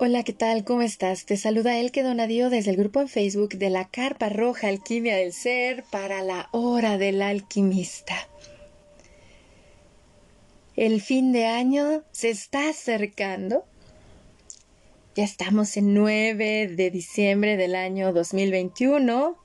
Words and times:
Hola, 0.00 0.22
¿qué 0.22 0.32
tal? 0.32 0.62
¿Cómo 0.62 0.82
estás? 0.82 1.26
Te 1.26 1.36
saluda 1.36 1.76
Elke 1.76 2.04
Donadío 2.04 2.50
desde 2.50 2.70
el 2.70 2.76
grupo 2.76 3.00
en 3.00 3.08
Facebook 3.08 3.54
de 3.54 3.68
la 3.68 3.88
Carpa 3.88 4.28
Roja 4.28 4.68
Alquimia 4.68 5.16
del 5.16 5.32
Ser 5.32 5.82
para 5.90 6.22
la 6.22 6.48
Hora 6.52 6.98
del 6.98 7.20
Alquimista. 7.20 8.14
El 10.76 11.00
fin 11.00 11.32
de 11.32 11.46
año 11.46 12.04
se 12.12 12.30
está 12.30 12.68
acercando. 12.68 13.64
Ya 15.16 15.24
estamos 15.24 15.76
en 15.76 15.94
9 15.94 16.68
de 16.68 16.90
diciembre 16.92 17.56
del 17.56 17.74
año 17.74 18.12
2021 18.12 19.36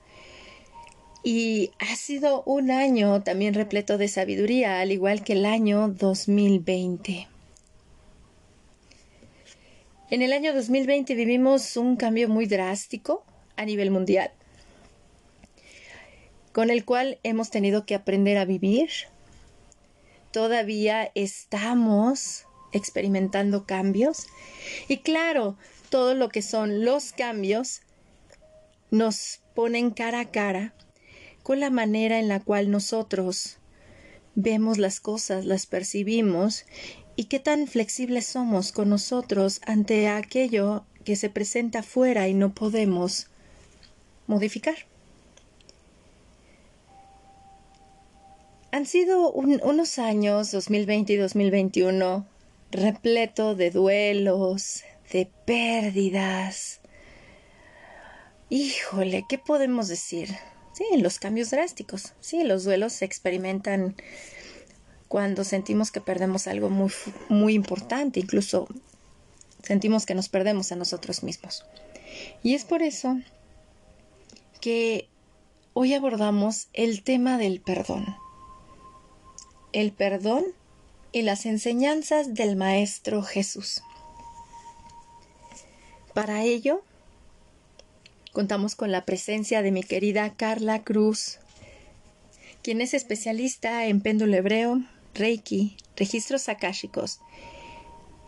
y 1.24 1.72
ha 1.80 1.96
sido 1.96 2.44
un 2.44 2.70
año 2.70 3.24
también 3.24 3.54
repleto 3.54 3.98
de 3.98 4.06
sabiduría, 4.06 4.78
al 4.78 4.92
igual 4.92 5.24
que 5.24 5.32
el 5.32 5.46
año 5.46 5.88
2020. 5.88 7.33
En 10.14 10.22
el 10.22 10.32
año 10.32 10.54
2020 10.54 11.12
vivimos 11.16 11.76
un 11.76 11.96
cambio 11.96 12.28
muy 12.28 12.46
drástico 12.46 13.24
a 13.56 13.64
nivel 13.64 13.90
mundial, 13.90 14.30
con 16.52 16.70
el 16.70 16.84
cual 16.84 17.18
hemos 17.24 17.50
tenido 17.50 17.84
que 17.84 17.96
aprender 17.96 18.38
a 18.38 18.44
vivir. 18.44 18.90
Todavía 20.30 21.10
estamos 21.16 22.46
experimentando 22.72 23.66
cambios 23.66 24.28
y 24.86 24.98
claro, 24.98 25.56
todo 25.88 26.14
lo 26.14 26.28
que 26.28 26.42
son 26.42 26.84
los 26.84 27.10
cambios 27.10 27.80
nos 28.92 29.40
ponen 29.56 29.90
cara 29.90 30.20
a 30.20 30.30
cara 30.30 30.74
con 31.42 31.58
la 31.58 31.70
manera 31.70 32.20
en 32.20 32.28
la 32.28 32.38
cual 32.38 32.70
nosotros 32.70 33.58
vemos 34.36 34.78
las 34.78 35.00
cosas, 35.00 35.44
las 35.44 35.66
percibimos 35.66 36.66
y 37.16 37.24
qué 37.24 37.38
tan 37.38 37.66
flexibles 37.66 38.26
somos 38.26 38.72
con 38.72 38.90
nosotros 38.90 39.60
ante 39.66 40.08
aquello 40.08 40.84
que 41.04 41.16
se 41.16 41.30
presenta 41.30 41.80
afuera 41.80 42.28
y 42.28 42.34
no 42.34 42.54
podemos 42.54 43.28
modificar. 44.26 44.76
Han 48.72 48.86
sido 48.86 49.30
unos 49.30 49.98
años, 49.98 50.50
2020 50.50 51.12
y 51.12 51.16
2021, 51.16 52.26
repleto 52.72 53.54
de 53.54 53.70
duelos, 53.70 54.82
de 55.12 55.30
pérdidas. 55.44 56.80
Híjole, 58.50 59.26
¿qué 59.28 59.38
podemos 59.38 59.86
decir? 59.86 60.30
Sí, 60.72 60.84
los 60.98 61.20
cambios 61.20 61.50
drásticos. 61.50 62.14
Sí, 62.18 62.42
los 62.42 62.64
duelos 62.64 62.94
se 62.94 63.04
experimentan 63.04 63.94
cuando 65.08 65.44
sentimos 65.44 65.90
que 65.90 66.00
perdemos 66.00 66.46
algo 66.46 66.70
muy, 66.70 66.92
muy 67.28 67.54
importante, 67.54 68.20
incluso 68.20 68.66
sentimos 69.62 70.06
que 70.06 70.14
nos 70.14 70.28
perdemos 70.28 70.72
a 70.72 70.76
nosotros 70.76 71.22
mismos. 71.22 71.64
Y 72.42 72.54
es 72.54 72.64
por 72.64 72.82
eso 72.82 73.18
que 74.60 75.08
hoy 75.72 75.94
abordamos 75.94 76.68
el 76.72 77.02
tema 77.02 77.38
del 77.38 77.60
perdón. 77.60 78.16
El 79.72 79.92
perdón 79.92 80.44
y 81.12 81.22
las 81.22 81.46
enseñanzas 81.46 82.34
del 82.34 82.56
Maestro 82.56 83.22
Jesús. 83.22 83.82
Para 86.12 86.42
ello, 86.44 86.82
contamos 88.32 88.74
con 88.74 88.92
la 88.92 89.04
presencia 89.04 89.62
de 89.62 89.70
mi 89.70 89.82
querida 89.82 90.34
Carla 90.34 90.82
Cruz, 90.82 91.38
quien 92.62 92.80
es 92.80 92.94
especialista 92.94 93.86
en 93.86 94.00
péndulo 94.00 94.36
hebreo, 94.36 94.80
Reiki, 95.14 95.76
registros 95.96 96.48
akáshicos, 96.48 97.20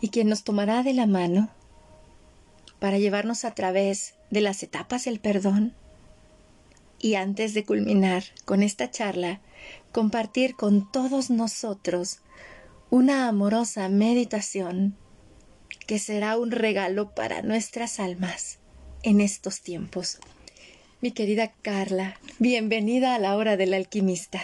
y 0.01 0.09
quien 0.09 0.29
nos 0.29 0.43
tomará 0.43 0.83
de 0.83 0.93
la 0.93 1.05
mano 1.05 1.49
para 2.79 2.97
llevarnos 2.97 3.45
a 3.45 3.53
través 3.53 4.15
de 4.29 4.41
las 4.41 4.63
etapas 4.63 5.05
del 5.05 5.19
perdón 5.19 5.73
y 6.99 7.15
antes 7.15 7.53
de 7.53 7.63
culminar 7.63 8.23
con 8.45 8.63
esta 8.63 8.89
charla, 8.89 9.41
compartir 9.91 10.55
con 10.55 10.91
todos 10.91 11.29
nosotros 11.29 12.19
una 12.89 13.27
amorosa 13.27 13.89
meditación 13.89 14.95
que 15.85 15.99
será 15.99 16.37
un 16.37 16.51
regalo 16.51 17.13
para 17.13 17.41
nuestras 17.41 17.99
almas 17.99 18.59
en 19.03 19.21
estos 19.21 19.61
tiempos. 19.61 20.19
Mi 21.01 21.11
querida 21.11 21.53
Carla, 21.61 22.19
bienvenida 22.39 23.15
a 23.15 23.19
la 23.19 23.35
hora 23.35 23.57
del 23.57 23.73
alquimista. 23.73 24.41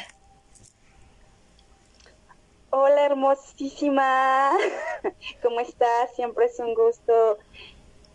Hola 2.75 3.05
hermosísima, 3.05 4.57
¿cómo 5.43 5.59
estás? 5.59 6.15
Siempre 6.15 6.45
es 6.45 6.57
un 6.57 6.73
gusto 6.73 7.37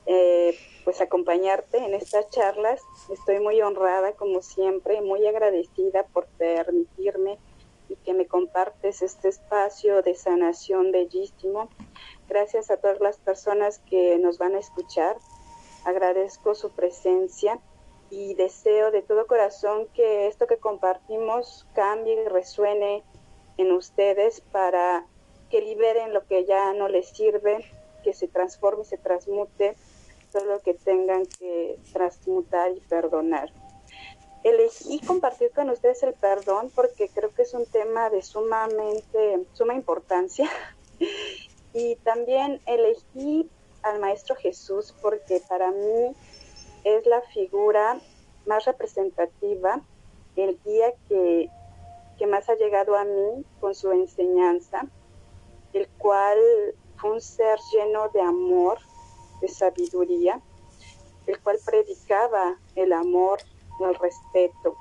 eh, 0.05 0.53
pues 0.85 1.01
acompañarte 1.01 1.79
en 1.79 1.95
estas 1.95 2.29
charlas. 2.31 2.83
Estoy 3.09 3.39
muy 3.39 3.63
honrada 3.63 4.15
como 4.15 4.43
siempre, 4.43 5.01
muy 5.01 5.25
agradecida 5.29 6.09
por 6.09 6.27
permitirme 6.39 7.39
y 7.89 7.95
que 7.95 8.15
me 8.15 8.27
compartes 8.27 9.01
este 9.01 9.29
espacio 9.29 10.03
de 10.03 10.17
sanación 10.17 10.91
bellísimo. 10.91 11.69
Gracias 12.29 12.73
a 12.73 12.79
todas 12.79 12.99
las 12.99 13.17
personas 13.19 13.79
que 13.89 14.19
nos 14.19 14.39
van 14.39 14.57
a 14.57 14.59
escuchar. 14.59 15.19
Agradezco 15.85 16.57
su 16.57 16.73
presencia 16.73 17.61
y 18.11 18.35
deseo 18.35 18.91
de 18.91 19.03
todo 19.03 19.29
corazón 19.29 19.87
que 19.95 20.27
esto 20.27 20.49
que 20.49 20.57
compartimos 20.57 21.65
cambie 21.75 22.21
y 22.25 22.29
resuene 22.29 23.05
en 23.59 23.73
ustedes 23.73 24.41
para 24.53 25.05
que 25.51 25.61
liberen 25.61 26.15
lo 26.15 26.27
que 26.27 26.45
ya 26.45 26.73
no 26.73 26.89
les 26.89 27.09
sirve, 27.09 27.65
que 28.03 28.15
se 28.15 28.29
transforme, 28.29 28.85
se 28.85 28.99
transmute 28.99 29.77
todo 30.33 30.45
lo 30.45 30.61
que 30.61 30.75
tengan 30.75 31.27
que 31.27 31.79
transmutar 31.93 32.73
y 32.73 32.81
perdonar. 32.81 33.51
Elegí 34.45 35.01
compartir 35.01 35.51
con 35.51 35.69
ustedes 35.71 36.03
el 36.03 36.15
perdón 36.15 36.71
porque 36.75 37.09
creo 37.09 37.35
que 37.35 37.43
es 37.43 37.55
un 37.55 37.67
tema 37.67 38.09
de 38.09 38.23
sumamente, 38.23 39.45
suma 39.53 39.75
importancia. 39.75 40.49
Y 41.75 41.97
también 41.97 42.63
elegí 42.65 43.49
al 43.83 44.01
Maestro 44.01 44.35
Jesús 44.35 44.95
porque 45.03 45.41
para 45.49 45.71
mí 45.71 46.17
es 46.83 47.07
la 47.07 47.21
figura 47.21 48.01
más 48.47 48.65
representativa, 48.65 49.83
el 50.35 50.59
guía 50.65 50.95
que 51.09 51.51
que 52.19 52.27
más 52.27 52.49
ha 52.49 52.57
llegado 52.57 52.97
a 52.97 53.05
mí 53.05 53.45
con 53.61 53.75
su 53.75 53.93
enseñanza, 53.93 54.87
el 55.73 55.89
cual 55.99 56.39
fue 56.97 57.13
un 57.13 57.21
ser 57.21 57.59
lleno 57.73 58.09
de 58.09 58.21
amor, 58.21 58.79
de 59.41 59.49
sabiduría, 59.49 60.41
el 61.27 61.41
cual 61.41 61.59
predicaba 61.65 62.59
el 62.75 62.93
amor, 62.93 63.39
el 63.81 63.95
respeto 63.95 64.77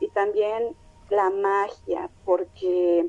y 0.00 0.08
también 0.08 0.74
la 1.10 1.30
magia, 1.30 2.10
porque 2.24 3.08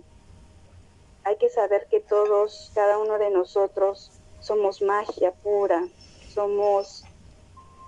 hay 1.23 1.38
que 1.38 1.50
saber 1.50 1.88
que 1.90 2.01
todos, 2.01 2.72
cada 2.75 3.00
uno 3.00 3.17
de 3.17 3.31
nosotros, 3.31 4.11
somos 4.40 4.81
magia 4.81 5.31
pura, 5.31 5.88
somos, 6.29 7.05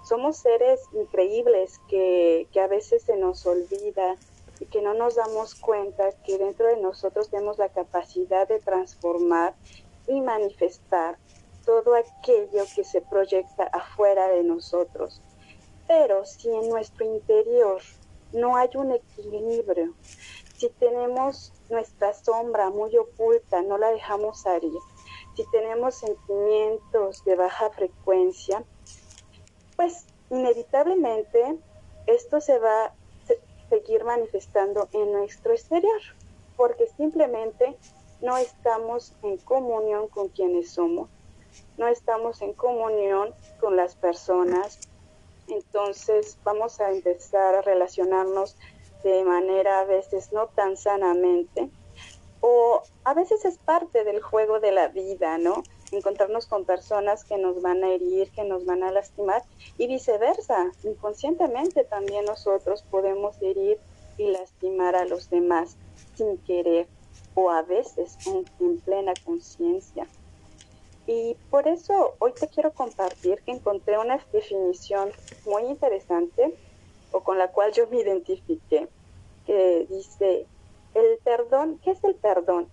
somos 0.08 0.38
seres 0.38 0.80
increíbles 0.94 1.80
que, 1.90 2.48
que 2.54 2.62
a 2.62 2.68
veces 2.68 3.04
se 3.04 3.18
nos 3.18 3.46
olvida 3.46 4.16
y 4.60 4.66
que 4.66 4.82
no 4.82 4.94
nos 4.94 5.16
damos 5.16 5.56
cuenta 5.56 6.12
que 6.24 6.38
dentro 6.38 6.68
de 6.68 6.78
nosotros 6.78 7.30
tenemos 7.30 7.58
la 7.58 7.70
capacidad 7.70 8.48
de 8.48 8.60
transformar 8.60 9.56
y 10.08 10.22
manifestar 10.22 11.18
todo 11.66 11.96
aquello 11.96 12.64
que 12.76 12.84
se 12.84 13.02
proyecta 13.02 13.64
afuera 13.66 14.28
de 14.28 14.44
nosotros. 14.44 15.22
Pero 15.88 16.26
si 16.26 16.50
en 16.50 16.70
nuestro 16.70 17.06
interior 17.06 17.82
no 18.32 18.56
hay 18.56 18.70
un 18.76 18.92
equilibrio, 18.92 19.94
si 20.58 20.70
tenemos 20.70 21.54
nuestra 21.70 22.14
sombra 22.14 22.70
muy 22.70 22.96
oculta, 22.98 23.62
no 23.62 23.78
la 23.78 23.92
dejamos 23.92 24.42
salir, 24.42 24.80
si 25.36 25.44
tenemos 25.52 25.96
sentimientos 25.96 27.24
de 27.26 27.36
baja 27.36 27.70
frecuencia, 27.72 28.64
pues 29.76 30.06
inevitablemente 30.30 31.58
esto 32.08 32.40
se 32.40 32.58
va 32.60 32.94
seguir 33.76 34.06
manifestando 34.06 34.88
en 34.94 35.12
nuestro 35.12 35.52
exterior, 35.52 36.02
porque 36.56 36.88
simplemente 36.96 37.76
no 38.22 38.38
estamos 38.38 39.14
en 39.22 39.38
comunión 39.38 40.08
con 40.08 40.30
quienes 40.30 40.72
somos, 40.72 41.10
no 41.78 41.88
estamos 41.88 42.42
en 42.42 42.54
comunión 42.54 43.34
con 43.60 43.76
las 43.76 43.96
personas, 43.96 44.80
entonces 45.50 46.38
vamos 46.46 46.80
a 46.80 46.90
empezar 46.92 47.56
a 47.56 47.62
relacionarnos 47.62 48.56
de 49.04 49.24
manera 49.26 49.82
a 49.82 49.86
veces 49.86 50.32
no 50.32 50.48
tan 50.48 50.78
sanamente, 50.78 51.70
o 52.40 52.82
a 53.04 53.14
veces 53.14 53.44
es 53.44 53.58
parte 53.58 54.06
del 54.06 54.22
juego 54.22 54.62
de 54.62 54.72
la 54.72 54.88
vida, 54.88 55.38
¿no? 55.38 55.64
Encontrarnos 55.96 56.46
con 56.46 56.66
personas 56.66 57.24
que 57.24 57.38
nos 57.38 57.62
van 57.62 57.84
a 57.84 57.92
herir, 57.92 58.30
que 58.32 58.44
nos 58.44 58.66
van 58.66 58.84
a 58.84 58.92
lastimar 58.92 59.44
y 59.78 59.88
viceversa. 59.88 60.72
Inconscientemente 60.84 61.84
también 61.84 62.26
nosotros 62.26 62.84
podemos 62.90 63.42
herir 63.42 63.78
y 64.18 64.32
lastimar 64.32 64.96
a 64.96 65.06
los 65.06 65.30
demás 65.30 65.76
sin 66.16 66.38
querer 66.40 66.88
o 67.36 67.50
a 67.52 67.62
veces 67.62 68.18
en, 68.28 68.80
plena 68.80 69.14
conciencia. 69.24 70.08
Y 71.08 71.36
por 71.50 71.68
eso 71.68 72.16
hoy 72.20 72.34
te 72.34 72.48
quiero 72.48 72.72
compartir 72.72 73.42
que 73.42 73.52
encontré 73.52 73.98
una 73.98 74.20
definición 74.32 75.12
muy 75.46 75.64
interesante 75.64 76.56
o 77.12 77.22
con 77.22 77.38
la 77.38 77.50
cual 77.52 77.72
yo 77.74 77.88
me 77.88 78.00
identifiqué, 78.00 78.88
que 79.46 79.86
dice, 79.90 80.48
el 80.96 81.18
perdón, 81.24 81.80
¿qué 81.84 81.92
es 81.92 82.04
el 82.04 82.16
perdón? 82.16 82.68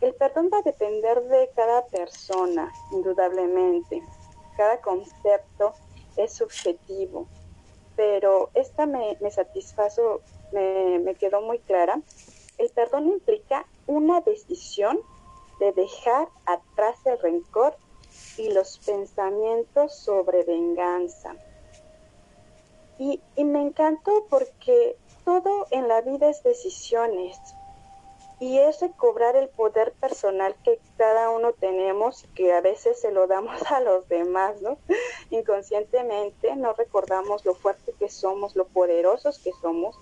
El 0.00 0.14
perdón 0.14 0.50
va 0.52 0.58
a 0.58 0.62
depender 0.62 1.22
de 1.24 1.50
cada 1.54 1.84
persona, 1.86 2.72
indudablemente. 2.92 4.02
Cada 4.56 4.80
concepto 4.80 5.74
es 6.16 6.32
subjetivo, 6.32 7.26
pero 7.96 8.50
esta 8.54 8.86
me, 8.86 9.16
me 9.20 9.30
satisfazo, 9.30 10.20
me, 10.52 10.98
me 11.00 11.14
quedó 11.14 11.42
muy 11.42 11.58
clara. 11.58 12.00
El 12.58 12.70
perdón 12.70 13.08
implica 13.08 13.66
una 13.86 14.20
decisión 14.20 15.00
de 15.60 15.72
dejar 15.72 16.28
atrás 16.46 16.96
el 17.04 17.18
rencor 17.20 17.76
y 18.36 18.52
los 18.52 18.78
pensamientos 18.78 19.94
sobre 19.94 20.44
venganza. 20.44 21.36
Y, 22.98 23.20
me 23.36 23.62
encantó 23.62 24.26
porque 24.28 24.96
todo 25.24 25.66
en 25.70 25.88
la 25.88 26.02
vida 26.02 26.28
es 26.28 26.42
decisiones 26.42 27.38
y 28.40 28.58
es 28.58 28.80
recobrar 28.80 29.36
el 29.36 29.50
poder 29.50 29.92
personal 29.92 30.56
que 30.64 30.80
cada 30.96 31.28
uno 31.28 31.52
tenemos 31.52 32.24
y 32.24 32.28
que 32.28 32.52
a 32.54 32.62
veces 32.62 32.98
se 32.98 33.12
lo 33.12 33.26
damos 33.26 33.60
a 33.70 33.80
los 33.80 34.08
demás, 34.08 34.60
¿no? 34.62 34.78
Inconscientemente 35.28 36.56
no 36.56 36.72
recordamos 36.72 37.44
lo 37.44 37.54
fuerte 37.54 37.92
que 37.98 38.08
somos, 38.08 38.56
lo 38.56 38.66
poderosos 38.66 39.38
que 39.38 39.52
somos. 39.60 39.94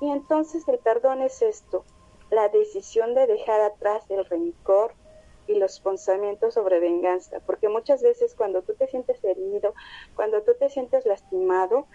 Y 0.00 0.10
entonces 0.10 0.66
el 0.66 0.78
perdón 0.78 1.22
es 1.22 1.40
esto, 1.40 1.84
la 2.30 2.48
decisión 2.48 3.14
de 3.14 3.26
dejar 3.26 3.60
atrás 3.60 4.04
el 4.10 4.24
rencor 4.24 4.92
y 5.46 5.54
los 5.54 5.80
pensamientos 5.80 6.54
sobre 6.54 6.80
venganza, 6.80 7.40
porque 7.46 7.68
muchas 7.68 8.02
veces 8.02 8.34
cuando 8.34 8.62
tú 8.62 8.74
te 8.74 8.86
sientes 8.88 9.22
herido, 9.24 9.72
cuando 10.14 10.42
tú 10.42 10.52
te 10.58 10.68
sientes 10.68 11.06
lastimado, 11.06 11.86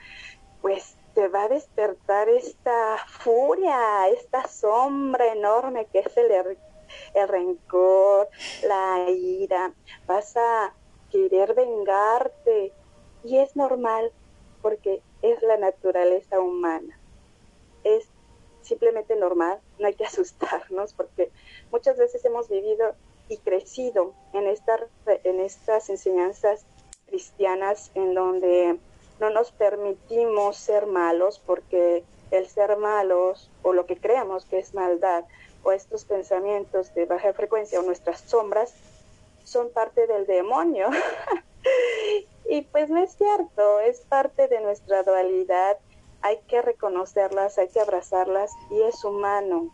pues 0.62 0.96
te 1.14 1.28
va 1.28 1.44
a 1.44 1.50
despertar 1.50 2.30
esta 2.30 2.98
furia, 3.08 4.08
esta 4.10 4.48
sombra 4.48 5.32
enorme 5.32 5.86
que 5.92 6.00
es 6.00 6.18
el, 6.18 6.58
el 7.14 7.28
rencor, 7.28 8.30
la 8.64 9.10
ira, 9.10 9.74
vas 10.08 10.36
a 10.38 10.74
querer 11.12 11.54
vengarte 11.54 12.74
y 13.24 13.38
es 13.38 13.56
normal 13.56 14.12
porque 14.62 15.02
es 15.22 15.42
la 15.44 15.58
naturaleza 15.58 16.40
humana. 16.40 17.00
Es 17.84 18.08
simplemente 18.62 19.16
normal, 19.16 19.60
no 19.80 19.88
hay 19.88 19.94
que 19.94 20.06
asustarnos 20.06 20.94
porque 20.94 21.32
muchas 21.72 21.98
veces 21.98 22.24
hemos 22.26 22.50
vivido 22.50 22.96
y 23.30 23.38
crecido 23.38 24.14
en, 24.34 24.48
esta, 24.48 24.80
en 25.06 25.40
estas 25.40 25.90
enseñanzas 25.90 26.66
cristianas 27.08 27.92
en 27.96 28.14
donde 28.14 28.80
no 29.20 29.30
nos 29.30 29.52
permitimos 29.52 30.58
ser 30.58 30.86
malos 30.86 31.40
porque 31.46 32.04
el 32.32 32.48
ser 32.48 32.78
malos 32.78 33.50
o 33.62 33.74
lo 33.74 33.86
que 33.86 33.98
creemos 33.98 34.46
que 34.46 34.60
es 34.60 34.74
maldad 34.74 35.26
o 35.64 35.72
estos 35.72 36.06
pensamientos 36.06 36.94
de 36.94 37.06
baja 37.06 37.34
frecuencia 37.34 37.80
o 37.80 37.84
nuestras 37.84 38.22
sombras 38.22 38.74
son 39.44 39.70
parte 39.70 40.08
del 40.08 40.26
demonio. 40.26 40.90
y 42.50 42.62
pues 42.64 42.90
no 42.90 43.02
es 43.02 43.16
cierto, 43.16 43.80
es 43.80 44.02
parte 44.02 44.48
de 44.48 44.62
nuestra 44.62 45.04
dualidad 45.04 45.78
hay 46.24 46.40
que 46.48 46.62
reconocerlas, 46.62 47.58
hay 47.58 47.68
que 47.68 47.82
abrazarlas 47.82 48.52
y 48.72 48.82
es 48.82 49.04
humano, 49.04 49.70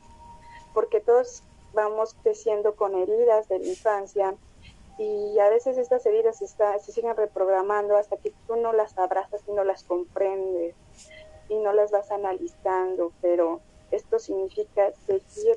porque 0.73 0.99
todos 0.99 1.43
vamos 1.73 2.15
creciendo 2.23 2.75
con 2.75 2.95
heridas 2.95 3.47
de 3.47 3.59
la 3.59 3.67
infancia 3.67 4.35
y 4.99 5.39
a 5.39 5.49
veces 5.49 5.77
estas 5.77 6.05
heridas 6.05 6.37
se, 6.37 6.47
se 6.47 6.91
siguen 6.91 7.15
reprogramando 7.15 7.95
hasta 7.95 8.17
que 8.17 8.33
tú 8.45 8.57
no 8.57 8.73
las 8.73 8.97
abrazas 8.97 9.41
y 9.47 9.51
no 9.53 9.63
las 9.63 9.85
comprendes 9.85 10.75
y 11.47 11.55
no 11.55 11.71
las 11.71 11.89
vas 11.89 12.11
analizando, 12.11 13.13
pero 13.21 13.61
esto 13.91 14.19
significa 14.19 14.91
seguir 15.07 15.55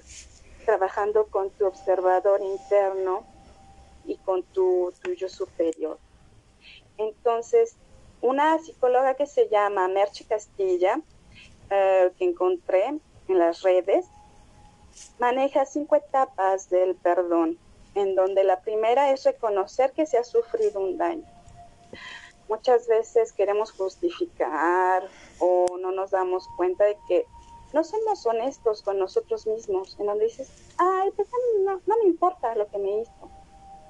trabajando 0.64 1.26
con 1.26 1.50
tu 1.50 1.66
observador 1.66 2.40
interno 2.40 3.24
y 4.04 4.16
con 4.18 4.44
tu, 4.44 4.92
tuyo 5.02 5.28
superior. 5.28 5.98
Entonces, 6.96 7.76
una 8.20 8.60
psicóloga 8.60 9.14
que 9.14 9.26
se 9.26 9.48
llama 9.48 9.88
Merche 9.88 10.24
Castilla, 10.24 11.00
eh, 11.68 12.12
que 12.16 12.24
encontré 12.24 13.00
en 13.26 13.38
las 13.38 13.62
redes, 13.62 14.06
maneja 15.18 15.66
cinco 15.66 15.96
etapas 15.96 16.70
del 16.70 16.94
perdón, 16.94 17.58
en 17.94 18.14
donde 18.14 18.44
la 18.44 18.60
primera 18.60 19.10
es 19.10 19.24
reconocer 19.24 19.92
que 19.92 20.06
se 20.06 20.18
ha 20.18 20.24
sufrido 20.24 20.80
un 20.80 20.98
daño. 20.98 21.26
Muchas 22.48 22.86
veces 22.86 23.32
queremos 23.32 23.72
justificar 23.72 25.08
o 25.38 25.78
no 25.80 25.92
nos 25.92 26.10
damos 26.10 26.46
cuenta 26.56 26.84
de 26.84 26.98
que 27.08 27.26
no 27.72 27.84
somos 27.84 28.26
honestos 28.26 28.82
con 28.82 28.98
nosotros 28.98 29.46
mismos, 29.46 29.96
en 29.98 30.06
donde 30.06 30.24
dices, 30.24 30.50
ay, 30.76 31.10
pues 31.16 31.28
no, 31.64 31.80
no 31.86 31.96
me 31.98 32.04
importa 32.04 32.54
lo 32.54 32.68
que 32.68 32.78
me 32.78 33.00
hizo. 33.00 33.30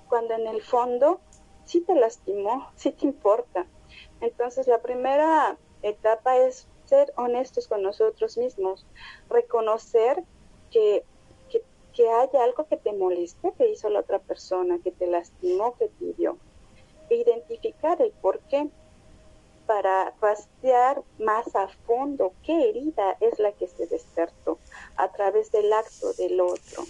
Cuando 0.08 0.34
en 0.34 0.46
el 0.46 0.62
fondo 0.62 1.20
sí 1.64 1.80
te 1.80 1.94
lastimó, 1.94 2.70
sí 2.76 2.92
te 2.92 3.06
importa. 3.06 3.66
Entonces, 4.20 4.66
la 4.66 4.80
primera 4.80 5.58
etapa 5.82 6.36
es 6.36 6.68
ser 6.84 7.12
honestos 7.16 7.68
con 7.68 7.82
nosotros 7.82 8.38
mismos, 8.38 8.86
reconocer 9.28 10.22
que, 10.70 11.04
que, 11.94 12.08
hay 12.08 12.28
algo 12.40 12.66
que 12.66 12.76
te 12.76 12.92
moleste, 12.92 13.52
que 13.56 13.70
hizo 13.70 13.88
la 13.88 14.00
otra 14.00 14.18
persona, 14.18 14.78
que 14.82 14.92
te 14.92 15.06
lastimó, 15.06 15.76
que 15.76 15.88
te 15.88 16.04
hirió, 16.04 16.38
e 17.10 17.16
identificar 17.16 18.00
el 18.00 18.12
por 18.12 18.40
qué 18.40 18.68
para 19.66 20.12
rastrear 20.20 21.02
más 21.18 21.54
a 21.54 21.68
fondo 21.86 22.32
qué 22.44 22.68
herida 22.68 23.16
es 23.20 23.38
la 23.38 23.52
que 23.52 23.68
se 23.68 23.86
despertó 23.86 24.58
a 24.96 25.08
través 25.12 25.52
del 25.52 25.72
acto 25.72 26.12
del 26.14 26.40
otro. 26.40 26.84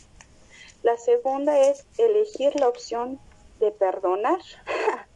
La 0.83 0.97
segunda 0.97 1.59
es 1.61 1.87
elegir 1.99 2.59
la 2.59 2.69
opción 2.69 3.21
de 3.61 3.71
perdonar. 3.71 4.41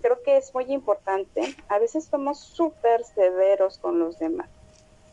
creo 0.00 0.22
que 0.22 0.36
es 0.36 0.54
muy 0.54 0.64
importante. 0.72 1.54
A 1.68 1.78
veces 1.78 2.04
somos 2.04 2.40
súper 2.40 3.04
severos 3.04 3.78
con 3.78 3.98
los 3.98 4.18
demás, 4.18 4.48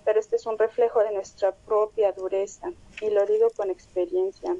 pero 0.05 0.19
este 0.19 0.37
es 0.37 0.45
un 0.45 0.57
reflejo 0.57 0.99
de 1.01 1.11
nuestra 1.11 1.51
propia 1.51 2.11
dureza 2.13 2.71
y 3.01 3.09
lo 3.09 3.25
digo 3.25 3.49
con 3.57 3.69
experiencia, 3.69 4.55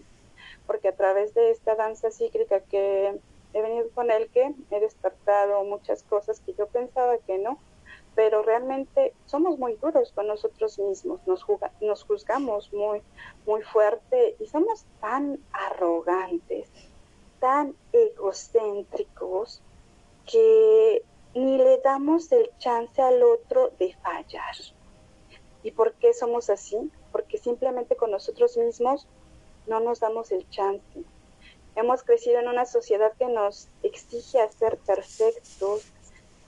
porque 0.66 0.90
a 0.90 0.96
través 0.96 1.34
de 1.34 1.52
esta 1.52 1.76
danza 1.76 2.12
cíclica 2.12 2.60
que 2.62 3.18
he 3.54 3.62
venido 3.62 3.90
con 3.92 4.12
él, 4.12 4.30
que 4.34 4.54
he 4.72 4.80
despertado 4.80 5.64
muchas 5.64 6.04
cosas 6.04 6.42
que 6.42 6.54
yo 6.56 6.68
pensaba 6.68 7.18
que 7.20 7.38
no, 7.38 7.60
pero 8.16 8.42
realmente 8.42 9.14
somos 9.26 9.60
muy 9.60 9.76
duros 9.76 10.12
con 10.14 10.28
nosotros 10.28 10.80
mismos, 10.80 11.22
nos, 11.28 11.46
nos 11.82 12.04
juzgamos 12.04 12.74
muy, 12.74 13.02
muy 13.46 13.62
fuerte 13.62 14.36
y 14.40 14.48
somos 14.48 14.86
tan 15.00 15.40
arrogantes, 15.52 16.70
tan 17.40 17.76
egocéntricos, 17.94 19.62
que 20.26 21.04
ni 21.36 21.58
le 21.58 21.78
damos 21.80 22.32
el 22.32 22.50
chance 22.58 23.02
al 23.02 23.22
otro 23.22 23.72
de 23.78 23.94
fallar. 24.02 24.56
¿Y 25.66 25.72
por 25.72 25.94
qué 25.94 26.14
somos 26.14 26.52
así? 26.52 26.78
Porque 27.12 27.40
simplemente 27.40 27.96
con 27.96 28.12
nosotros 28.12 28.56
mismos 28.56 29.08
no 29.66 29.80
nos 29.80 30.00
damos 30.00 30.32
el 30.32 30.48
chance. 30.52 31.04
Hemos 31.76 32.04
crecido 32.04 32.40
en 32.40 32.48
una 32.48 32.68
sociedad 32.68 33.12
que 33.18 33.26
nos 33.26 33.68
exige 33.82 34.40
a 34.40 34.52
ser 34.52 34.78
perfectos, 34.78 35.92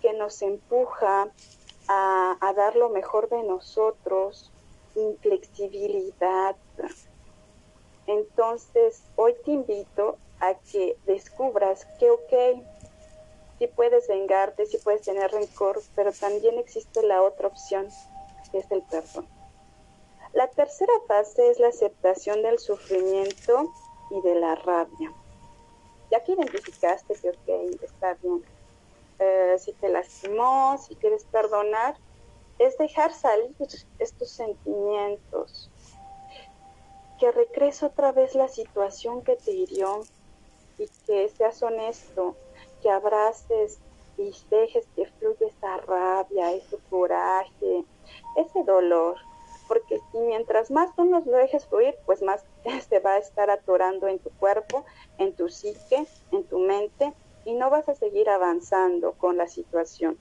que 0.03 0.13
nos 0.13 0.43
empuja 0.43 1.31
a, 1.87 2.53
dar 2.55 2.75
lo 2.75 2.89
mejor 2.89 3.27
de 3.29 3.41
nosotros, 3.41 4.51
inflexibilidad. 4.93 6.55
Entonces, 8.05 9.01
hoy 9.15 9.33
te 9.43 9.49
invito 9.49 10.19
a 10.39 10.53
que 10.71 10.95
descubras 11.07 11.85
que, 11.97 12.11
ok, 12.11 12.63
si 13.57 13.65
puedes 13.65 14.07
vengarte, 14.07 14.67
si 14.67 14.77
puedes 14.77 15.01
tener 15.01 15.31
rencor, 15.31 15.81
pero 15.95 16.11
también 16.11 16.59
existe 16.59 17.01
la 17.01 17.23
otra 17.23 17.47
opción, 17.47 17.89
es 18.53 18.71
el 18.71 18.81
perdón. 18.83 19.27
La 20.33 20.47
tercera 20.47 20.93
fase 21.07 21.49
es 21.49 21.59
la 21.59 21.69
aceptación 21.69 22.41
del 22.41 22.59
sufrimiento 22.59 23.71
y 24.11 24.21
de 24.21 24.35
la 24.35 24.55
rabia. 24.55 25.13
Ya 26.11 26.23
que 26.23 26.33
identificaste 26.33 27.15
que, 27.15 27.29
ok, 27.29 27.81
está 27.81 28.13
bien, 28.15 28.43
eh, 29.19 29.55
si 29.59 29.73
te 29.73 29.89
lastimó, 29.89 30.77
si 30.77 30.95
quieres 30.95 31.25
perdonar, 31.25 31.97
es 32.59 32.77
dejar 32.77 33.13
salir 33.13 33.55
estos 33.99 34.29
sentimientos, 34.29 35.69
que 37.19 37.31
recrees 37.31 37.83
otra 37.83 38.11
vez 38.11 38.35
la 38.35 38.47
situación 38.47 39.23
que 39.23 39.35
te 39.35 39.51
hirió 39.51 40.01
y 40.77 40.87
que 41.05 41.29
seas 41.29 41.61
honesto 41.63 42.35
que 42.81 42.89
abraces 42.89 43.79
y 44.17 44.31
dejes 44.49 44.85
que 44.95 45.05
fluya 45.05 45.47
esa 45.47 45.77
rabia, 45.77 46.53
ese 46.53 46.77
coraje, 46.89 47.85
ese 48.37 48.63
dolor. 48.63 49.17
porque 49.67 49.99
si 50.13 50.17
mientras 50.19 50.71
más 50.71 50.95
tú 50.95 51.03
nos 51.03 51.25
lo 51.25 51.35
dejes 51.35 51.65
fluir, 51.65 51.93
pues 52.05 52.21
más 52.21 52.45
se 52.89 52.99
va 52.99 53.15
a 53.15 53.17
estar 53.17 53.49
atorando 53.49 54.07
en 54.07 54.19
tu 54.19 54.29
cuerpo, 54.29 54.85
en 55.17 55.35
tu 55.35 55.49
psique, 55.49 56.07
en 56.31 56.43
tu 56.45 56.59
mente, 56.59 57.13
y 57.43 57.53
no 57.53 57.69
vas 57.69 57.89
a 57.89 57.95
seguir 57.95 58.29
avanzando 58.29 59.11
con 59.13 59.35
la 59.35 59.47
situación. 59.47 60.17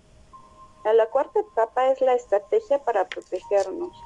La 0.85 1.07
cuarta 1.07 1.41
etapa 1.41 1.91
es 1.91 2.01
la 2.01 2.15
estrategia 2.15 2.85
para 2.85 3.09
protegernos, 3.09 3.97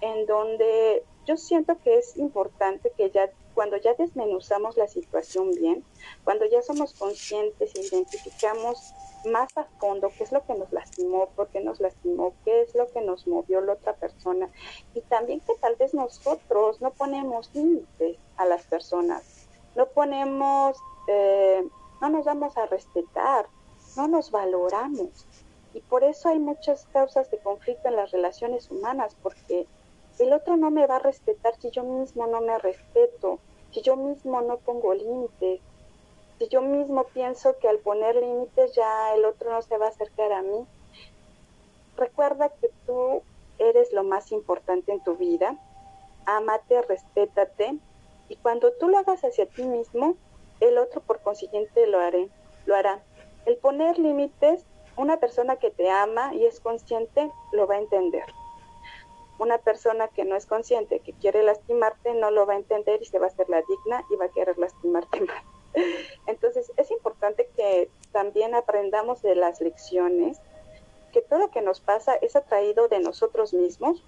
en 0.00 0.26
donde 0.26 1.04
yo 1.26 1.36
siento 1.36 1.78
que 1.82 1.98
es 1.98 2.16
importante 2.16 2.92
que 2.96 3.10
ya 3.10 3.30
cuando 3.54 3.76
ya 3.76 3.94
desmenuzamos 3.94 4.76
la 4.76 4.88
situación 4.88 5.50
bien, 5.50 5.84
cuando 6.24 6.44
ya 6.46 6.62
somos 6.62 6.94
conscientes 6.94 7.74
e 7.74 7.80
identificamos 7.80 8.94
más 9.26 9.56
a 9.56 9.64
fondo 9.78 10.10
qué 10.16 10.24
es 10.24 10.32
lo 10.32 10.44
que 10.44 10.54
nos 10.54 10.72
lastimó, 10.72 11.28
por 11.36 11.48
qué 11.48 11.60
nos 11.60 11.80
lastimó, 11.80 12.34
qué 12.44 12.62
es 12.62 12.74
lo 12.74 12.88
que 12.88 13.00
nos 13.00 13.26
movió 13.26 13.60
la 13.60 13.74
otra 13.74 13.94
persona 13.94 14.48
y 14.94 15.00
también 15.02 15.40
que 15.40 15.54
tal 15.60 15.76
vez 15.76 15.94
nosotros 15.94 16.80
no 16.80 16.90
ponemos 16.90 17.50
límites 17.54 18.18
a 18.36 18.44
las 18.46 18.64
personas, 18.64 19.46
no 19.76 19.86
ponemos, 19.86 20.76
eh, 21.08 21.66
no 22.00 22.10
nos 22.10 22.24
vamos 22.24 22.56
a 22.56 22.66
respetar, 22.66 23.46
no 23.96 24.08
nos 24.08 24.30
valoramos. 24.30 25.26
Y 25.74 25.80
por 25.80 26.04
eso 26.04 26.28
hay 26.28 26.38
muchas 26.38 26.84
causas 26.92 27.30
de 27.30 27.38
conflicto 27.38 27.88
en 27.88 27.96
las 27.96 28.10
relaciones 28.10 28.70
humanas 28.70 29.16
porque 29.22 29.66
el 30.18 30.32
otro 30.32 30.56
no 30.56 30.70
me 30.70 30.86
va 30.86 30.96
a 30.96 31.00
respetar 31.00 31.54
si 31.58 31.70
yo 31.70 31.82
mismo 31.84 32.26
no 32.26 32.40
me 32.40 32.58
respeto, 32.58 33.38
si 33.70 33.80
yo 33.80 33.96
mismo 33.96 34.42
no 34.42 34.58
pongo 34.58 34.94
límites, 34.94 35.60
si 36.38 36.48
yo 36.48 36.60
mismo 36.60 37.04
pienso 37.04 37.56
que 37.58 37.68
al 37.68 37.78
poner 37.78 38.16
límites 38.16 38.74
ya 38.74 39.14
el 39.14 39.24
otro 39.24 39.50
no 39.50 39.62
se 39.62 39.78
va 39.78 39.86
a 39.86 39.90
acercar 39.90 40.32
a 40.32 40.42
mí. 40.42 40.66
Recuerda 41.96 42.50
que 42.50 42.70
tú 42.86 43.22
eres 43.58 43.92
lo 43.92 44.04
más 44.04 44.32
importante 44.32 44.92
en 44.92 45.02
tu 45.02 45.16
vida, 45.16 45.56
ámate, 46.26 46.82
respétate 46.82 47.78
y 48.28 48.36
cuando 48.36 48.72
tú 48.72 48.88
lo 48.88 48.98
hagas 48.98 49.24
hacia 49.24 49.46
ti 49.46 49.62
mismo, 49.62 50.16
el 50.60 50.78
otro 50.78 51.00
por 51.00 51.20
consiguiente 51.20 51.86
lo 51.86 52.00
haré, 52.00 52.28
lo 52.66 52.76
hará. 52.76 53.02
El 53.46 53.56
poner 53.56 53.98
límites, 53.98 54.64
una 54.96 55.16
persona 55.18 55.56
que 55.56 55.70
te 55.70 55.90
ama 55.90 56.34
y 56.34 56.44
es 56.44 56.60
consciente 56.60 57.30
lo 57.52 57.66
va 57.66 57.76
a 57.76 57.78
entender 57.78 58.26
una 59.42 59.58
persona 59.58 60.08
que 60.08 60.24
no 60.24 60.36
es 60.36 60.46
consciente, 60.46 61.00
que 61.00 61.12
quiere 61.12 61.42
lastimarte, 61.42 62.14
no 62.14 62.30
lo 62.30 62.46
va 62.46 62.54
a 62.54 62.58
entender 62.58 63.02
y 63.02 63.06
se 63.06 63.18
va 63.18 63.26
a 63.26 63.28
hacer 63.28 63.48
la 63.48 63.62
digna 63.62 64.04
y 64.08 64.16
va 64.16 64.26
a 64.26 64.30
querer 64.30 64.56
lastimarte 64.56 65.20
más. 65.20 65.44
Entonces 66.26 66.70
es 66.76 66.90
importante 66.90 67.48
que 67.56 67.90
también 68.12 68.54
aprendamos 68.54 69.20
de 69.22 69.34
las 69.34 69.60
lecciones, 69.60 70.40
que 71.12 71.22
todo 71.22 71.40
lo 71.40 71.50
que 71.50 71.60
nos 71.60 71.80
pasa 71.80 72.14
es 72.14 72.36
atraído 72.36 72.88
de 72.88 73.00
nosotros 73.00 73.52
mismos 73.52 74.02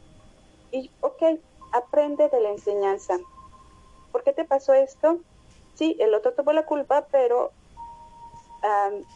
y, 0.70 0.90
ok, 1.00 1.40
aprende 1.72 2.28
de 2.28 2.40
la 2.40 2.50
enseñanza. 2.50 3.18
¿Por 4.12 4.22
qué 4.22 4.32
te 4.32 4.44
pasó 4.44 4.72
esto? 4.72 5.18
Sí, 5.74 5.96
el 5.98 6.14
otro 6.14 6.32
tuvo 6.32 6.52
la 6.52 6.64
culpa, 6.64 7.06
pero 7.10 7.50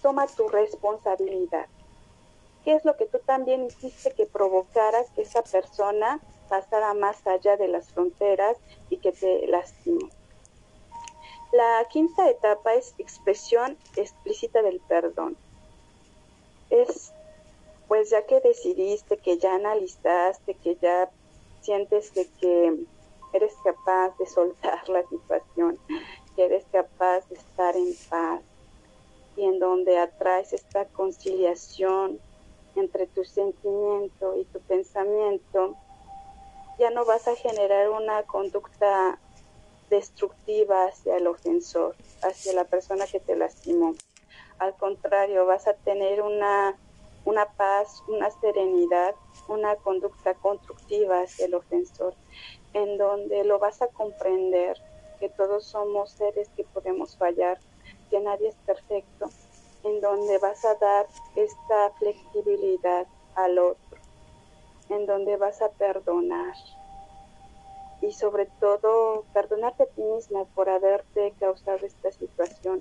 toma 0.02 0.26
tu 0.26 0.48
responsabilidad 0.48 1.66
qué 2.68 2.74
es 2.74 2.84
lo 2.84 2.98
que 2.98 3.06
tú 3.06 3.18
también 3.24 3.64
hiciste 3.64 4.10
que 4.10 4.26
provocaras 4.26 5.08
que 5.12 5.22
esa 5.22 5.42
persona 5.42 6.20
pasara 6.50 6.92
más 6.92 7.26
allá 7.26 7.56
de 7.56 7.66
las 7.66 7.88
fronteras 7.94 8.58
y 8.90 8.98
que 8.98 9.10
te 9.10 9.46
lastimó. 9.46 10.10
La 11.50 11.86
quinta 11.90 12.28
etapa 12.28 12.74
es 12.74 12.94
expresión 12.98 13.78
explícita 13.96 14.60
del 14.60 14.80
perdón. 14.80 15.38
Es, 16.68 17.14
pues 17.86 18.10
ya 18.10 18.26
que 18.26 18.38
decidiste, 18.40 19.16
que 19.16 19.38
ya 19.38 19.54
analizaste, 19.54 20.52
que 20.52 20.76
ya 20.76 21.08
sientes 21.62 22.12
que 22.38 22.84
eres 23.32 23.54
capaz 23.64 24.14
de 24.18 24.26
soltar 24.26 24.86
la 24.90 25.08
situación, 25.08 25.78
que 26.36 26.44
eres 26.44 26.66
capaz 26.70 27.26
de 27.30 27.36
estar 27.36 27.74
en 27.74 27.94
paz 28.10 28.42
y 29.38 29.44
en 29.44 29.58
donde 29.58 29.96
atraes 29.96 30.52
esta 30.52 30.84
conciliación, 30.84 32.20
entre 32.78 33.06
tu 33.06 33.24
sentimiento 33.24 34.36
y 34.36 34.44
tu 34.44 34.60
pensamiento, 34.60 35.76
ya 36.78 36.90
no 36.90 37.04
vas 37.04 37.26
a 37.28 37.34
generar 37.34 37.90
una 37.90 38.22
conducta 38.22 39.18
destructiva 39.90 40.84
hacia 40.84 41.16
el 41.16 41.26
ofensor, 41.26 41.96
hacia 42.22 42.52
la 42.52 42.64
persona 42.64 43.06
que 43.06 43.20
te 43.20 43.36
lastimó. 43.36 43.94
Al 44.58 44.74
contrario, 44.76 45.46
vas 45.46 45.66
a 45.66 45.74
tener 45.74 46.22
una, 46.22 46.76
una 47.24 47.46
paz, 47.46 48.02
una 48.06 48.30
serenidad, 48.30 49.14
una 49.48 49.76
conducta 49.76 50.34
constructiva 50.34 51.22
hacia 51.22 51.46
el 51.46 51.54
ofensor, 51.54 52.14
en 52.74 52.98
donde 52.98 53.44
lo 53.44 53.58
vas 53.58 53.82
a 53.82 53.88
comprender 53.88 54.76
que 55.18 55.28
todos 55.30 55.64
somos 55.64 56.10
seres 56.10 56.48
que 56.56 56.64
podemos 56.64 57.16
fallar, 57.16 57.58
que 58.10 58.20
nadie 58.20 58.48
es 58.48 58.56
perfecto 58.66 59.28
en 59.84 60.00
donde 60.00 60.38
vas 60.38 60.64
a 60.64 60.74
dar 60.74 61.06
esta 61.36 61.90
flexibilidad 61.98 63.06
al 63.34 63.58
otro, 63.58 63.98
en 64.88 65.06
donde 65.06 65.36
vas 65.36 65.62
a 65.62 65.70
perdonar 65.70 66.54
y 68.00 68.12
sobre 68.12 68.46
todo 68.60 69.24
perdonarte 69.32 69.84
a 69.84 69.86
ti 69.86 70.02
mismo 70.02 70.46
por 70.54 70.68
haberte 70.68 71.32
causado 71.38 71.84
esta 71.84 72.12
situación 72.12 72.80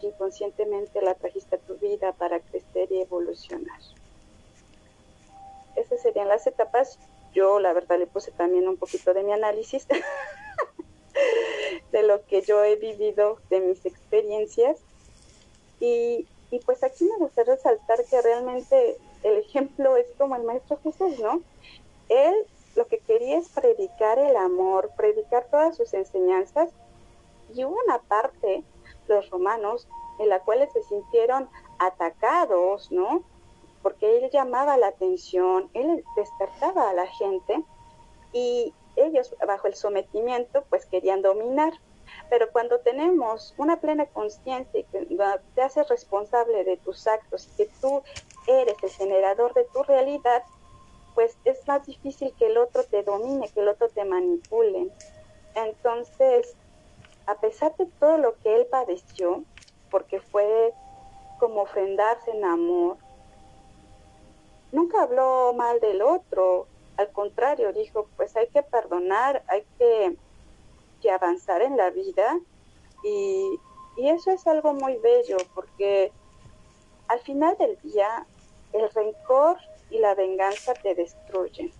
que 0.00 0.08
inconscientemente 0.08 1.00
la 1.02 1.14
trajiste 1.14 1.56
a 1.56 1.60
tu 1.60 1.76
vida 1.76 2.12
para 2.12 2.40
crecer 2.40 2.90
y 2.90 3.00
evolucionar. 3.00 3.80
Esas 5.76 6.02
serían 6.02 6.28
las 6.28 6.46
etapas. 6.46 6.98
Yo 7.32 7.60
la 7.60 7.72
verdad 7.72 7.98
le 7.98 8.06
puse 8.06 8.32
también 8.32 8.66
un 8.66 8.76
poquito 8.76 9.14
de 9.14 9.22
mi 9.22 9.32
análisis 9.32 9.86
de 11.92 12.02
lo 12.02 12.24
que 12.26 12.42
yo 12.42 12.64
he 12.64 12.76
vivido, 12.76 13.38
de 13.50 13.60
mis 13.60 13.86
experiencias. 13.86 14.78
Y 15.78 16.26
y 16.50 16.60
pues 16.60 16.82
aquí 16.84 17.04
me 17.04 17.18
gustaría 17.18 17.54
resaltar 17.54 18.04
que 18.04 18.22
realmente 18.22 18.96
el 19.22 19.38
ejemplo 19.38 19.96
es 19.96 20.06
como 20.18 20.36
el 20.36 20.42
Maestro 20.42 20.78
Jesús, 20.82 21.18
¿no? 21.18 21.40
Él 22.08 22.34
lo 22.76 22.86
que 22.86 22.98
quería 22.98 23.38
es 23.38 23.48
predicar 23.48 24.18
el 24.18 24.36
amor, 24.36 24.90
predicar 24.96 25.46
todas 25.50 25.76
sus 25.76 25.94
enseñanzas. 25.94 26.70
Y 27.54 27.64
hubo 27.64 27.76
una 27.84 27.98
parte, 28.00 28.62
los 29.08 29.30
romanos, 29.30 29.88
en 30.18 30.28
la 30.28 30.40
cual 30.40 30.68
se 30.72 30.82
sintieron 30.82 31.48
atacados, 31.78 32.92
¿no? 32.92 33.22
Porque 33.82 34.18
él 34.18 34.30
llamaba 34.30 34.76
la 34.76 34.88
atención, 34.88 35.70
él 35.72 36.04
despertaba 36.16 36.90
a 36.90 36.92
la 36.92 37.06
gente 37.06 37.62
y 38.32 38.74
ellos, 38.96 39.34
bajo 39.46 39.66
el 39.66 39.74
sometimiento, 39.74 40.64
pues 40.68 40.86
querían 40.86 41.22
dominar. 41.22 41.72
Pero 42.28 42.50
cuando 42.50 42.80
tenemos 42.80 43.54
una 43.56 43.80
plena 43.80 44.06
conciencia 44.06 44.80
y 44.80 44.84
que 44.84 45.06
te 45.54 45.62
haces 45.62 45.88
responsable 45.88 46.64
de 46.64 46.76
tus 46.78 47.06
actos 47.06 47.48
y 47.48 47.56
que 47.56 47.70
tú 47.80 48.02
eres 48.46 48.82
el 48.82 48.90
generador 48.90 49.54
de 49.54 49.64
tu 49.64 49.82
realidad, 49.84 50.42
pues 51.14 51.38
es 51.44 51.66
más 51.66 51.86
difícil 51.86 52.34
que 52.38 52.46
el 52.46 52.58
otro 52.58 52.84
te 52.84 53.02
domine, 53.02 53.50
que 53.50 53.60
el 53.60 53.68
otro 53.68 53.88
te 53.88 54.04
manipule. 54.04 54.90
Entonces, 55.54 56.56
a 57.26 57.40
pesar 57.40 57.74
de 57.76 57.86
todo 57.98 58.18
lo 58.18 58.36
que 58.38 58.54
él 58.54 58.66
padeció, 58.70 59.44
porque 59.90 60.20
fue 60.20 60.74
como 61.38 61.62
ofrendarse 61.62 62.30
en 62.32 62.44
amor, 62.44 62.98
nunca 64.72 65.02
habló 65.02 65.54
mal 65.54 65.80
del 65.80 66.02
otro, 66.02 66.68
al 66.96 67.10
contrario, 67.12 67.72
dijo, 67.72 68.08
pues 68.16 68.36
hay 68.36 68.48
que 68.48 68.62
perdonar, 68.62 69.44
hay 69.48 69.64
que 69.78 70.16
avanzar 71.08 71.62
en 71.62 71.76
la 71.76 71.90
vida 71.90 72.38
y, 73.02 73.58
y 73.96 74.08
eso 74.08 74.30
es 74.30 74.46
algo 74.46 74.72
muy 74.74 74.96
bello 74.98 75.36
porque 75.54 76.12
al 77.08 77.20
final 77.20 77.56
del 77.58 77.78
día 77.82 78.26
el 78.72 78.88
rencor 78.90 79.58
y 79.90 79.98
la 79.98 80.14
venganza 80.14 80.74
te 80.74 80.94
destruyen. 80.94 81.72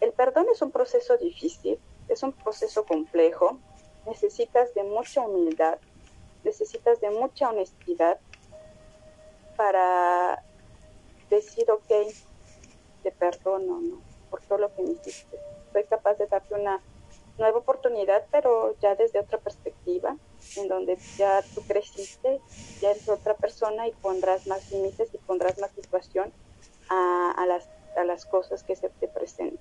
El 0.00 0.12
perdón 0.12 0.46
es 0.52 0.62
un 0.62 0.70
proceso 0.70 1.16
difícil, 1.16 1.78
es 2.08 2.22
un 2.22 2.32
proceso 2.32 2.84
complejo, 2.84 3.58
necesitas 4.06 4.74
de 4.74 4.84
mucha 4.84 5.22
humildad, 5.22 5.78
necesitas 6.44 7.00
de 7.00 7.10
mucha 7.10 7.48
honestidad 7.48 8.18
para 9.56 10.42
decir, 11.30 11.70
ok, 11.70 12.12
te 13.02 13.12
perdono, 13.12 13.80
¿no? 13.80 14.02
Por 14.30 14.42
todo 14.42 14.58
lo 14.58 14.74
que 14.74 14.82
me 14.82 14.90
hiciste. 14.92 15.38
Soy 15.72 15.84
capaz 15.84 16.14
de 16.14 16.26
darte 16.26 16.54
una 16.54 16.82
nueva 17.38 17.58
oportunidad, 17.58 18.24
pero 18.30 18.76
ya 18.80 18.94
desde 18.94 19.20
otra 19.20 19.38
perspectiva, 19.38 20.16
en 20.56 20.68
donde 20.68 20.96
ya 21.16 21.42
tú 21.54 21.62
creciste, 21.62 22.40
ya 22.80 22.90
eres 22.90 23.08
otra 23.08 23.34
persona 23.34 23.88
y 23.88 23.92
pondrás 23.92 24.46
más 24.46 24.70
límites 24.70 25.12
y 25.12 25.18
pondrás 25.18 25.58
más 25.58 25.72
situación 25.72 26.32
a, 26.88 27.32
a, 27.36 27.46
las, 27.46 27.68
a 27.96 28.04
las 28.04 28.24
cosas 28.24 28.62
que 28.62 28.76
se 28.76 28.88
te 28.88 29.08
presenten. 29.08 29.58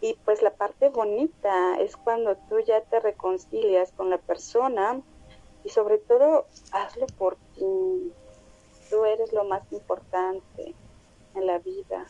Y 0.00 0.14
pues 0.24 0.42
la 0.42 0.50
parte 0.50 0.90
bonita 0.90 1.80
es 1.80 1.96
cuando 1.96 2.36
tú 2.48 2.60
ya 2.60 2.82
te 2.82 3.00
reconcilias 3.00 3.90
con 3.92 4.10
la 4.10 4.18
persona 4.18 5.00
y 5.64 5.70
sobre 5.70 5.98
todo 5.98 6.46
hazlo 6.72 7.06
por 7.18 7.36
ti. 7.54 8.12
Tú 8.90 9.04
eres 9.06 9.32
lo 9.32 9.44
más 9.44 9.62
importante 9.72 10.74
en 11.34 11.46
la 11.46 11.58
vida 11.58 12.06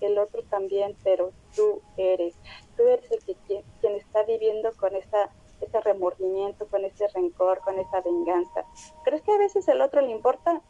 el 0.00 0.18
otro 0.18 0.42
también, 0.44 0.96
pero 1.02 1.32
tú 1.54 1.82
eres, 1.96 2.34
tú 2.76 2.82
eres 2.84 3.10
el 3.10 3.24
que 3.24 3.64
quien 3.80 3.94
está 3.94 4.22
viviendo 4.24 4.72
con 4.76 4.94
esa 4.94 5.30
ese 5.60 5.80
remordimiento, 5.80 6.66
con 6.68 6.84
ese 6.84 7.08
rencor, 7.08 7.60
con 7.60 7.78
esa 7.78 8.00
venganza. 8.00 8.64
¿Crees 9.04 9.22
que 9.22 9.32
a 9.32 9.38
veces 9.38 9.66
el 9.68 9.80
otro 9.80 10.00
le 10.00 10.10
importa? 10.10 10.62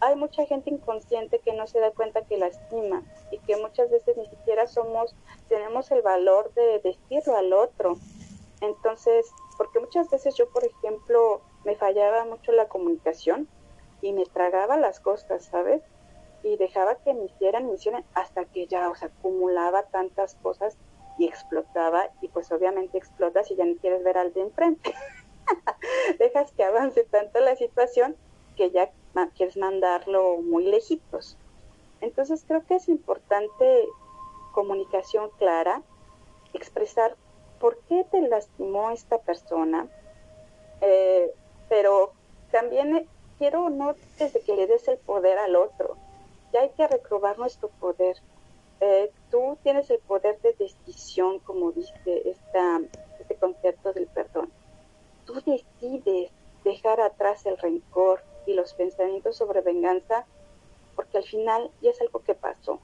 Hay 0.00 0.16
mucha 0.16 0.44
gente 0.46 0.70
inconsciente 0.70 1.38
que 1.38 1.52
no 1.52 1.66
se 1.66 1.78
da 1.78 1.92
cuenta 1.92 2.22
que 2.22 2.36
lastima 2.36 3.04
y 3.30 3.38
que 3.38 3.56
muchas 3.56 3.90
veces 3.90 4.16
ni 4.16 4.26
siquiera 4.26 4.66
somos, 4.66 5.14
tenemos 5.48 5.90
el 5.92 6.02
valor 6.02 6.52
de 6.54 6.80
decirlo 6.80 7.36
al 7.36 7.52
otro. 7.52 7.94
Entonces, 8.60 9.30
porque 9.56 9.78
muchas 9.78 10.10
veces 10.10 10.34
yo, 10.34 10.48
por 10.50 10.64
ejemplo, 10.64 11.40
me 11.64 11.76
fallaba 11.76 12.24
mucho 12.24 12.50
la 12.52 12.68
comunicación 12.68 13.48
y 14.00 14.12
me 14.12 14.24
tragaba 14.26 14.76
las 14.76 14.98
cosas, 14.98 15.44
¿sabes? 15.44 15.82
Y 16.42 16.56
dejaba 16.56 16.96
que 16.96 17.14
me 17.14 17.26
hicieran, 17.26 17.66
me 17.66 17.74
hicieran, 17.74 18.04
hasta 18.14 18.44
que 18.44 18.66
ya, 18.66 18.90
o 18.90 18.94
sea, 18.94 19.08
acumulaba 19.08 19.84
tantas 19.84 20.34
cosas 20.36 20.76
y 21.18 21.26
explotaba 21.26 22.08
y 22.20 22.28
pues 22.28 22.50
obviamente 22.52 22.98
explotas 22.98 23.50
y 23.50 23.56
ya 23.56 23.64
no 23.64 23.76
quieres 23.76 24.02
ver 24.02 24.18
al 24.18 24.32
de 24.32 24.40
enfrente. 24.40 24.94
Dejas 26.18 26.52
que 26.52 26.64
avance 26.64 27.04
tanto 27.04 27.40
la 27.40 27.56
situación 27.56 28.16
que 28.56 28.70
ya 28.70 28.90
quieres 29.36 29.56
mandarlo 29.56 30.38
muy 30.38 30.64
lejitos. 30.64 31.36
Entonces 32.00 32.44
creo 32.46 32.64
que 32.66 32.76
es 32.76 32.88
importante 32.88 33.86
comunicación 34.52 35.30
clara, 35.38 35.82
expresar 36.52 37.16
por 37.60 37.78
qué 37.88 38.04
te 38.10 38.20
lastimó 38.22 38.90
esta 38.90 39.18
persona, 39.18 39.86
eh, 40.80 41.30
pero 41.68 42.12
también 42.50 42.96
eh, 42.96 43.06
quiero 43.38 43.70
no 43.70 43.94
desde 44.18 44.40
que 44.40 44.56
le 44.56 44.66
des 44.66 44.86
el 44.88 44.98
poder 44.98 45.38
al 45.38 45.56
otro, 45.56 45.96
ya 46.52 46.60
hay 46.60 46.70
que 46.70 46.86
recobrar 46.86 47.38
nuestro 47.38 47.68
poder. 47.68 48.16
Eh, 48.80 49.10
tú 49.30 49.58
tienes 49.62 49.88
el 49.90 49.98
poder 50.00 50.40
de 50.40 50.54
decisión, 50.54 51.38
como 51.40 51.72
dice 51.72 52.28
esta, 52.28 52.80
este 53.20 53.36
concepto 53.36 53.92
del 53.92 54.06
perdón. 54.08 54.52
Tú 55.24 55.34
decides 55.34 56.30
dejar 56.64 57.00
atrás 57.00 57.46
el 57.46 57.56
rencor 57.58 58.22
y 58.46 58.54
los 58.54 58.74
pensamientos 58.74 59.36
sobre 59.36 59.60
venganza, 59.60 60.26
porque 60.96 61.18
al 61.18 61.24
final 61.24 61.70
ya 61.80 61.90
es 61.90 62.00
algo 62.00 62.22
que 62.22 62.34
pasó. 62.34 62.80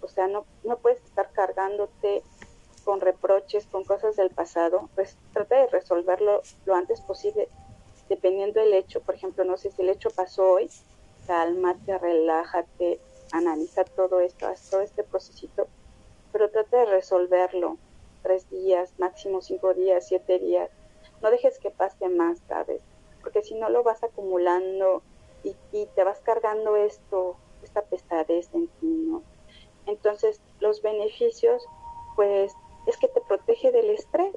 O 0.00 0.08
sea, 0.08 0.26
no, 0.26 0.44
no 0.64 0.78
puedes 0.78 1.02
estar 1.04 1.30
cargándote 1.32 2.22
con 2.84 3.00
reproches, 3.00 3.66
con 3.66 3.84
cosas 3.84 4.16
del 4.16 4.30
pasado, 4.30 4.88
pues 4.94 5.16
trata 5.32 5.56
de 5.56 5.68
resolverlo 5.68 6.42
lo 6.64 6.74
antes 6.74 7.00
posible, 7.00 7.48
dependiendo 8.08 8.60
del 8.60 8.74
hecho. 8.74 9.00
Por 9.00 9.14
ejemplo, 9.14 9.44
no 9.44 9.56
sé 9.56 9.70
si 9.70 9.82
el 9.82 9.88
hecho 9.88 10.10
pasó 10.10 10.52
hoy, 10.52 10.70
cálmate, 11.26 11.98
relájate, 11.98 13.00
analiza 13.32 13.84
todo 13.84 14.20
esto, 14.20 14.46
haz 14.46 14.70
todo 14.70 14.80
este 14.80 15.04
procesito, 15.04 15.66
pero 16.32 16.50
trata 16.50 16.78
de 16.78 16.86
resolverlo. 16.86 17.78
Tres 18.22 18.48
días, 18.50 18.94
máximo 18.98 19.40
cinco 19.42 19.74
días, 19.74 20.06
siete 20.06 20.38
días. 20.38 20.70
No 21.22 21.30
dejes 21.30 21.58
que 21.58 21.70
pase 21.70 22.08
más, 22.08 22.38
¿sabes? 22.48 22.82
Porque 23.20 23.42
si 23.42 23.54
no 23.54 23.68
lo 23.68 23.82
vas 23.82 24.02
acumulando 24.04 25.02
y, 25.42 25.86
te 25.94 26.04
vas 26.04 26.20
cargando 26.20 26.76
esto, 26.76 27.36
esta 27.62 27.82
pesadez 27.82 28.48
en 28.54 28.68
ti, 28.68 28.86
¿no? 28.86 29.22
Entonces, 29.86 30.40
los 30.60 30.82
beneficios, 30.82 31.64
pues, 32.14 32.52
es 32.86 32.96
que 32.96 33.08
te 33.08 33.20
protege 33.22 33.72
del 33.72 33.90
estrés, 33.90 34.34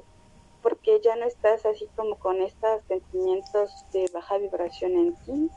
porque 0.62 1.00
ya 1.00 1.14
no 1.14 1.26
estás 1.26 1.64
así 1.64 1.88
como 1.94 2.16
con 2.18 2.42
estos 2.42 2.82
sentimientos 2.88 3.70
de 3.92 4.10
baja 4.12 4.38
vibración 4.38 4.92
en 4.96 5.14
ti, 5.24 5.50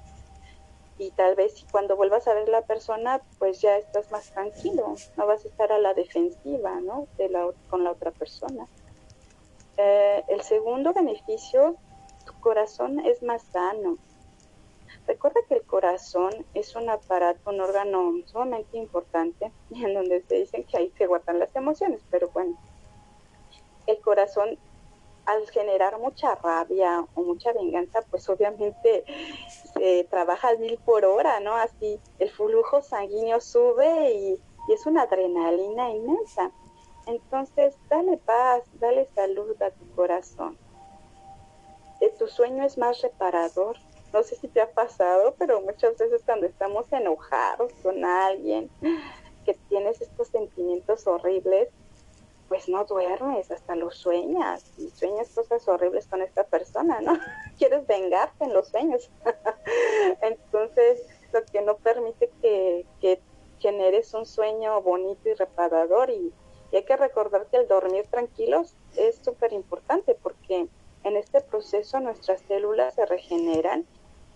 y 0.99 1.11
tal 1.11 1.35
vez 1.35 1.65
cuando 1.71 1.95
vuelvas 1.95 2.27
a 2.27 2.33
ver 2.33 2.49
la 2.49 2.61
persona, 2.61 3.21
pues 3.39 3.62
ya 3.62 3.77
estás 3.77 4.12
más 4.12 4.31
tranquilo, 4.31 4.95
no 5.15 5.25
vas 5.25 5.45
a 5.45 5.47
estar 5.47 5.71
a 5.71 5.79
la 5.79 5.93
defensiva, 5.93 6.81
¿no? 6.81 7.07
De 7.17 7.29
la, 7.29 7.49
con 7.69 7.85
la 7.85 7.91
otra 7.91 8.12
persona. 8.12 8.67
Eh, 9.77 10.25
el 10.27 10.41
segundo 10.41 10.93
beneficio, 10.93 11.77
tu 12.25 12.33
corazón 12.41 12.99
es 12.99 13.23
más 13.23 13.43
sano. 13.43 13.97
Recuerda 15.07 15.39
que 15.47 15.55
el 15.55 15.63
corazón 15.63 16.45
es 16.53 16.75
un 16.75 16.89
aparato, 16.89 17.49
un 17.49 17.62
órgano 17.62 18.12
sumamente 18.25 18.77
importante, 18.77 19.53
en 19.71 19.93
donde 19.93 20.21
se 20.23 20.35
dicen 20.35 20.65
que 20.65 20.77
ahí 20.77 20.93
se 20.97 21.07
guardan 21.07 21.39
las 21.39 21.55
emociones, 21.55 22.01
pero 22.12 22.29
bueno, 22.29 22.57
el 23.88 24.01
corazón 24.01 24.59
al 25.29 25.47
generar 25.51 25.99
mucha 25.99 26.33
rabia 26.35 27.05
o 27.13 27.21
mucha 27.21 27.53
venganza, 27.53 28.01
pues 28.09 28.27
obviamente 28.29 29.03
se 29.73 30.05
trabaja 30.09 30.49
al 30.49 30.59
mil 30.59 30.77
por 30.79 31.05
hora, 31.05 31.39
¿no? 31.39 31.55
Así 31.55 31.99
el 32.17 32.31
flujo 32.31 32.81
sanguíneo 32.81 33.39
sube 33.39 34.11
y, 34.13 34.39
es 34.73 34.85
una 34.85 35.03
adrenalina 35.03 35.89
inmensa. 35.89 36.51
Entonces, 37.07 37.75
dale 37.89 38.17
paz, 38.17 38.61
dale 38.73 39.07
salud 39.15 39.59
a 39.63 39.71
tu 39.71 39.89
corazón. 39.95 40.59
Eh, 42.01 42.13
tu 42.19 42.27
sueño 42.27 42.63
es 42.63 42.77
más 42.77 43.01
reparador. 43.01 43.77
No 44.13 44.21
sé 44.21 44.35
si 44.35 44.47
te 44.47 44.61
ha 44.61 44.71
pasado, 44.71 45.33
pero 45.39 45.61
muchas 45.61 45.97
veces 45.97 46.21
cuando 46.23 46.45
estamos 46.45 46.85
enojados 46.91 47.73
con 47.81 48.05
alguien, 48.05 48.69
que 49.43 49.55
tienes 49.69 50.01
estos 50.01 50.27
sentimientos 50.27 51.07
horribles, 51.07 51.69
pues 52.49 52.67
no 52.67 52.83
duermes, 52.83 53.51
hasta 53.51 53.75
lo 53.75 53.91
sueñas 53.91 54.73
y 54.77 54.89
sueñas 54.89 55.29
cosas 55.29 55.65
horribles 55.67 56.07
con 56.07 56.21
esta 56.23 56.43
persona, 56.43 56.99
¿no? 56.99 57.13
Quieres 57.57 57.85
vengarte 57.88 58.43
en 58.43 58.53
los 58.53 58.67
sueños. 58.67 59.09
Entonces, 60.21 61.05
lo 61.31 61.45
que 61.45 61.62
no 61.62 61.77
permite 61.77 62.29
que, 62.41 62.85
que 62.99 63.21
generes 63.59 64.13
un 64.13 64.25
sueño 64.25 64.81
bonito 64.81 65.29
y 65.29 65.35
reparador 65.35 66.09
y, 66.09 66.33
hay 66.71 66.83
que 66.83 66.97
recordar 66.97 67.47
que 67.47 67.57
el 67.57 67.67
dormir 67.67 68.05
tranquilos 68.12 68.75
es 68.95 69.15
súper 69.23 69.53
importante 69.53 70.13
porque 70.13 70.67
en 71.03 71.17
este 71.17 71.41
proceso 71.41 71.99
nuestras 71.99 72.41
células 72.41 72.93
se 72.93 73.07
regeneran 73.07 73.88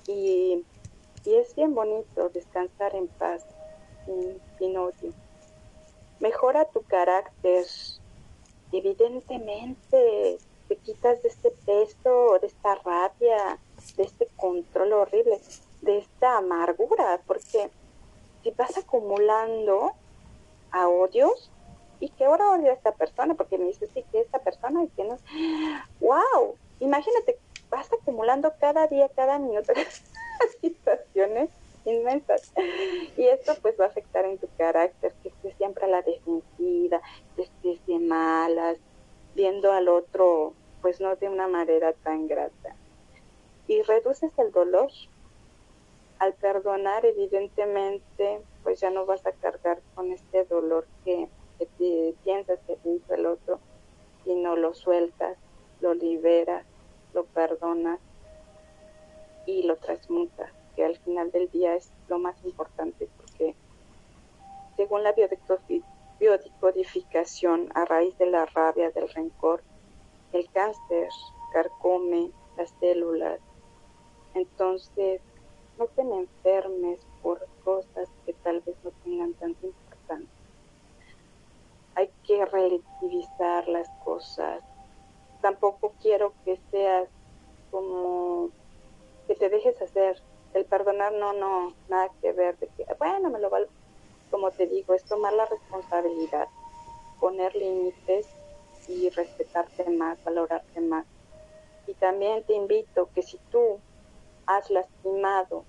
y, 0.08 0.65
y 1.26 1.36
es 1.36 1.54
bien 1.54 1.76
bonito 1.76 2.30
descansar 2.30 2.95
en 2.95 3.08
paz, 3.08 3.45
sin, 4.06 4.41
sin 4.58 4.78
odio. 4.78 5.13
Mejora 6.19 6.65
tu 6.65 6.82
carácter, 6.82 7.65
evidentemente 8.78 10.38
te 10.68 10.76
quitas 10.78 11.22
de 11.22 11.30
este 11.30 11.52
peso, 11.66 12.40
de 12.40 12.48
esta 12.48 12.76
rabia, 12.76 13.60
de 13.98 14.04
este 14.04 14.28
control 14.38 14.94
horrible, 14.94 15.40
de 15.82 16.00
esta 16.00 16.38
amargura, 16.38 17.22
porque 17.28 17.70
si 18.42 18.52
vas 18.52 18.78
acumulando 18.78 19.94
a 20.72 20.88
odios, 20.88 21.52
y 22.04 22.10
que 22.10 22.26
ahora 22.26 22.52
odio 22.52 22.70
a 22.70 22.74
esta 22.74 22.92
persona, 22.92 23.34
porque 23.34 23.58
me 23.58 23.66
dice, 23.66 23.88
sí, 23.94 24.04
que 24.12 24.20
esta 24.20 24.40
persona 24.40 24.84
y 24.84 24.90
que 24.90 25.06
no, 25.06 25.18
wow, 26.02 26.56
imagínate, 26.82 27.38
vas 27.70 27.88
acumulando 27.94 28.54
cada 28.60 28.88
día, 28.88 29.10
cada 29.16 29.40
minuto 29.40 29.72
situaciones 30.62 31.50
inmensas. 31.86 32.52
Y 33.18 33.26
esto 33.28 33.54
pues 33.62 33.80
va 33.80 33.86
a 33.86 33.88
afectar 33.88 34.26
en 34.26 34.38
tu 34.38 34.48
carácter, 34.58 35.14
que 35.22 35.30
estés 35.30 35.56
siempre 35.56 35.86
a 35.86 35.88
la 35.88 36.02
defensiva, 36.02 37.02
de 37.63 37.99
malas, 37.99 38.78
viendo 39.36 39.71
al 39.71 39.88
otro 39.88 40.54
pues 40.82 40.99
no 40.99 41.15
de 41.15 41.30
una 41.30 41.47
manera 41.47 41.93
tan 41.93 42.28
grata. 42.28 42.76
Y 43.67 43.82
reduces 43.84 44.38
el 44.38 44.52
dolor. 44.52 44.91
Al 46.19 46.34
perdonar, 46.34 47.06
evidentemente, 47.06 48.41
pues 48.63 48.82
ya 48.82 48.89
no 48.89 49.06
vas 49.06 49.26
a 49.26 49.32
cargar 49.32 49.82
con 49.95 50.12
este 50.12 50.43
dolor 50.43 50.86
que, 51.06 51.30
que 51.78 52.13
piensas 52.23 52.60
que 52.67 52.76
te 52.76 53.13
el 53.13 53.26
otro, 53.26 53.60
sino 54.26 54.58
lo 54.58 54.73
sueltas, 54.73 55.38
lo 55.80 55.93
liberas, 55.93 56.65
lo 57.13 57.23
perdonas 57.26 57.99
y 59.45 59.63
lo 59.63 59.78
transmutas 59.78 60.52
que 60.76 60.84
al 60.84 60.97
final 60.97 61.32
del 61.32 61.49
día 61.49 61.76
es 61.76 61.91
lo 62.08 62.19
más 62.19 62.36
importante 62.43 63.08
porque 63.17 63.56
según 64.76 65.04
la 65.04 65.13
biodicodificación 66.24 67.70
a 67.76 67.84
raíz 67.84 68.18
de 68.18 68.28
la 68.28 68.46
rabia, 68.46 68.92
del 68.92 69.10
rencor, 69.10 69.62
el 70.32 70.50
cáncer 70.52 71.10
carcome 71.52 72.32
las 72.56 72.74
células. 72.80 73.42
Entonces, 74.34 75.20
no 75.78 75.86
te 75.88 76.02
enfermes 76.02 77.06
por 77.22 77.46
cosas 77.66 78.10
que 78.26 78.32
tal 78.36 78.62
vez 78.62 78.76
no 78.86 78.92
tengan 79.04 79.34
tanta 79.34 79.66
importancia. 79.66 80.30
Hay 81.96 82.10
que 82.24 82.46
relativizar 82.46 83.68
las 83.68 83.90
cosas. 84.06 84.64
Tampoco 85.42 85.94
quiero 86.02 86.34
que 86.46 86.58
seas 86.72 87.10
como 87.70 88.50
que 89.28 89.36
te 89.36 89.50
dejes 89.50 89.80
hacer 89.82 90.22
el 90.54 90.64
perdonar 90.66 91.12
no, 91.12 91.34
no, 91.34 91.74
nada 91.90 92.10
que 92.22 92.32
ver 92.32 92.58
de 92.60 92.68
que, 92.68 92.86
bueno, 92.98 93.30
me 93.30 93.40
lo 93.40 93.50
va, 93.50 93.60
como 94.34 94.50
te 94.50 94.65
digo, 94.65 94.96
es 94.96 95.04
tomar 95.04 95.32
la 95.34 95.46
responsabilidad, 95.46 96.48
poner 97.19 97.56
límites 97.56 98.28
y 98.88 99.08
respetarte 99.12 99.88
más, 99.91 100.24
valorarte 100.24 100.82
más. 100.82 101.06
Y 101.86 101.93
también 101.93 102.43
te 102.43 102.56
invito 102.56 103.10
que 103.13 103.22
si 103.22 103.38
tú 103.52 103.80
has 104.48 104.72
lastimado 104.72 105.65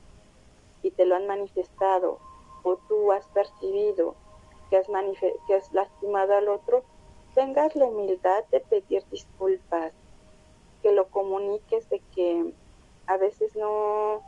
y 0.83 0.92
te 0.92 1.05
lo 1.05 1.14
han 1.14 1.27
manifestado 1.27 2.20
o 2.62 2.79
tú 2.88 3.12
has 3.12 3.27
percibido 3.29 4.14
que 4.70 4.79
has, 4.79 4.87
que 5.46 5.55
has 5.55 5.70
lastimado 5.74 6.35
al 6.35 6.48
otro, 6.48 6.85
tengas 7.35 7.77
la 7.77 7.85
humildad 7.85 8.44
de 8.50 8.61
pedir 8.61 9.05
disculpas, 9.11 9.92
que 10.81 10.90
lo 10.90 11.11
comuniques 11.11 11.90
de 11.90 12.00
que 12.14 12.55
a 13.09 13.18
veces 13.18 13.55
no 13.57 14.22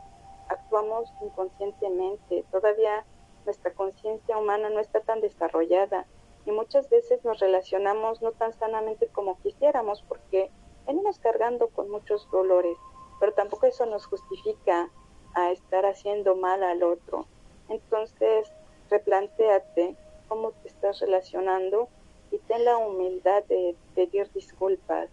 actuamos 0.47 1.11
inconscientemente, 1.23 2.45
todavía 2.51 3.03
nuestra 3.47 3.73
conciencia 3.73 4.37
humana 4.37 4.69
no 4.69 4.81
está 4.81 4.99
tan 4.99 5.21
desarrollada 5.21 6.05
y 6.45 6.51
muchas 6.51 6.89
veces 6.89 7.23
nos 7.23 7.39
relacionamos 7.39 8.21
no 8.21 8.33
tan 8.33 8.53
sanamente 8.53 9.07
como 9.07 9.39
quisiéramos 9.39 10.03
porque 10.03 10.51
venimos 10.85 11.17
cargando 11.19 11.69
con 11.69 11.89
muchos 11.89 12.29
dolores, 12.29 12.77
pero 13.21 13.33
tampoco 13.33 13.65
eso 13.65 13.85
nos 13.85 14.05
justifica 14.05 14.89
a 15.33 15.51
estar 15.51 15.85
haciendo 15.85 16.35
mal 16.35 16.61
al 16.61 16.83
otro. 16.83 17.25
Entonces, 17.69 18.51
replantéate 18.89 19.95
cómo 20.27 20.51
te 20.51 20.67
estás 20.67 20.99
relacionando 20.99 21.87
y 22.31 22.39
ten 22.39 22.65
la 22.65 22.77
humildad 22.77 23.45
de 23.45 23.77
pedir 23.95 24.29
disculpas, 24.33 25.09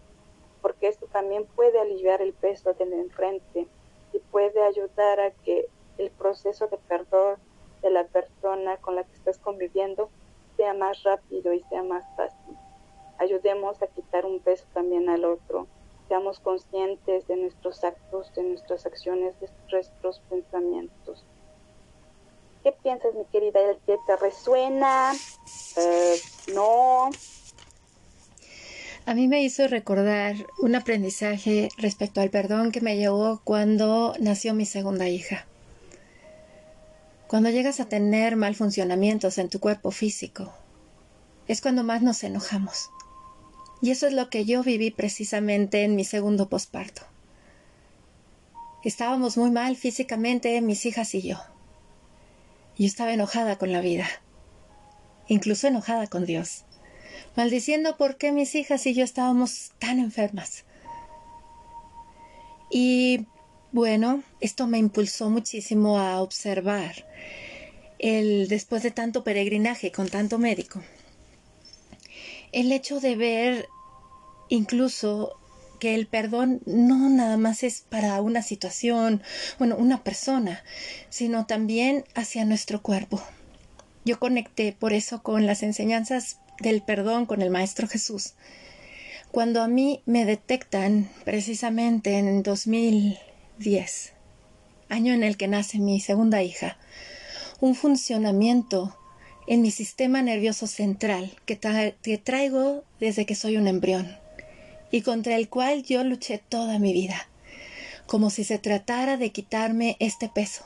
porque 0.61 0.89
esto 0.89 1.07
también 1.07 1.45
puede 1.45 1.79
aliviar 1.79 2.21
el 2.21 2.33
peso 2.33 2.73
del 2.73 2.91
enfrente 2.91 3.67
y 4.11 4.19
puede 4.19 4.61
ayudar 4.61 5.21
a 5.21 5.31
que 5.31 5.69
el 5.97 6.11
proceso 6.11 6.67
de 6.67 6.77
perdón 6.77 7.37
de 7.85 7.91
la 7.91 8.03
persona 8.05 8.77
con 8.77 8.95
la 8.95 9.03
que 9.03 9.13
estás 9.13 9.37
conviviendo 9.37 10.09
sea 10.57 10.73
más 10.73 11.03
rápido 11.03 11.53
y 11.53 11.61
sea 11.69 11.83
más 11.83 12.03
fácil. 12.17 12.57
Ayudemos 13.19 13.81
a 13.81 13.87
quitar 13.87 14.25
un 14.25 14.39
peso 14.39 14.65
también 14.73 15.07
al 15.07 15.23
otro. 15.23 15.67
Seamos 16.07 16.39
conscientes 16.39 17.27
de 17.27 17.37
nuestros 17.37 17.83
actos, 17.83 18.33
de 18.33 18.43
nuestras 18.43 18.85
acciones, 18.87 19.39
de 19.39 19.49
nuestros 19.71 20.19
pensamientos. 20.29 21.23
¿Qué 22.63 22.71
piensas, 22.71 23.13
mi 23.13 23.25
querida? 23.25 23.59
¿Qué 23.85 23.97
te 24.07 24.15
resuena? 24.17 25.13
Eh, 25.77 26.15
no. 26.55 27.11
A 29.05 29.13
mí 29.13 29.27
me 29.27 29.43
hizo 29.43 29.67
recordar 29.67 30.35
un 30.59 30.73
aprendizaje 30.73 31.69
respecto 31.77 32.21
al 32.21 32.31
perdón 32.31 32.71
que 32.71 32.81
me 32.81 32.97
llevó 32.97 33.41
cuando 33.43 34.15
nació 34.19 34.55
mi 34.55 34.65
segunda 34.65 35.07
hija. 35.07 35.45
Cuando 37.27 37.49
llegas 37.49 37.79
a 37.79 37.89
tener 37.89 38.35
mal 38.35 38.55
funcionamientos 38.55 39.39
en 39.39 39.49
tu 39.49 39.59
cuerpo 39.59 39.91
físico, 39.91 40.53
es 41.47 41.59
cuando 41.59 41.83
más 41.83 42.01
nos 42.01 42.23
enojamos. 42.23 42.89
Y 43.81 43.91
eso 43.91 44.07
es 44.07 44.13
lo 44.13 44.29
que 44.29 44.45
yo 44.45 44.63
viví 44.63 44.91
precisamente 44.91 45.83
en 45.83 45.95
mi 45.95 46.03
segundo 46.03 46.49
posparto. 46.49 47.01
Estábamos 48.83 49.37
muy 49.37 49.49
mal 49.49 49.75
físicamente, 49.75 50.61
mis 50.61 50.85
hijas 50.85 51.15
y 51.15 51.23
yo. 51.23 51.39
Yo 52.77 52.85
estaba 52.85 53.13
enojada 53.13 53.57
con 53.57 53.71
la 53.71 53.81
vida, 53.81 54.07
incluso 55.27 55.67
enojada 55.67 56.07
con 56.07 56.25
Dios, 56.25 56.65
maldiciendo 57.35 57.97
por 57.97 58.17
qué 58.17 58.31
mis 58.31 58.53
hijas 58.53 58.85
y 58.85 58.93
yo 58.93 59.03
estábamos 59.03 59.71
tan 59.79 59.97
enfermas. 59.97 60.65
Y 62.69 63.25
bueno, 63.75 64.23
esto 64.39 64.67
me 64.67 64.77
impulsó 64.77 65.29
muchísimo 65.29 65.99
a 65.99 66.21
observar 66.21 67.05
el 67.99 68.47
después 68.47 68.83
de 68.83 68.91
tanto 68.91 69.25
peregrinaje 69.25 69.91
con 69.91 70.07
tanto 70.07 70.39
médico. 70.39 70.81
El 72.53 72.71
hecho 72.71 73.01
de 73.01 73.17
ver 73.17 73.67
incluso 74.47 75.37
que 75.81 75.93
el 75.93 76.07
perdón 76.07 76.61
no 76.65 77.09
nada 77.09 77.35
más 77.35 77.63
es 77.63 77.81
para 77.81 78.21
una 78.21 78.41
situación, 78.43 79.21
bueno, 79.59 79.75
una 79.75 80.05
persona, 80.05 80.63
sino 81.09 81.45
también 81.45 82.05
hacia 82.13 82.45
nuestro 82.45 82.81
cuerpo. 82.81 83.21
Yo 84.05 84.19
conecté 84.19 84.71
por 84.71 84.93
eso 84.93 85.21
con 85.21 85.45
las 85.45 85.63
enseñanzas 85.63 86.39
del 86.61 86.81
perdón 86.81 87.25
con 87.25 87.41
el 87.41 87.49
Maestro 87.49 87.89
Jesús. 87.89 88.35
Cuando 89.31 89.61
a 89.61 89.67
mí 89.67 90.01
me 90.05 90.23
detectan 90.23 91.09
precisamente 91.25 92.17
en 92.17 92.29
2010, 93.57 94.11
año 94.89 95.13
en 95.13 95.23
el 95.23 95.37
que 95.37 95.47
nace 95.47 95.79
mi 95.79 95.99
segunda 96.01 96.43
hija, 96.43 96.77
un 97.61 97.73
funcionamiento 97.73 98.97
en 99.47 99.61
mi 99.61 99.71
sistema 99.71 100.21
nervioso 100.21 100.67
central 100.67 101.31
que, 101.45 101.57
que 102.01 102.17
traigo 102.17 102.83
desde 102.99 103.25
que 103.25 103.35
soy 103.35 103.55
un 103.57 103.67
embrión 103.67 104.17
y 104.91 105.01
contra 105.01 105.35
el 105.35 105.47
cual 105.47 105.83
yo 105.83 106.03
luché 106.03 106.37
toda 106.37 106.79
mi 106.79 106.91
vida, 106.91 107.29
como 108.07 108.29
si 108.29 108.43
se 108.43 108.59
tratara 108.59 109.17
de 109.17 109.31
quitarme 109.31 109.95
este 109.99 110.27
peso. 110.27 110.65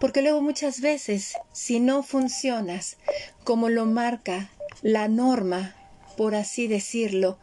Porque 0.00 0.20
luego 0.20 0.42
muchas 0.42 0.80
veces, 0.80 1.34
si 1.52 1.80
no 1.80 2.02
funcionas 2.02 2.96
como 3.44 3.68
lo 3.68 3.86
marca 3.86 4.50
la 4.82 5.08
norma, 5.08 5.74
por 6.16 6.34
así 6.34 6.66
decirlo, 6.66 7.38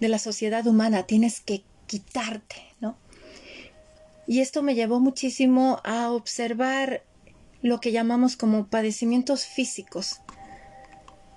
de 0.00 0.08
la 0.08 0.18
sociedad 0.18 0.66
humana, 0.66 1.02
tienes 1.02 1.40
que 1.40 1.64
quitarte. 1.86 2.67
Y 4.28 4.40
esto 4.40 4.62
me 4.62 4.74
llevó 4.74 5.00
muchísimo 5.00 5.80
a 5.84 6.12
observar 6.12 7.02
lo 7.62 7.80
que 7.80 7.92
llamamos 7.92 8.36
como 8.36 8.68
padecimientos 8.68 9.46
físicos, 9.46 10.20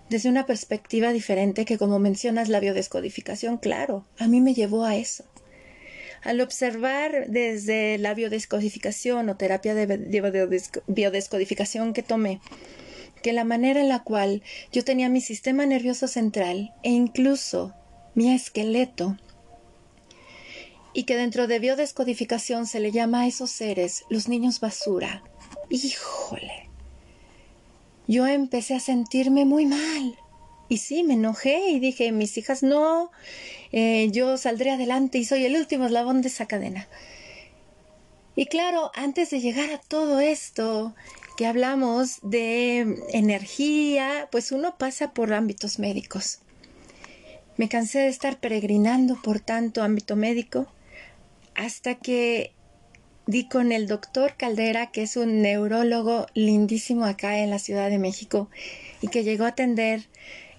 desde 0.10 0.27
una 0.27 0.45
perspectiva 0.45 1.13
diferente 1.13 1.63
que 1.63 1.77
como 1.77 1.99
mencionas 1.99 2.49
la 2.49 2.60
biodescodificación, 2.60 3.60
claro, 3.60 4.06
a 4.19 4.27
mí 4.27 4.41
me 4.41 4.54
llevó 4.54 4.84
a 4.84 4.97
eso. 4.97 5.23
Al 6.21 6.41
observar 6.41 7.27
desde 7.30 7.97
la 7.97 8.13
biodescodificación 8.13 9.30
o 9.30 9.38
terapia 9.38 9.73
de 9.73 10.82
biodescodificación 10.88 11.93
que 11.93 12.04
tomé, 12.04 12.41
que 13.23 13.32
la 13.32 13.45
manera 13.45 13.80
en 13.80 13.88
la 13.88 14.04
cual 14.04 14.43
yo 14.73 14.84
tenía 14.84 15.08
mi 15.08 15.21
sistema 15.21 15.65
nervioso 15.65 16.10
central 16.10 16.73
e 16.84 16.89
incluso 16.89 17.73
mi 18.15 18.34
esqueleto, 18.34 19.15
y 20.93 21.04
que 21.04 21.15
dentro 21.15 21.47
de 21.47 21.60
biodescodificación 21.60 22.67
se 22.67 22.80
le 22.80 22.91
llama 22.91 23.21
a 23.21 23.27
esos 23.27 23.51
seres 23.51 24.04
los 24.10 24.27
niños 24.27 24.60
basura. 24.60 25.23
Híjole, 25.69 26.69
yo 28.08 28.27
empecé 28.27 28.75
a 28.75 28.80
sentirme 28.80 29.45
muy 29.45 29.65
mal. 29.65 30.17
Y 30.67 30.77
sí, 30.77 31.04
me 31.04 31.15
enojé 31.15 31.69
y 31.69 31.80
dije, 31.80 32.12
mis 32.12 32.38
hijas, 32.38 32.63
no, 32.63 33.12
eh, 33.71 34.10
yo 34.12 34.38
saldré 34.38 34.71
adelante 34.71 35.17
y 35.17 35.25
soy 35.25 35.45
el 35.45 35.56
último 35.56 35.86
eslabón 35.86 36.21
de 36.21 36.30
esa 36.30 36.45
cadena. 36.45 36.88
Y 38.36 38.45
claro, 38.45 38.91
antes 38.95 39.30
de 39.32 39.41
llegar 39.41 39.69
a 39.71 39.80
todo 39.80 40.21
esto 40.21 40.95
que 41.36 41.45
hablamos 41.45 42.19
de 42.21 42.97
energía, 43.10 44.30
pues 44.32 44.54
uno 44.54 44.77
pasa 44.77 45.13
por 45.13 45.34
ámbitos 45.34 45.77
médicos. 45.77 46.39
Me 47.58 47.67
cansé 47.67 47.99
de 47.99 48.08
estar 48.08 48.39
peregrinando 48.39 49.21
por 49.21 49.41
tanto 49.41 49.84
ámbito 49.84 50.15
médico 50.15 50.67
hasta 51.55 51.95
que 51.95 52.53
di 53.27 53.47
con 53.47 53.71
el 53.71 53.87
doctor 53.87 54.35
Caldera, 54.37 54.91
que 54.91 55.03
es 55.03 55.15
un 55.17 55.41
neurólogo 55.41 56.27
lindísimo 56.33 57.05
acá 57.05 57.39
en 57.39 57.49
la 57.49 57.59
Ciudad 57.59 57.89
de 57.89 57.99
México 57.99 58.49
y 59.01 59.07
que 59.07 59.23
llegó 59.23 59.45
a 59.45 59.49
atender 59.49 60.07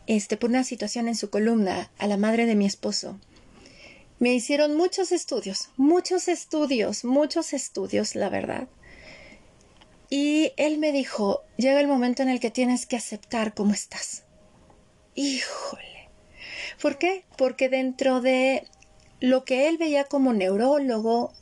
este, 0.07 0.37
por 0.37 0.51
una 0.51 0.65
situación 0.65 1.09
en 1.09 1.15
su 1.15 1.31
columna 1.31 1.91
a 1.99 2.07
la 2.07 2.17
madre 2.17 2.47
de 2.47 2.55
mi 2.55 2.67
esposo. 2.67 3.19
Me 4.19 4.35
hicieron 4.35 4.77
muchos 4.77 5.11
estudios, 5.11 5.71
muchos 5.77 6.29
estudios, 6.29 7.05
muchos 7.05 7.53
estudios, 7.53 8.15
la 8.15 8.29
verdad. 8.29 8.69
Y 10.09 10.53
él 10.57 10.79
me 10.79 10.93
dijo, 10.93 11.43
llega 11.57 11.81
el 11.81 11.89
momento 11.89 12.23
en 12.23 12.29
el 12.29 12.39
que 12.39 12.51
tienes 12.51 12.87
que 12.87 12.97
aceptar 12.97 13.55
cómo 13.55 13.73
estás. 13.73 14.25
Híjole. 15.15 16.11
¿Por 16.81 16.99
qué? 16.99 17.25
Porque 17.37 17.69
dentro 17.69 18.21
de 18.21 18.65
lo 19.23 19.45
que 19.45 19.69
él 19.69 19.79
veía 19.79 20.03
como 20.03 20.33
neurólogo 20.33 21.33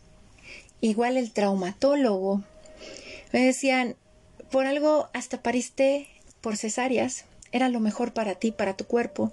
igual 0.83 1.17
el 1.17 1.33
traumatólogo. 1.33 2.43
Me 3.33 3.43
decían, 3.43 3.97
por 4.51 4.67
algo 4.67 5.09
hasta 5.15 5.43
pariste 5.43 6.07
por 6.43 6.59
cesáreas, 6.59 7.25
era 7.53 7.71
lo 7.71 7.81
mejor 7.81 8.13
para 8.13 8.35
ti, 8.35 8.53
para 8.53 8.77
tu 8.77 8.85
cuerpo. 8.85 9.33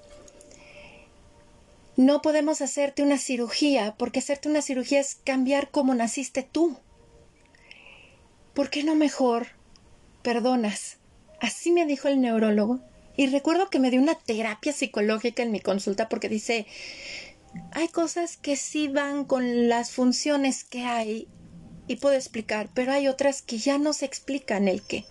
No 1.97 2.21
podemos 2.21 2.61
hacerte 2.61 3.03
una 3.03 3.17
cirugía, 3.17 3.95
porque 3.97 4.19
hacerte 4.19 4.47
una 4.47 4.61
cirugía 4.61 5.01
es 5.01 5.15
cambiar 5.25 5.69
cómo 5.69 5.93
naciste 5.93 6.41
tú. 6.41 6.77
¿Por 8.53 8.69
qué 8.69 8.85
no 8.85 8.95
mejor 8.95 9.47
perdonas? 10.21 10.99
Así 11.41 11.71
me 11.73 11.85
dijo 11.85 12.07
el 12.07 12.21
neurólogo. 12.21 12.79
Y 13.17 13.27
recuerdo 13.27 13.69
que 13.69 13.79
me 13.79 13.89
dio 13.89 13.99
una 13.99 14.15
terapia 14.15 14.71
psicológica 14.71 15.43
en 15.43 15.51
mi 15.51 15.59
consulta 15.59 16.07
porque 16.07 16.29
dice, 16.29 16.67
hay 17.71 17.87
cosas 17.89 18.37
que 18.37 18.55
sí 18.55 18.87
van 18.87 19.25
con 19.25 19.69
las 19.69 19.91
funciones 19.91 20.63
que 20.63 20.83
hay 20.83 21.27
y 21.87 21.97
puedo 21.97 22.15
explicar, 22.15 22.69
pero 22.73 22.91
hay 22.91 23.07
otras 23.07 23.41
que 23.41 23.57
ya 23.57 23.77
no 23.77 23.93
se 23.93 24.05
explican 24.05 24.67
el 24.67 24.81
qué 24.81 25.05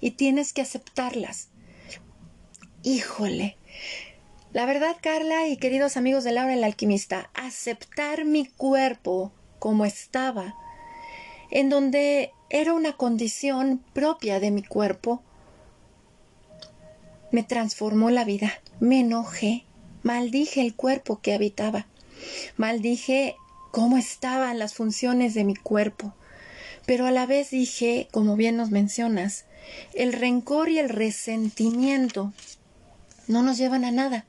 y 0.00 0.12
tienes 0.12 0.52
que 0.52 0.62
aceptarlas. 0.62 1.48
Híjole. 2.82 3.56
La 4.52 4.66
verdad, 4.66 4.96
Carla 5.00 5.46
y 5.46 5.56
queridos 5.56 5.96
amigos 5.96 6.24
de 6.24 6.32
Laura 6.32 6.52
el 6.52 6.64
alquimista, 6.64 7.30
aceptar 7.32 8.24
mi 8.24 8.44
cuerpo 8.44 9.32
como 9.58 9.84
estaba, 9.86 10.54
en 11.50 11.70
donde 11.70 12.32
era 12.50 12.74
una 12.74 12.92
condición 12.92 13.82
propia 13.94 14.40
de 14.40 14.50
mi 14.50 14.62
cuerpo, 14.62 15.22
me 17.30 17.42
transformó 17.42 18.10
la 18.10 18.24
vida. 18.24 18.52
Me 18.78 19.00
enojé, 19.00 19.64
maldije 20.02 20.60
el 20.60 20.74
cuerpo 20.74 21.20
que 21.20 21.32
habitaba, 21.32 21.86
maldije 22.56 23.36
cómo 23.70 23.96
estaban 23.96 24.58
las 24.58 24.74
funciones 24.74 25.34
de 25.34 25.44
mi 25.44 25.54
cuerpo, 25.54 26.14
pero 26.86 27.06
a 27.06 27.10
la 27.10 27.26
vez 27.26 27.50
dije, 27.50 28.08
como 28.12 28.36
bien 28.36 28.56
nos 28.56 28.70
mencionas, 28.70 29.46
el 29.94 30.12
rencor 30.12 30.68
y 30.68 30.78
el 30.78 30.88
resentimiento 30.88 32.32
no 33.28 33.42
nos 33.42 33.58
llevan 33.58 33.84
a 33.84 33.90
nada. 33.90 34.26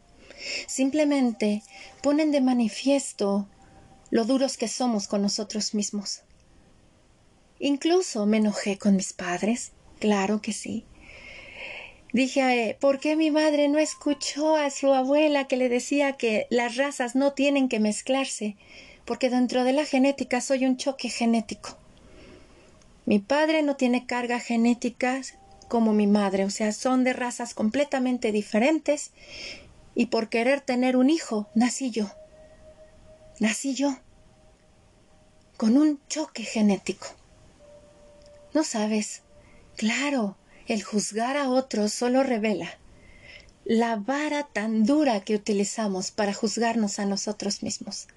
Simplemente 0.68 1.64
ponen 2.02 2.32
de 2.32 2.42
manifiesto 2.42 3.48
lo 4.12 4.26
duros 4.26 4.58
que 4.58 4.68
somos 4.68 5.08
con 5.08 5.22
nosotros 5.22 5.74
mismos. 5.74 6.22
Incluso 7.60 8.26
me 8.26 8.38
enojé 8.38 8.78
con 8.78 8.96
mis 8.96 9.14
padres, 9.14 9.72
claro 10.00 10.42
que 10.42 10.54
sí. 10.54 10.86
Dije, 12.14 12.78
¿por 12.80 13.00
qué 13.00 13.16
mi 13.16 13.32
madre 13.32 13.68
no 13.70 13.80
escuchó 13.80 14.56
a 14.56 14.70
su 14.70 14.94
abuela 14.94 15.48
que 15.48 15.58
le 15.58 15.68
decía 15.68 16.14
que 16.14 16.46
las 16.52 16.78
razas 16.78 17.16
no 17.16 17.34
tienen 17.34 17.68
que 17.68 17.80
mezclarse? 17.80 18.56
Porque 19.04 19.32
dentro 19.32 19.64
de 19.64 19.74
la 19.74 19.84
genética 19.84 20.40
soy 20.40 20.68
un 20.68 20.78
choque 20.78 21.10
genético. 21.10 21.76
Mi 23.08 23.18
padre 23.18 23.64
no 23.64 23.76
tiene 23.76 24.06
carga 24.06 24.40
genética 24.40 25.22
como 25.68 25.92
mi 25.92 26.06
madre, 26.06 26.46
o 26.46 26.52
sea, 26.52 26.72
son 26.72 27.04
de 27.04 27.14
razas 27.14 27.56
completamente 27.56 28.32
diferentes 28.32 29.10
y 29.96 30.06
por 30.06 30.30
querer 30.30 30.62
tener 30.62 30.96
un 30.96 31.10
hijo 31.10 31.50
nací 31.56 31.90
yo. 31.90 32.12
Nací 33.40 33.74
yo 33.74 33.98
con 35.58 35.78
un 35.78 36.00
choque 36.08 36.44
genético. 36.44 37.08
No 38.54 38.64
sabes, 38.64 39.24
claro, 39.76 40.38
el 40.68 40.84
juzgar 40.84 41.38
a 41.38 41.50
otros 41.50 41.94
solo 41.94 42.24
revela 42.24 42.78
la 43.66 43.96
vara 43.96 44.44
tan 44.52 44.86
dura 44.86 45.22
que 45.22 45.36
utilizamos 45.36 46.12
para 46.12 46.34
juzgarnos 46.34 47.00
a 47.00 47.06
nosotros 47.06 47.64
mismos. 47.64 48.08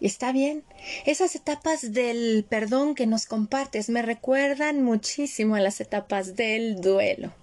Y 0.00 0.06
está 0.06 0.32
bien, 0.32 0.64
esas 1.04 1.34
etapas 1.34 1.92
del 1.92 2.46
perdón 2.48 2.94
que 2.94 3.06
nos 3.06 3.26
compartes 3.26 3.90
me 3.90 4.00
recuerdan 4.00 4.82
muchísimo 4.82 5.56
a 5.56 5.60
las 5.60 5.80
etapas 5.80 6.36
del 6.36 6.80
duelo 6.80 7.34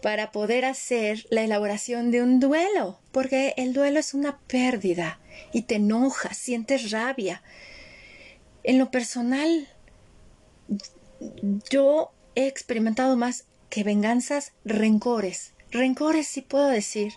para 0.00 0.30
poder 0.30 0.64
hacer 0.64 1.26
la 1.30 1.42
elaboración 1.42 2.12
de 2.12 2.22
un 2.22 2.38
duelo, 2.38 3.00
porque 3.10 3.54
el 3.56 3.72
duelo 3.72 3.98
es 3.98 4.14
una 4.14 4.38
pérdida 4.46 5.18
y 5.52 5.62
te 5.62 5.76
enojas, 5.76 6.36
sientes 6.36 6.92
rabia. 6.92 7.42
En 8.62 8.78
lo 8.78 8.92
personal, 8.92 9.66
yo 11.68 12.12
he 12.36 12.46
experimentado 12.46 13.16
más 13.16 13.46
que 13.68 13.82
venganzas, 13.82 14.52
rencores. 14.64 15.54
Rencores 15.72 16.28
sí 16.28 16.42
puedo 16.42 16.68
decir 16.68 17.14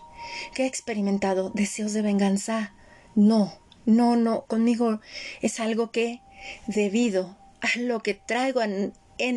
que 0.54 0.64
he 0.64 0.66
experimentado 0.66 1.50
deseos 1.50 1.92
de 1.92 2.02
venganza. 2.02 2.74
No, 3.14 3.60
no, 3.86 4.16
no, 4.16 4.46
conmigo 4.46 5.00
es 5.40 5.60
algo 5.60 5.92
que 5.92 6.20
debido 6.66 7.38
a 7.60 7.78
lo 7.78 8.02
que 8.02 8.14
traigo 8.14 8.62
en, 8.62 8.92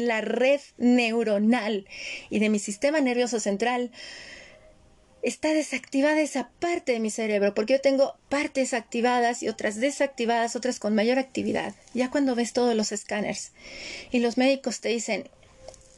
la 0.08 0.22
red 0.22 0.62
neuronal 0.78 1.86
y 2.30 2.39
de 2.39 2.50
mi 2.50 2.58
sistema 2.58 3.02
nervioso 3.02 3.41
central, 3.41 3.91
está 5.22 5.54
desactivada 5.54 6.22
esa 6.22 6.52
parte 6.60 6.93
de 6.93 7.02
mi 7.02 7.10
cerebro, 7.10 7.54
porque 7.54 7.74
yo 7.74 7.82
tengo 7.82 8.15
partes 8.30 8.74
activadas 8.74 9.43
y 9.43 9.50
otras 9.50 9.76
desactivadas, 9.76 10.56
otras 10.56 10.80
con 10.80 10.96
mayor 10.96 11.19
actividad. 11.19 11.76
Ya 11.93 12.10
cuando 12.10 12.34
ves 12.34 12.54
todos 12.54 12.76
los 12.76 12.93
escáneres 12.93 13.52
y 14.12 14.19
los 14.19 14.38
médicos 14.38 14.80
te 14.80 14.89
dicen, 14.89 15.30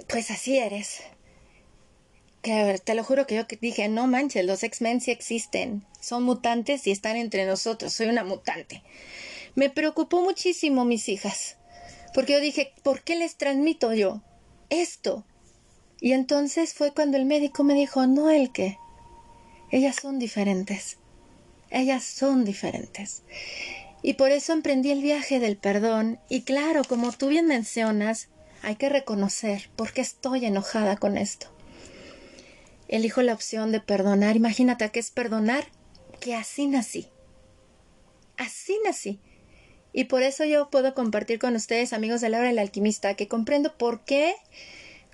pues 0.08 0.32
así 0.32 0.58
eres. 0.58 1.02
Que 2.42 2.80
te 2.84 2.94
lo 2.94 3.04
juro 3.04 3.26
que 3.26 3.36
yo 3.36 3.44
dije, 3.60 3.88
no 3.88 4.08
manches, 4.08 4.46
los 4.46 4.64
X-Men 4.64 5.02
sí 5.02 5.12
existen, 5.12 5.84
son 6.00 6.24
mutantes 6.24 6.86
y 6.86 6.92
están 6.92 7.16
entre 7.16 7.46
nosotros, 7.46 7.94
soy 7.94 8.08
una 8.08 8.24
mutante. 8.24 8.84
Me 9.56 9.70
preocupó 9.70 10.22
muchísimo 10.22 10.86
mis 10.86 11.10
hijas, 11.10 11.58
porque 12.14 12.34
yo 12.34 12.40
dije, 12.40 12.74
¿por 12.84 13.02
qué 13.02 13.16
les 13.16 13.36
transmito 13.36 13.94
yo 13.94 14.22
esto? 14.70 15.26
Y 16.00 16.12
entonces 16.12 16.74
fue 16.74 16.94
cuando 16.94 17.18
el 17.18 17.26
médico 17.26 17.64
me 17.64 17.74
dijo, 17.74 18.06
no 18.06 18.30
el 18.30 18.52
que, 18.52 18.78
ellas 19.72 19.96
son 20.02 20.20
diferentes. 20.20 20.98
Ellas 21.70 22.04
son 22.04 22.46
diferentes. 22.46 23.24
Y 24.02 24.14
por 24.14 24.32
eso 24.32 24.54
emprendí 24.54 24.92
el 24.92 25.02
viaje 25.02 25.40
del 25.40 25.58
perdón. 25.58 26.20
Y 26.30 26.44
claro, 26.44 26.84
como 26.88 27.12
tú 27.12 27.28
bien 27.28 27.48
mencionas, 27.48 28.30
hay 28.66 28.78
que 28.78 28.90
reconocer 28.90 29.70
por 29.76 29.94
qué 29.94 30.02
estoy 30.02 30.44
enojada 30.44 30.98
con 30.98 31.18
esto. 31.18 31.48
Elijo 32.88 33.22
la 33.22 33.34
opción 33.34 33.72
de 33.72 33.80
perdonar. 33.80 34.36
Imagínate 34.36 34.90
que 34.90 35.00
es 35.00 35.12
perdonar 35.12 35.68
que 36.20 36.34
así 36.34 36.66
nací. 36.66 37.08
Así 38.38 38.76
nací. 38.84 39.20
Y 39.94 40.06
por 40.06 40.24
eso 40.24 40.46
yo 40.46 40.72
puedo 40.72 40.96
compartir 40.96 41.38
con 41.38 41.56
ustedes, 41.56 41.94
amigos 41.94 42.22
de 42.22 42.30
la 42.30 42.40
hora 42.40 42.48
del 42.48 42.58
alquimista, 42.58 43.14
que 43.14 43.28
comprendo 43.28 43.78
por 43.78 44.04
qué 44.04 44.34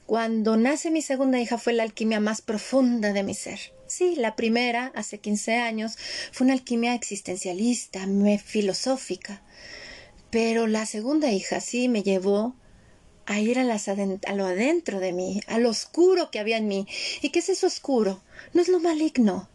cuando 0.06 0.56
nace 0.56 0.90
mi 0.90 1.02
segunda 1.02 1.40
hija 1.42 1.58
fue 1.58 1.74
la 1.74 1.84
alquimia 1.84 2.22
más 2.22 2.42
profunda 2.42 3.12
de 3.12 3.24
mi 3.24 3.34
ser. 3.34 3.60
Sí, 3.86 4.16
la 4.16 4.38
primera, 4.38 4.94
hace 4.96 5.20
15 5.20 5.58
años, 5.58 5.98
fue 6.32 6.46
una 6.46 6.54
alquimia 6.54 6.96
existencialista, 6.96 8.08
filosófica. 8.44 9.44
Pero 10.30 10.68
la 10.68 10.86
segunda 10.86 11.32
hija 11.32 11.60
sí 11.60 11.90
me 11.90 12.02
llevó 12.02 12.56
a 13.32 13.39
ir 13.39 13.60
a, 13.60 13.62
a, 13.62 14.34
lo 14.36 14.46
adentro 14.46 15.00
de 15.00 15.13
mí, 15.13 15.41
a 15.48 15.58
lo 15.58 15.70
oscuro 15.70 16.32
que 16.32 16.39
había 16.39 16.58
en 16.58 16.67
mí. 16.67 16.88
¿Y 17.22 17.30
qué 17.30 17.39
es 17.39 17.50
eso 17.50 17.67
oscuro? 17.67 18.22
No 18.54 18.62
es 18.62 18.67
lo 18.67 18.80
maligno. 18.80 19.50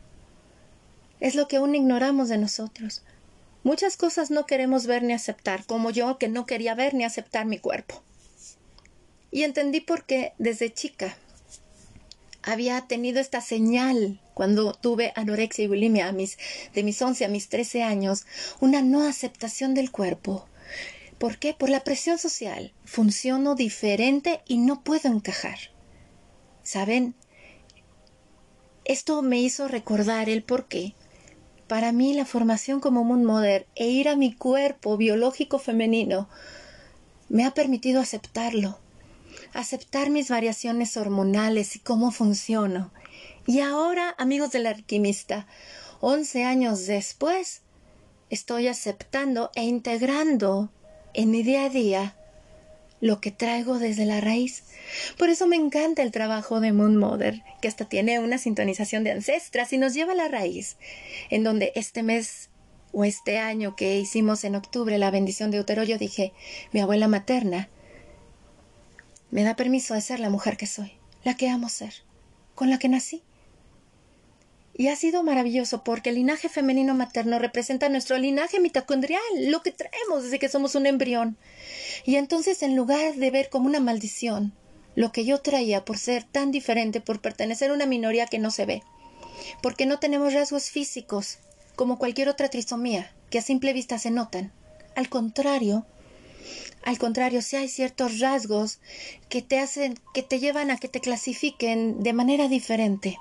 Es 1.21 1.35
lo 1.35 1.49
que 1.49 1.57
aún 1.57 1.75
ignoramos 1.75 2.29
de 2.29 2.39
nosotros. 2.39 3.03
Muchas 3.62 3.97
cosas 3.97 4.31
no 4.31 4.47
queremos 4.47 4.87
ver 4.87 5.03
ni 5.03 5.12
aceptar, 5.12 5.67
como 5.67 5.91
yo 5.91 6.19
que 6.19 6.29
no 6.29 6.47
quería 6.47 6.75
ver 6.75 6.95
ni 6.95 7.05
aceptar 7.05 7.47
mi 7.47 7.59
cuerpo. 7.59 8.03
Y 9.31 9.43
entendí 9.43 9.81
por 9.81 10.05
qué 10.05 10.33
desde 10.39 10.73
chica 10.73 11.17
había 12.43 12.81
tenido 12.83 13.21
esta 13.21 13.41
señal 13.41 14.21
cuando 14.35 14.73
tuve 14.73 15.12
anorexia 15.17 15.65
y 15.65 15.69
bulimia 15.69 16.09
a 16.09 16.12
mis, 16.12 16.39
de 16.75 16.85
mis 16.85 17.03
11 17.03 17.25
a 17.25 17.29
mis 17.29 17.49
13 17.49 17.83
años, 17.83 18.25
una 18.61 18.83
no 18.83 19.07
aceptación 19.07 19.75
del 19.75 19.91
cuerpo. 19.91 20.47
¿Por 21.19 21.39
qué? 21.39 21.55
Por 21.55 21.71
la 21.71 21.85
presión 21.85 22.19
social. 22.19 22.75
Funciono 22.85 23.55
diferente 23.55 24.43
y 24.47 24.59
no 24.59 24.83
puedo 24.83 25.09
encajar. 25.09 25.59
¿Saben? 26.63 27.15
Esto 28.85 29.23
me 29.23 29.41
hizo 29.41 29.67
recordar 29.67 30.29
el 30.29 30.43
por 30.43 30.67
qué. 30.67 30.95
Para 31.69 31.91
mí 31.93 32.15
la 32.15 32.25
formación 32.25 32.81
como 32.81 33.03
Moon 33.03 33.25
Mother 33.25 33.67
e 33.75 33.89
ir 33.89 34.09
a 34.09 34.17
mi 34.17 34.33
cuerpo 34.35 34.97
biológico 34.97 35.59
femenino 35.59 36.29
me 37.29 37.45
ha 37.45 37.53
permitido 37.53 38.01
aceptarlo, 38.01 38.79
aceptar 39.53 40.11
mis 40.11 40.29
variaciones 40.29 40.97
hormonales 40.97 41.75
y 41.75 41.81
cómo 41.81 42.13
funciono. 42.13 42.93
Y 43.47 43.61
ahora, 43.61 44.15
amigos 44.19 44.53
del 44.53 44.67
alquimista, 44.67 45.49
once 46.01 46.45
años 46.45 46.87
después, 46.87 47.63
estoy 48.31 48.69
aceptando 48.69 49.51
e 49.55 49.65
integrando 49.65 50.71
en 51.17 51.31
mi 51.31 51.43
día 51.43 51.65
a 51.65 51.69
día 51.71 52.15
lo 53.01 53.21
que 53.21 53.31
traigo 53.31 53.79
desde 53.79 54.05
la 54.05 54.21
raíz. 54.21 54.65
Por 55.19 55.31
eso 55.31 55.47
me 55.47 55.57
encanta 55.57 56.03
el 56.03 56.13
trabajo 56.13 56.61
de 56.61 56.73
Moon 56.73 56.97
Mother, 56.97 57.43
que 57.61 57.69
hasta 57.69 57.87
tiene 57.87 58.21
una 58.21 58.39
sintonización 58.39 59.03
de 59.03 59.13
ancestras 59.13 59.73
y 59.73 59.79
nos 59.79 59.95
lleva 59.95 60.13
a 60.13 60.17
la 60.17 60.29
raíz, 60.29 60.77
en 61.31 61.43
donde 61.43 61.73
este 61.75 62.03
mes 62.03 62.51
o 62.93 63.05
este 63.05 63.39
año 63.39 63.77
que 63.77 63.99
hicimos 63.99 64.45
en 64.45 64.55
octubre 64.55 64.97
la 64.99 65.11
bendición 65.11 65.51
de 65.51 65.61
útero, 65.61 65.83
yo 65.83 65.99
dije, 65.99 66.33
mi 66.73 66.81
abuela 66.81 67.09
materna 67.09 67.69
me 69.31 69.43
da 69.43 69.57
permiso 69.57 69.95
de 69.95 70.01
ser 70.03 70.21
la 70.21 70.31
mujer 70.31 70.57
que 70.57 70.67
soy, 70.67 70.93
la 71.25 71.35
que 71.35 71.49
amo 71.49 71.69
ser, 71.69 71.95
con 72.55 72.71
la 72.71 72.79
que 72.79 72.89
nací. 72.89 73.23
Y 74.79 74.89
ha 74.89 74.97
sido 74.97 75.23
maravilloso 75.23 75.83
porque 75.85 76.11
el 76.11 76.17
linaje 76.17 76.49
femenino 76.49 76.95
materno 76.95 77.39
representa 77.39 77.89
nuestro 77.89 78.19
linaje 78.19 78.61
mitocondrial, 78.61 79.23
lo 79.47 79.62
que 79.62 79.73
traemos 79.73 80.25
desde 80.25 80.39
que 80.39 80.51
somos 80.51 80.75
un 80.75 80.87
embrión. 80.87 81.39
Y 82.05 82.17
entonces, 82.17 82.62
en 82.62 82.77
lugar 82.77 83.15
de 83.15 83.31
ver 83.31 83.49
como 83.49 83.67
una 83.67 83.81
maldición 83.81 84.53
lo 84.97 85.12
que 85.12 85.25
yo 85.25 85.41
traía 85.41 85.85
por 85.85 85.99
ser 85.99 86.25
tan 86.25 86.51
diferente, 86.51 87.01
por 87.01 87.21
pertenecer 87.21 87.71
a 87.71 87.75
una 87.75 87.87
minoría 87.87 88.27
que 88.27 88.39
no 88.39 88.51
se 88.51 88.67
ve, 88.67 88.83
porque 89.62 89.87
no 89.87 89.99
tenemos 89.99 90.33
rasgos 90.33 90.71
físicos 90.71 91.39
como 91.77 91.99
cualquier 91.99 92.29
otra 92.31 92.49
trisomía 92.49 93.12
que 93.31 93.39
a 93.39 93.43
simple 93.43 93.75
vista 93.75 93.99
se 93.99 94.11
notan. 94.11 94.53
Al 94.97 95.11
contrario, 95.11 95.87
al 96.83 96.99
contrario, 96.99 97.43
si 97.43 97.57
hay 97.57 97.69
ciertos 97.69 98.21
rasgos 98.21 98.79
que 99.29 99.43
te 99.43 99.59
hacen, 99.59 99.99
que 100.15 100.23
te 100.23 100.39
llevan 100.39 100.71
a 100.71 100.79
que 100.79 100.89
te 100.89 101.01
clasifiquen 101.01 102.03
de 102.03 102.12
manera 102.15 102.49
diferente. 102.49 103.19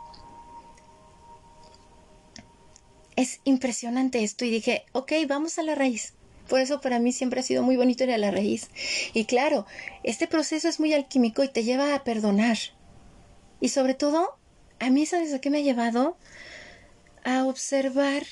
Es 3.16 3.40
impresionante 3.44 4.24
esto 4.24 4.46
y 4.46 4.50
dije, 4.50 4.86
ok, 4.92 5.14
vamos 5.28 5.58
a 5.58 5.64
la 5.64 5.76
raíz. 5.76 6.14
Por 6.50 6.60
eso 6.60 6.82
para 6.82 7.00
mí 7.00 7.12
siempre 7.12 7.40
ha 7.40 7.44
sido 7.44 7.64
muy 7.64 7.76
bonito 7.76 8.04
ir 8.04 8.12
a 8.12 8.18
la 8.18 8.32
raíz. 8.32 8.70
Y 9.14 9.26
claro, 9.26 9.66
este 10.04 10.28
proceso 10.28 10.68
es 10.68 10.80
muy 10.80 10.94
alquímico 10.94 11.44
y 11.44 11.50
te 11.50 11.64
lleva 11.64 11.96
a 11.96 12.04
perdonar. 12.04 12.58
Y 13.62 13.70
sobre 13.70 13.94
todo, 13.94 14.38
a 14.80 14.90
mí, 14.90 15.06
¿sabes 15.06 15.34
a 15.34 15.40
qué 15.40 15.50
me 15.50 15.60
ha 15.60 15.62
llevado? 15.62 16.18
A 17.24 17.46
observar 17.46 18.24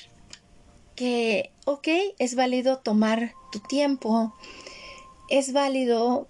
que, 0.94 1.50
ok, 1.64 1.88
es 2.18 2.34
válido 2.34 2.78
tomar 2.78 3.32
tu 3.50 3.58
tiempo, 3.60 4.34
es 5.28 5.52
válido, 5.52 6.28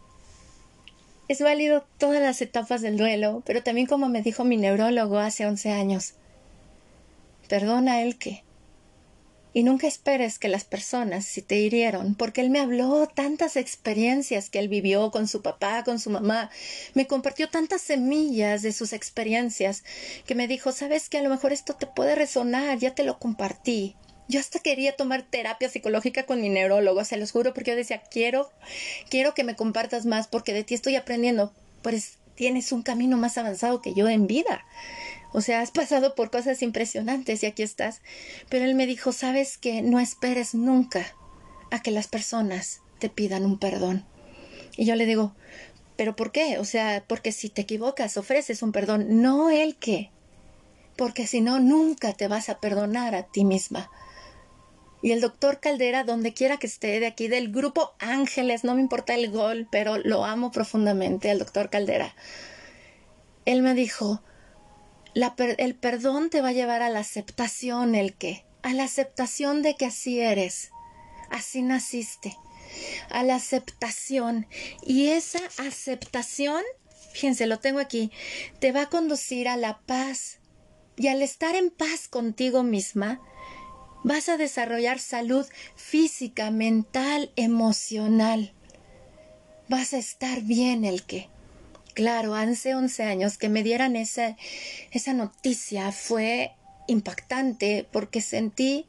es 1.28 1.40
válido 1.40 1.84
todas 1.98 2.22
las 2.22 2.40
etapas 2.40 2.80
del 2.80 2.96
duelo, 2.96 3.42
pero 3.44 3.62
también 3.62 3.86
como 3.86 4.08
me 4.08 4.22
dijo 4.22 4.44
mi 4.44 4.56
neurólogo 4.56 5.18
hace 5.18 5.46
11 5.46 5.70
años, 5.72 6.14
perdona 7.48 8.02
el 8.02 8.16
que. 8.16 8.43
Y 9.54 9.62
nunca 9.62 9.86
esperes 9.86 10.40
que 10.40 10.48
las 10.48 10.64
personas, 10.64 11.24
si 11.24 11.40
te 11.40 11.56
hirieron, 11.56 12.16
porque 12.16 12.40
él 12.40 12.50
me 12.50 12.58
habló 12.58 13.06
tantas 13.06 13.56
experiencias 13.56 14.50
que 14.50 14.58
él 14.58 14.68
vivió 14.68 15.12
con 15.12 15.28
su 15.28 15.42
papá, 15.42 15.84
con 15.84 16.00
su 16.00 16.10
mamá, 16.10 16.50
me 16.94 17.06
compartió 17.06 17.48
tantas 17.48 17.80
semillas 17.80 18.62
de 18.62 18.72
sus 18.72 18.92
experiencias, 18.92 19.84
que 20.26 20.34
me 20.34 20.48
dijo, 20.48 20.72
sabes 20.72 21.08
que 21.08 21.18
a 21.18 21.22
lo 21.22 21.30
mejor 21.30 21.52
esto 21.52 21.74
te 21.74 21.86
puede 21.86 22.16
resonar, 22.16 22.78
ya 22.78 22.96
te 22.96 23.04
lo 23.04 23.20
compartí. 23.20 23.94
Yo 24.26 24.40
hasta 24.40 24.58
quería 24.58 24.96
tomar 24.96 25.22
terapia 25.22 25.68
psicológica 25.68 26.24
con 26.24 26.40
mi 26.40 26.48
neurólogo, 26.48 27.04
se 27.04 27.16
los 27.16 27.30
juro, 27.30 27.54
porque 27.54 27.70
yo 27.70 27.76
decía, 27.76 28.02
quiero, 28.10 28.50
quiero 29.08 29.34
que 29.34 29.44
me 29.44 29.54
compartas 29.54 30.04
más, 30.04 30.26
porque 30.26 30.52
de 30.52 30.64
ti 30.64 30.74
estoy 30.74 30.96
aprendiendo. 30.96 31.52
Pues 31.80 32.18
tienes 32.34 32.72
un 32.72 32.82
camino 32.82 33.16
más 33.16 33.38
avanzado 33.38 33.80
que 33.80 33.94
yo 33.94 34.08
en 34.08 34.26
vida. 34.26 34.64
O 35.36 35.40
sea, 35.40 35.62
has 35.62 35.72
pasado 35.72 36.14
por 36.14 36.30
cosas 36.30 36.62
impresionantes 36.62 37.42
y 37.42 37.46
aquí 37.46 37.64
estás. 37.64 38.02
Pero 38.48 38.66
él 38.66 38.76
me 38.76 38.86
dijo, 38.86 39.10
sabes 39.10 39.58
que 39.58 39.82
no 39.82 39.98
esperes 39.98 40.54
nunca 40.54 41.04
a 41.72 41.82
que 41.82 41.90
las 41.90 42.06
personas 42.06 42.82
te 43.00 43.08
pidan 43.08 43.44
un 43.44 43.58
perdón. 43.58 44.06
Y 44.76 44.84
yo 44.84 44.94
le 44.94 45.06
digo, 45.06 45.34
¿pero 45.96 46.14
por 46.14 46.30
qué? 46.30 46.60
O 46.60 46.64
sea, 46.64 47.02
porque 47.08 47.32
si 47.32 47.48
te 47.48 47.62
equivocas, 47.62 48.16
ofreces 48.16 48.62
un 48.62 48.70
perdón, 48.70 49.22
no 49.22 49.50
el 49.50 49.74
que. 49.74 50.12
Porque 50.96 51.26
si 51.26 51.40
no, 51.40 51.58
nunca 51.58 52.12
te 52.12 52.28
vas 52.28 52.48
a 52.48 52.60
perdonar 52.60 53.16
a 53.16 53.24
ti 53.24 53.44
misma. 53.44 53.90
Y 55.02 55.10
el 55.10 55.20
doctor 55.20 55.58
Caldera, 55.58 56.04
donde 56.04 56.32
quiera 56.32 56.58
que 56.58 56.68
esté, 56.68 57.00
de 57.00 57.06
aquí 57.06 57.26
del 57.26 57.50
grupo 57.50 57.94
Ángeles, 57.98 58.62
no 58.62 58.76
me 58.76 58.82
importa 58.82 59.16
el 59.16 59.32
gol, 59.32 59.66
pero 59.72 59.98
lo 59.98 60.24
amo 60.24 60.52
profundamente, 60.52 61.32
el 61.32 61.40
doctor 61.40 61.70
Caldera. 61.70 62.14
Él 63.46 63.62
me 63.62 63.74
dijo, 63.74 64.22
el 65.14 65.74
perdón 65.76 66.30
te 66.30 66.40
va 66.40 66.48
a 66.48 66.52
llevar 66.52 66.82
a 66.82 66.90
la 66.90 67.00
aceptación, 67.00 67.94
el 67.94 68.14
qué, 68.14 68.44
a 68.62 68.72
la 68.72 68.84
aceptación 68.84 69.62
de 69.62 69.76
que 69.76 69.86
así 69.86 70.20
eres, 70.20 70.70
así 71.30 71.62
naciste, 71.62 72.36
a 73.10 73.22
la 73.22 73.36
aceptación. 73.36 74.46
Y 74.82 75.08
esa 75.08 75.40
aceptación, 75.58 76.62
fíjense, 77.12 77.46
lo 77.46 77.58
tengo 77.58 77.78
aquí, 77.78 78.10
te 78.58 78.72
va 78.72 78.82
a 78.82 78.90
conducir 78.90 79.48
a 79.48 79.56
la 79.56 79.80
paz. 79.80 80.40
Y 80.96 81.08
al 81.08 81.22
estar 81.22 81.56
en 81.56 81.70
paz 81.70 82.08
contigo 82.08 82.62
misma, 82.62 83.20
vas 84.04 84.28
a 84.28 84.36
desarrollar 84.36 84.98
salud 84.98 85.46
física, 85.76 86.50
mental, 86.50 87.32
emocional. 87.36 88.52
Vas 89.68 89.92
a 89.92 89.98
estar 89.98 90.42
bien 90.42 90.84
el 90.84 91.04
que. 91.04 91.33
Claro, 91.94 92.34
hace 92.34 92.74
11 92.74 93.04
años 93.04 93.38
que 93.38 93.48
me 93.48 93.62
dieran 93.62 93.94
esa, 93.94 94.36
esa 94.90 95.12
noticia 95.12 95.92
fue 95.92 96.52
impactante 96.88 97.86
porque 97.92 98.20
sentí, 98.20 98.86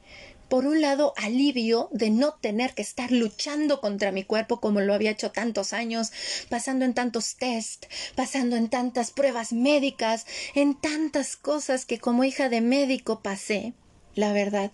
por 0.50 0.66
un 0.66 0.82
lado, 0.82 1.14
alivio 1.16 1.88
de 1.92 2.10
no 2.10 2.34
tener 2.34 2.74
que 2.74 2.82
estar 2.82 3.12
luchando 3.12 3.80
contra 3.80 4.12
mi 4.12 4.24
cuerpo 4.24 4.60
como 4.60 4.82
lo 4.82 4.94
había 4.94 5.12
hecho 5.12 5.32
tantos 5.32 5.72
años, 5.72 6.12
pasando 6.50 6.84
en 6.84 6.96
tantos 6.96 7.36
test, 7.36 7.86
pasando 8.16 8.56
en 8.56 8.70
tantas 8.70 9.12
pruebas 9.12 9.54
médicas, 9.54 10.26
en 10.56 10.74
tantas 10.74 11.36
cosas 11.36 11.86
que 11.86 12.00
como 12.00 12.24
hija 12.24 12.50
de 12.50 12.62
médico 12.62 13.22
pasé, 13.22 13.74
la 14.16 14.34
verdad, 14.34 14.72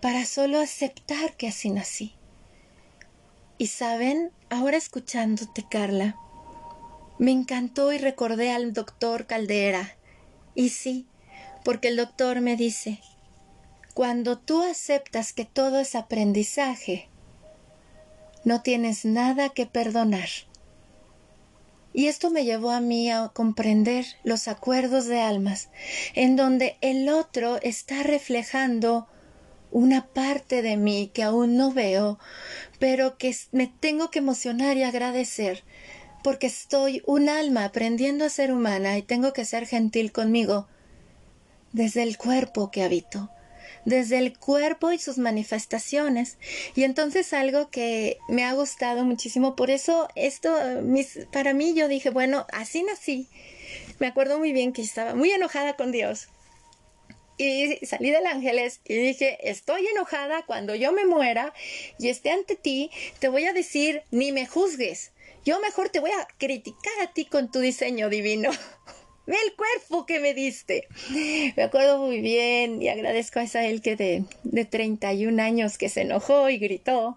para 0.00 0.24
solo 0.24 0.60
aceptar 0.60 1.36
que 1.36 1.48
así 1.48 1.68
nací. 1.68 2.14
Y 3.58 3.66
saben, 3.66 4.32
ahora 4.50 4.76
escuchándote, 4.76 5.64
Carla, 5.70 6.16
me 7.22 7.30
encantó 7.30 7.92
y 7.92 7.98
recordé 7.98 8.50
al 8.50 8.72
doctor 8.72 9.28
Caldera. 9.28 9.96
Y 10.56 10.70
sí, 10.70 11.06
porque 11.64 11.86
el 11.86 11.96
doctor 11.96 12.40
me 12.40 12.56
dice, 12.56 12.98
cuando 13.94 14.38
tú 14.38 14.64
aceptas 14.64 15.32
que 15.32 15.44
todo 15.44 15.78
es 15.78 15.94
aprendizaje, 15.94 17.08
no 18.44 18.62
tienes 18.62 19.04
nada 19.04 19.50
que 19.50 19.66
perdonar. 19.66 20.28
Y 21.92 22.08
esto 22.08 22.28
me 22.30 22.44
llevó 22.44 22.72
a 22.72 22.80
mí 22.80 23.08
a 23.08 23.28
comprender 23.32 24.04
los 24.24 24.48
acuerdos 24.48 25.06
de 25.06 25.20
almas, 25.20 25.68
en 26.16 26.34
donde 26.34 26.76
el 26.80 27.08
otro 27.08 27.62
está 27.62 28.02
reflejando 28.02 29.06
una 29.70 30.08
parte 30.08 30.60
de 30.60 30.76
mí 30.76 31.12
que 31.14 31.22
aún 31.22 31.56
no 31.56 31.72
veo, 31.72 32.18
pero 32.80 33.16
que 33.16 33.32
me 33.52 33.68
tengo 33.68 34.10
que 34.10 34.18
emocionar 34.18 34.76
y 34.76 34.82
agradecer, 34.82 35.62
porque 36.22 36.46
estoy 36.46 37.02
un 37.06 37.28
alma 37.28 37.64
aprendiendo 37.64 38.24
a 38.24 38.30
ser 38.30 38.52
humana 38.52 38.96
y 38.98 39.02
tengo 39.02 39.32
que 39.32 39.44
ser 39.44 39.66
gentil 39.66 40.12
conmigo 40.12 40.68
desde 41.72 42.02
el 42.02 42.16
cuerpo 42.16 42.70
que 42.70 42.82
habito, 42.82 43.30
desde 43.84 44.18
el 44.18 44.38
cuerpo 44.38 44.92
y 44.92 44.98
sus 44.98 45.18
manifestaciones. 45.18 46.38
Y 46.74 46.84
entonces 46.84 47.32
algo 47.32 47.70
que 47.70 48.18
me 48.28 48.44
ha 48.44 48.52
gustado 48.52 49.04
muchísimo, 49.04 49.56
por 49.56 49.70
eso 49.70 50.08
esto, 50.14 50.54
para 51.32 51.54
mí 51.54 51.74
yo 51.74 51.88
dije, 51.88 52.10
bueno, 52.10 52.46
así 52.52 52.82
nací. 52.82 53.28
Me 53.98 54.06
acuerdo 54.06 54.38
muy 54.38 54.52
bien 54.52 54.72
que 54.72 54.82
estaba 54.82 55.14
muy 55.14 55.30
enojada 55.30 55.76
con 55.76 55.92
Dios. 55.92 56.28
Y 57.38 57.84
salí 57.86 58.10
del 58.10 58.26
ángeles 58.26 58.80
y 58.84 58.94
dije, 58.94 59.38
estoy 59.50 59.86
enojada 59.86 60.44
cuando 60.46 60.74
yo 60.74 60.92
me 60.92 61.06
muera 61.06 61.54
y 61.98 62.08
esté 62.08 62.30
ante 62.30 62.54
ti, 62.54 62.90
te 63.18 63.28
voy 63.28 63.46
a 63.46 63.52
decir, 63.52 64.02
ni 64.10 64.32
me 64.32 64.46
juzgues 64.46 65.11
yo 65.44 65.60
mejor 65.60 65.88
te 65.88 66.00
voy 66.00 66.10
a 66.10 66.26
criticar 66.38 66.92
a 67.02 67.12
ti 67.12 67.24
con 67.24 67.50
tu 67.50 67.60
diseño 67.60 68.08
divino. 68.08 68.50
Ve 69.26 69.36
el 69.46 69.54
cuerpo 69.54 70.04
que 70.04 70.18
me 70.18 70.34
diste. 70.34 70.88
Me 71.56 71.62
acuerdo 71.62 71.98
muy 71.98 72.20
bien 72.20 72.82
y 72.82 72.88
agradezco 72.88 73.38
a 73.38 73.44
esa 73.44 73.64
él 73.64 73.80
que 73.80 73.94
de, 73.94 74.24
de 74.42 74.64
31 74.64 75.40
años 75.40 75.78
que 75.78 75.88
se 75.88 76.02
enojó 76.02 76.50
y 76.50 76.58
gritó, 76.58 77.16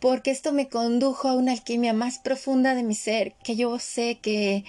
porque 0.00 0.32
esto 0.32 0.52
me 0.52 0.68
condujo 0.68 1.28
a 1.28 1.34
una 1.34 1.52
alquimia 1.52 1.92
más 1.92 2.18
profunda 2.18 2.74
de 2.74 2.82
mi 2.82 2.96
ser, 2.96 3.34
que 3.44 3.54
yo 3.54 3.78
sé 3.78 4.18
que 4.20 4.64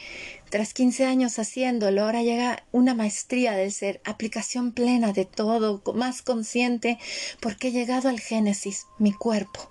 tras 0.52 0.74
15 0.74 1.06
años 1.06 1.40
haciéndolo, 1.40 2.04
ahora 2.04 2.22
llega 2.22 2.64
una 2.72 2.94
maestría 2.94 3.54
del 3.54 3.72
ser, 3.72 4.02
aplicación 4.04 4.72
plena 4.72 5.14
de 5.14 5.26
todo, 5.26 5.82
más 5.96 6.22
consciente, 6.22 7.00
porque 7.40 7.70
he 7.70 7.72
llegado 7.72 8.10
al 8.10 8.20
Génesis, 8.20 8.86
mi 9.00 9.14
cuerpo 9.14 9.71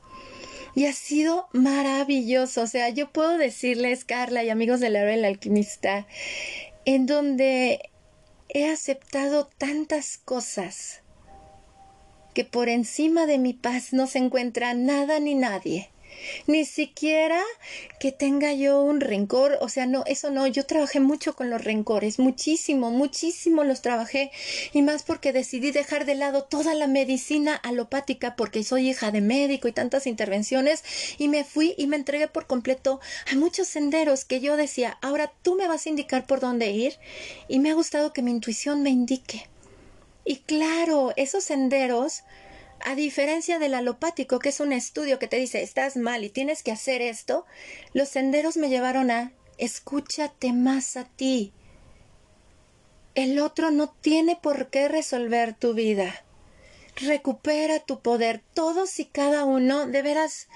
y 0.74 0.86
ha 0.86 0.92
sido 0.92 1.48
maravilloso. 1.52 2.62
O 2.62 2.66
sea, 2.66 2.88
yo 2.88 3.10
puedo 3.10 3.38
decirles, 3.38 4.04
Carla 4.04 4.44
y 4.44 4.50
amigos 4.50 4.80
de 4.80 4.90
la 4.90 5.04
del 5.04 5.24
alquimista, 5.24 6.06
en 6.84 7.06
donde 7.06 7.90
he 8.48 8.68
aceptado 8.68 9.46
tantas 9.58 10.18
cosas 10.18 11.02
que 12.34 12.44
por 12.44 12.68
encima 12.68 13.26
de 13.26 13.38
mi 13.38 13.52
paz 13.54 13.92
no 13.92 14.06
se 14.06 14.18
encuentra 14.18 14.74
nada 14.74 15.18
ni 15.20 15.34
nadie 15.34 15.90
ni 16.46 16.64
siquiera 16.64 17.40
que 17.98 18.12
tenga 18.12 18.52
yo 18.52 18.82
un 18.82 19.00
rencor, 19.00 19.58
o 19.60 19.68
sea, 19.68 19.86
no, 19.86 20.04
eso 20.06 20.30
no, 20.30 20.46
yo 20.46 20.66
trabajé 20.66 21.00
mucho 21.00 21.36
con 21.36 21.50
los 21.50 21.62
rencores, 21.62 22.18
muchísimo, 22.18 22.90
muchísimo 22.90 23.64
los 23.64 23.82
trabajé, 23.82 24.30
y 24.72 24.82
más 24.82 25.02
porque 25.02 25.32
decidí 25.32 25.70
dejar 25.70 26.04
de 26.04 26.14
lado 26.14 26.44
toda 26.44 26.74
la 26.74 26.86
medicina 26.86 27.54
alopática 27.54 28.36
porque 28.36 28.64
soy 28.64 28.90
hija 28.90 29.10
de 29.10 29.20
médico 29.20 29.68
y 29.68 29.72
tantas 29.72 30.06
intervenciones, 30.06 30.84
y 31.18 31.28
me 31.28 31.44
fui 31.44 31.74
y 31.76 31.86
me 31.86 31.96
entregué 31.96 32.28
por 32.28 32.46
completo 32.46 33.00
a 33.30 33.36
muchos 33.36 33.68
senderos 33.68 34.24
que 34.24 34.40
yo 34.40 34.56
decía, 34.56 34.98
ahora 35.02 35.32
tú 35.42 35.56
me 35.56 35.68
vas 35.68 35.86
a 35.86 35.90
indicar 35.90 36.26
por 36.26 36.40
dónde 36.40 36.70
ir, 36.70 36.94
y 37.48 37.58
me 37.58 37.70
ha 37.70 37.74
gustado 37.74 38.12
que 38.12 38.22
mi 38.22 38.30
intuición 38.30 38.82
me 38.82 38.90
indique. 38.90 39.48
Y 40.24 40.36
claro, 40.36 41.12
esos 41.16 41.44
senderos 41.44 42.22
a 42.84 42.94
diferencia 42.94 43.58
del 43.58 43.74
alopático, 43.74 44.38
que 44.38 44.50
es 44.50 44.60
un 44.60 44.72
estudio 44.72 45.18
que 45.18 45.28
te 45.28 45.36
dice 45.36 45.62
estás 45.62 45.96
mal 45.96 46.24
y 46.24 46.30
tienes 46.30 46.62
que 46.62 46.72
hacer 46.72 47.02
esto, 47.02 47.46
los 47.92 48.08
senderos 48.08 48.56
me 48.56 48.68
llevaron 48.68 49.10
a 49.10 49.32
escúchate 49.58 50.52
más 50.52 50.96
a 50.96 51.04
ti. 51.04 51.52
El 53.14 53.38
otro 53.40 53.70
no 53.70 53.90
tiene 54.00 54.36
por 54.36 54.70
qué 54.70 54.88
resolver 54.88 55.54
tu 55.54 55.74
vida. 55.74 56.24
Recupera 56.96 57.80
tu 57.80 58.00
poder, 58.00 58.42
todos 58.54 58.98
y 59.00 59.04
cada 59.04 59.44
uno. 59.44 59.86
De 59.86 60.02
veras, 60.02 60.48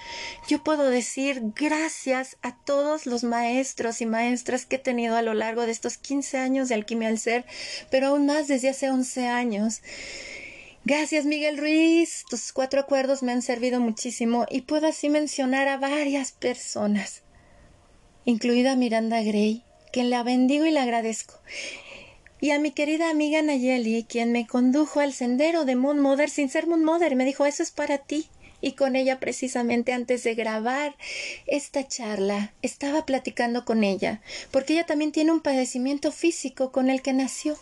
yo 0.48 0.62
puedo 0.62 0.90
decir 0.90 1.40
gracias 1.56 2.36
a 2.42 2.56
todos 2.64 3.06
los 3.06 3.24
maestros 3.24 4.00
y 4.00 4.06
maestras 4.06 4.66
que 4.66 4.76
he 4.76 4.78
tenido 4.78 5.16
a 5.16 5.22
lo 5.22 5.34
largo 5.34 5.66
de 5.66 5.72
estos 5.72 5.96
15 5.96 6.38
años 6.38 6.68
de 6.68 6.74
alquimia 6.74 7.08
al 7.08 7.18
ser, 7.18 7.44
pero 7.90 8.08
aún 8.08 8.26
más 8.26 8.46
desde 8.46 8.70
hace 8.70 8.90
11 8.90 9.26
años. 9.26 9.80
Gracias, 10.86 11.24
Miguel 11.24 11.56
Ruiz. 11.56 12.26
Tus 12.28 12.52
cuatro 12.52 12.78
acuerdos 12.78 13.22
me 13.22 13.32
han 13.32 13.40
servido 13.40 13.80
muchísimo 13.80 14.44
y 14.50 14.60
puedo 14.60 14.86
así 14.86 15.08
mencionar 15.08 15.66
a 15.66 15.78
varias 15.78 16.32
personas, 16.32 17.22
incluida 18.26 18.76
Miranda 18.76 19.22
Gray, 19.22 19.62
que 19.94 20.04
la 20.04 20.22
bendigo 20.22 20.66
y 20.66 20.70
la 20.70 20.82
agradezco. 20.82 21.40
y 22.38 22.50
a 22.50 22.58
mi 22.58 22.72
querida 22.72 23.08
amiga 23.08 23.40
Nayeli, 23.40 24.04
quien 24.04 24.30
me 24.30 24.46
condujo 24.46 25.00
al 25.00 25.14
sendero 25.14 25.64
de 25.64 25.74
Moon 25.74 26.00
Mother 26.00 26.28
sin 26.28 26.50
ser 26.50 26.66
Moon 26.66 26.84
Mother, 26.84 27.16
me 27.16 27.24
dijo, 27.24 27.46
eso 27.46 27.62
es 27.62 27.70
para 27.70 27.96
ti. 27.96 28.28
Y 28.60 28.72
con 28.72 28.94
ella 28.94 29.18
precisamente 29.18 29.94
antes 29.94 30.22
de 30.24 30.34
grabar 30.34 30.96
esta 31.46 31.88
charla, 31.88 32.52
estaba 32.60 33.06
platicando 33.06 33.64
con 33.64 33.84
ella, 33.84 34.20
porque 34.50 34.74
ella 34.74 34.84
también 34.84 35.12
tiene 35.12 35.32
un 35.32 35.40
padecimiento 35.40 36.12
físico 36.12 36.72
con 36.72 36.90
el 36.90 37.00
que 37.00 37.14
nació. 37.14 37.56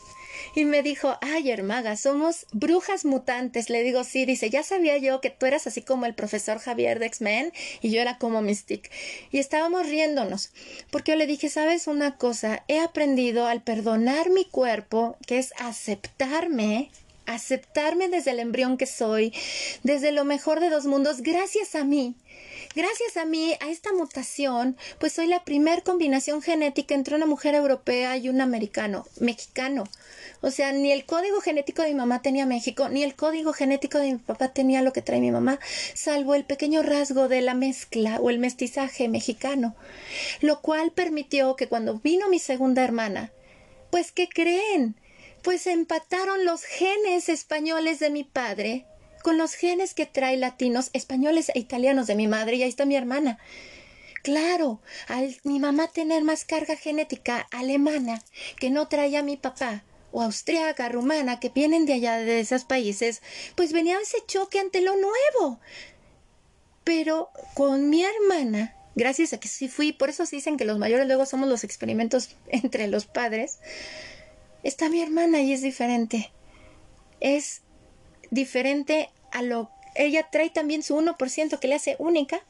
Y 0.54 0.64
me 0.64 0.82
dijo, 0.82 1.18
ay, 1.20 1.50
hermaga, 1.50 1.96
somos 1.96 2.46
brujas 2.52 3.04
mutantes. 3.04 3.70
Le 3.70 3.82
digo, 3.82 4.04
sí, 4.04 4.24
dice, 4.24 4.50
ya 4.50 4.62
sabía 4.62 4.96
yo 4.98 5.20
que 5.20 5.30
tú 5.30 5.46
eras 5.46 5.66
así 5.66 5.82
como 5.82 6.06
el 6.06 6.14
profesor 6.14 6.58
Javier 6.58 6.98
de 6.98 7.06
X-Men 7.06 7.52
y 7.80 7.90
yo 7.90 8.00
era 8.00 8.18
como 8.18 8.42
Mystic. 8.42 8.90
Y 9.30 9.38
estábamos 9.38 9.88
riéndonos, 9.88 10.52
porque 10.90 11.12
yo 11.12 11.16
le 11.16 11.26
dije, 11.26 11.48
sabes 11.48 11.86
una 11.86 12.16
cosa, 12.16 12.64
he 12.68 12.80
aprendido 12.80 13.46
al 13.46 13.62
perdonar 13.62 14.30
mi 14.30 14.44
cuerpo, 14.44 15.16
que 15.26 15.38
es 15.38 15.52
aceptarme 15.58 16.90
aceptarme 17.34 18.08
desde 18.08 18.32
el 18.32 18.40
embrión 18.40 18.76
que 18.76 18.86
soy, 18.86 19.32
desde 19.82 20.12
lo 20.12 20.24
mejor 20.24 20.60
de 20.60 20.70
dos 20.70 20.86
mundos, 20.86 21.22
gracias 21.22 21.74
a 21.74 21.84
mí. 21.84 22.16
Gracias 22.74 23.18
a 23.18 23.26
mí, 23.26 23.54
a 23.60 23.68
esta 23.68 23.92
mutación, 23.92 24.78
pues 24.98 25.12
soy 25.12 25.26
la 25.26 25.44
primer 25.44 25.82
combinación 25.82 26.40
genética 26.40 26.94
entre 26.94 27.16
una 27.16 27.26
mujer 27.26 27.54
europea 27.54 28.16
y 28.16 28.30
un 28.30 28.40
americano, 28.40 29.04
mexicano. 29.20 29.84
O 30.40 30.50
sea, 30.50 30.72
ni 30.72 30.90
el 30.90 31.04
código 31.04 31.40
genético 31.40 31.82
de 31.82 31.88
mi 31.88 31.94
mamá 31.94 32.22
tenía 32.22 32.46
México, 32.46 32.88
ni 32.88 33.02
el 33.02 33.14
código 33.14 33.52
genético 33.52 33.98
de 33.98 34.12
mi 34.12 34.18
papá 34.18 34.48
tenía 34.48 34.82
lo 34.82 34.92
que 34.92 35.02
trae 35.02 35.20
mi 35.20 35.30
mamá, 35.30 35.60
salvo 35.94 36.34
el 36.34 36.44
pequeño 36.44 36.82
rasgo 36.82 37.28
de 37.28 37.42
la 37.42 37.54
mezcla 37.54 38.18
o 38.20 38.30
el 38.30 38.38
mestizaje 38.38 39.08
mexicano, 39.08 39.76
lo 40.40 40.60
cual 40.60 40.92
permitió 40.92 41.54
que 41.56 41.68
cuando 41.68 42.00
vino 42.00 42.28
mi 42.28 42.38
segunda 42.38 42.82
hermana, 42.82 43.32
pues 43.90 44.10
¿qué 44.10 44.28
creen? 44.28 44.96
Pues 45.42 45.66
empataron 45.66 46.44
los 46.44 46.64
genes 46.64 47.28
españoles 47.28 47.98
de 47.98 48.10
mi 48.10 48.24
padre 48.24 48.86
con 49.22 49.38
los 49.38 49.54
genes 49.54 49.94
que 49.94 50.06
trae 50.06 50.36
latinos, 50.36 50.90
españoles 50.92 51.50
e 51.54 51.58
italianos 51.58 52.06
de 52.06 52.14
mi 52.14 52.26
madre, 52.26 52.56
y 52.56 52.62
ahí 52.62 52.68
está 52.68 52.84
mi 52.84 52.96
hermana. 52.96 53.38
Claro, 54.22 54.80
al 55.08 55.36
mi 55.42 55.58
mamá 55.58 55.88
tener 55.88 56.22
más 56.22 56.44
carga 56.44 56.76
genética 56.76 57.46
alemana 57.50 58.22
que 58.58 58.70
no 58.70 58.86
traía 58.88 59.22
mi 59.22 59.36
papá, 59.36 59.84
o 60.12 60.22
austriaca, 60.22 60.88
rumana, 60.88 61.40
que 61.40 61.48
vienen 61.48 61.86
de 61.86 61.94
allá 61.94 62.18
de 62.18 62.40
esos 62.40 62.64
países, 62.64 63.22
pues 63.56 63.72
venía 63.72 63.98
ese 64.00 64.18
choque 64.26 64.60
ante 64.60 64.80
lo 64.80 64.94
nuevo. 64.94 65.58
Pero 66.84 67.30
con 67.54 67.90
mi 67.90 68.04
hermana, 68.04 68.76
gracias 68.94 69.32
a 69.32 69.40
que 69.40 69.48
sí 69.48 69.68
fui, 69.68 69.92
por 69.92 70.10
eso 70.10 70.26
se 70.26 70.36
dicen 70.36 70.56
que 70.56 70.64
los 70.64 70.78
mayores 70.78 71.06
luego 71.06 71.26
somos 71.26 71.48
los 71.48 71.64
experimentos 71.64 72.36
entre 72.48 72.86
los 72.88 73.06
padres, 73.06 73.58
está 74.62 74.88
mi 74.88 75.02
hermana 75.02 75.40
y 75.40 75.52
es 75.52 75.62
diferente. 75.62 76.32
Es 77.20 77.62
diferente 78.30 79.10
a 79.30 79.42
lo... 79.42 79.70
Ella 79.94 80.28
trae 80.30 80.50
también 80.50 80.82
su 80.82 80.96
1% 80.96 81.58
que 81.58 81.68
le 81.68 81.74
hace 81.74 81.96
única. 81.98 82.44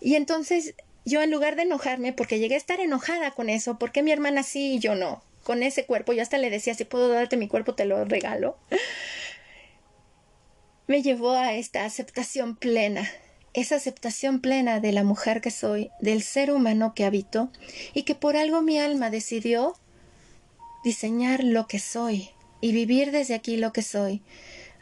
Y 0.00 0.16
entonces 0.16 0.74
yo 1.04 1.22
en 1.22 1.30
lugar 1.30 1.56
de 1.56 1.62
enojarme, 1.62 2.12
porque 2.12 2.38
llegué 2.38 2.54
a 2.54 2.58
estar 2.58 2.80
enojada 2.80 3.30
con 3.30 3.48
eso, 3.48 3.78
porque 3.78 4.02
mi 4.02 4.12
hermana 4.12 4.42
sí 4.42 4.74
y 4.74 4.78
yo 4.78 4.94
no? 4.94 5.22
con 5.46 5.62
ese 5.62 5.86
cuerpo, 5.86 6.12
yo 6.12 6.22
hasta 6.22 6.38
le 6.38 6.50
decía, 6.50 6.74
si 6.74 6.84
puedo 6.84 7.08
darte 7.08 7.36
mi 7.36 7.46
cuerpo, 7.46 7.76
te 7.76 7.84
lo 7.84 8.04
regalo, 8.04 8.58
me 10.88 11.02
llevó 11.02 11.30
a 11.30 11.54
esta 11.54 11.84
aceptación 11.84 12.56
plena, 12.56 13.08
esa 13.54 13.76
aceptación 13.76 14.40
plena 14.40 14.80
de 14.80 14.90
la 14.90 15.04
mujer 15.04 15.40
que 15.40 15.52
soy, 15.52 15.92
del 16.00 16.24
ser 16.24 16.50
humano 16.50 16.94
que 16.96 17.04
habito, 17.04 17.52
y 17.94 18.02
que 18.02 18.16
por 18.16 18.36
algo 18.36 18.60
mi 18.60 18.80
alma 18.80 19.08
decidió 19.08 19.74
diseñar 20.84 21.44
lo 21.44 21.66
que 21.66 21.78
soy 21.78 22.30
y 22.60 22.72
vivir 22.72 23.10
desde 23.10 23.34
aquí 23.34 23.56
lo 23.56 23.72
que 23.72 23.82
soy. 23.82 24.22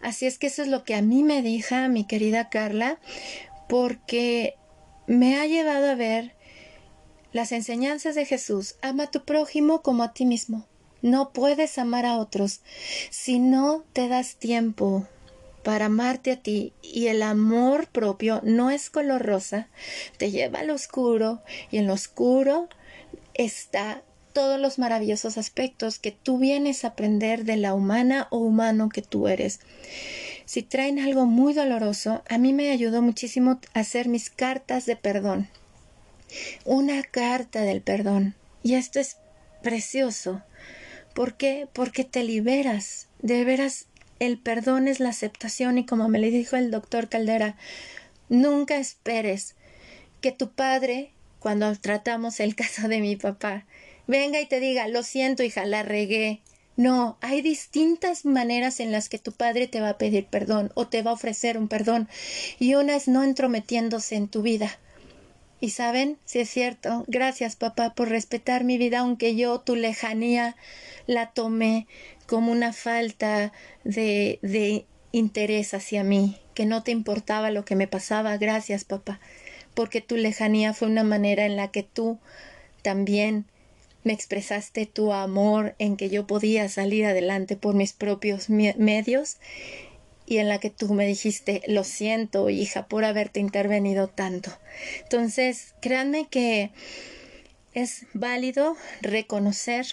Así 0.03 0.27
es 0.27 0.39
que 0.39 0.49
eso 0.49 0.63
es 0.63 0.69
lo 0.69 0.85
que 0.85 0.95
a 0.95 1.03
mí 1.03 1.23
me 1.23 1.43
dijo 1.43 1.75
mi 1.89 2.07
querida 2.07 2.51
Carla, 2.51 2.99
porque 3.69 4.55
me 5.07 5.39
ha 5.39 5.47
llevado 5.47 5.91
a 5.91 5.95
ver 5.95 6.35
las 7.33 7.53
enseñanzas 7.53 8.15
de 8.15 8.27
Jesús, 8.27 8.77
ama 8.83 9.05
a 9.05 9.11
tu 9.11 9.25
prójimo 9.25 9.83
como 9.83 10.03
a 10.03 10.13
ti 10.13 10.25
mismo. 10.25 10.67
No 11.03 11.33
puedes 11.33 11.79
amar 11.79 12.07
a 12.07 12.19
otros 12.19 12.63
si 13.11 13.39
no 13.39 13.85
te 13.93 14.09
das 14.09 14.37
tiempo 14.37 15.07
para 15.65 15.87
amarte 15.87 16.33
a 16.33 16.41
ti 16.41 16.73
y 16.83 17.09
el 17.09 17.23
amor 17.23 17.89
propio 17.89 18.41
no 18.45 18.71
es 18.71 18.91
color 18.91 19.25
rosa, 19.25 19.69
te 20.17 20.31
lleva 20.31 20.61
al 20.61 20.71
oscuro 20.71 21.43
y 21.71 21.79
en 21.79 21.87
lo 21.87 21.95
oscuro 21.95 22.69
está 23.35 24.03
todos 24.35 24.61
los 24.61 24.79
maravillosos 24.79 25.39
aspectos 25.39 25.99
que 25.99 26.13
tú 26.13 26.37
vienes 26.39 26.85
a 26.85 26.89
aprender 26.89 27.45
de 27.45 27.57
la 27.57 27.73
humana 27.73 28.29
o 28.31 28.39
humano 28.39 28.91
que 28.91 29.01
tú 29.01 29.29
eres. 29.29 29.61
Si 30.45 30.63
traen 30.63 30.99
algo 30.99 31.25
muy 31.25 31.55
doloroso, 31.55 32.23
a 32.29 32.37
mí 32.37 32.53
me 32.53 32.71
ayudó 32.71 33.01
muchísimo 33.01 33.59
hacer 33.73 34.09
mis 34.09 34.29
cartas 34.29 34.85
de 34.85 34.97
perdón 34.97 35.49
una 36.65 37.03
carta 37.03 37.63
del 37.63 37.83
perdón. 37.83 38.35
Y 38.63 38.75
esto 38.75 39.01
es 39.01 39.17
precioso. 39.63 40.43
¿Por 41.15 41.35
qué? 41.35 41.69
Porque 41.73 42.05
te 42.05 42.25
liberas. 42.25 43.09
De 43.21 43.45
veras, 43.45 43.87
el 44.19 44.39
perdón 44.39 44.89
es 44.89 45.01
la 45.01 45.11
aceptación 45.11 45.79
y 45.79 45.87
como 45.87 46.09
me 46.09 46.19
le 46.19 46.31
dijo 46.31 46.57
el 46.57 46.71
doctor 46.71 47.09
Caldera, 47.09 47.57
nunca 48.29 48.77
esperes 48.77 49.55
que 50.21 50.33
tu 50.33 50.51
padre, 50.51 51.13
cuando 51.39 51.75
tratamos 51.77 52.41
el 52.41 52.55
caso 52.55 52.89
de 52.89 53.01
mi 53.01 53.17
papá, 53.17 53.65
venga 54.07 54.41
y 54.41 54.47
te 54.47 54.61
diga, 54.61 54.89
lo 54.89 55.03
siento, 55.03 55.43
hija, 55.43 55.65
la 55.65 55.83
regué. 55.83 56.41
No, 56.77 57.19
hay 57.21 57.41
distintas 57.41 58.25
maneras 58.25 58.81
en 58.81 58.91
las 58.91 59.09
que 59.09 59.19
tu 59.19 59.31
padre 59.33 59.69
te 59.69 59.81
va 59.81 59.91
a 59.91 59.99
pedir 59.99 60.27
perdón 60.27 60.73
o 60.75 60.89
te 60.89 61.03
va 61.03 61.13
a 61.13 61.15
ofrecer 61.15 61.57
un 61.57 61.69
perdón 61.69 62.09
y 62.59 62.75
una 62.75 62.97
es 62.97 63.07
no 63.07 63.23
entrometiéndose 63.23 64.17
en 64.17 64.29
tu 64.29 64.43
vida. 64.43 64.79
Y 65.61 65.71
saben, 65.71 66.19
si 66.25 66.41
es 66.41 66.51
cierto, 66.51 67.05
gracias 67.07 67.55
papá 67.55 67.95
por 67.95 68.09
respetar 68.09 68.65
mi 68.65 68.77
vida, 68.77 68.99
aunque 68.99 69.37
yo 69.37 69.61
tu 69.61 69.77
lejanía 69.77 70.57
la 71.07 71.31
tomé 71.31 71.87
como 72.27 72.51
una 72.51 72.73
falta 72.73 73.53
de, 73.85 74.41
de 74.43 74.85
interés 75.13 75.75
hacia 75.75 76.03
mí, 76.03 76.39
que 76.55 76.67
no 76.67 76.83
te 76.83 76.91
importaba 76.91 77.53
lo 77.53 77.65
que 77.65 77.77
me 77.77 77.87
pasaba. 77.87 78.37
Gracias 78.37 78.85
papá, 78.85 79.21
porque 79.75 80.01
tu 80.01 80.17
lejanía 80.17 80.75
fue 80.75 80.89
una 80.89 81.05
manera 81.05 81.47
en 81.47 81.57
la 81.57 81.69
que 81.69 81.85
tú 81.85 82.19
también 82.83 83.47
me 84.05 84.13
expresaste 84.13 84.87
tu 84.87 85.13
amor 85.13 85.75
en 85.79 85.97
que 85.97 86.11
yo 86.11 86.27
podía 86.27 86.69
salir 86.69 87.07
adelante 87.07 87.57
por 87.57 87.75
mis 87.75 87.93
propios 87.93 88.49
medios 88.51 89.39
y 90.27 90.39
en 90.39 90.49
la 90.49 90.59
que 90.59 90.71
tú 90.71 90.95
me 90.95 91.07
dijiste, 91.07 91.63
lo 91.67 91.85
siento, 91.85 92.49
hija, 92.49 92.87
por 92.87 93.05
haberte 93.05 93.41
intervenido 93.41 94.09
tanto. 94.09 94.51
Entonces, 95.03 95.75
créanme 95.81 96.29
que 96.29 96.71
es 97.75 98.07
válido 98.15 98.77
reconocer 99.03 99.87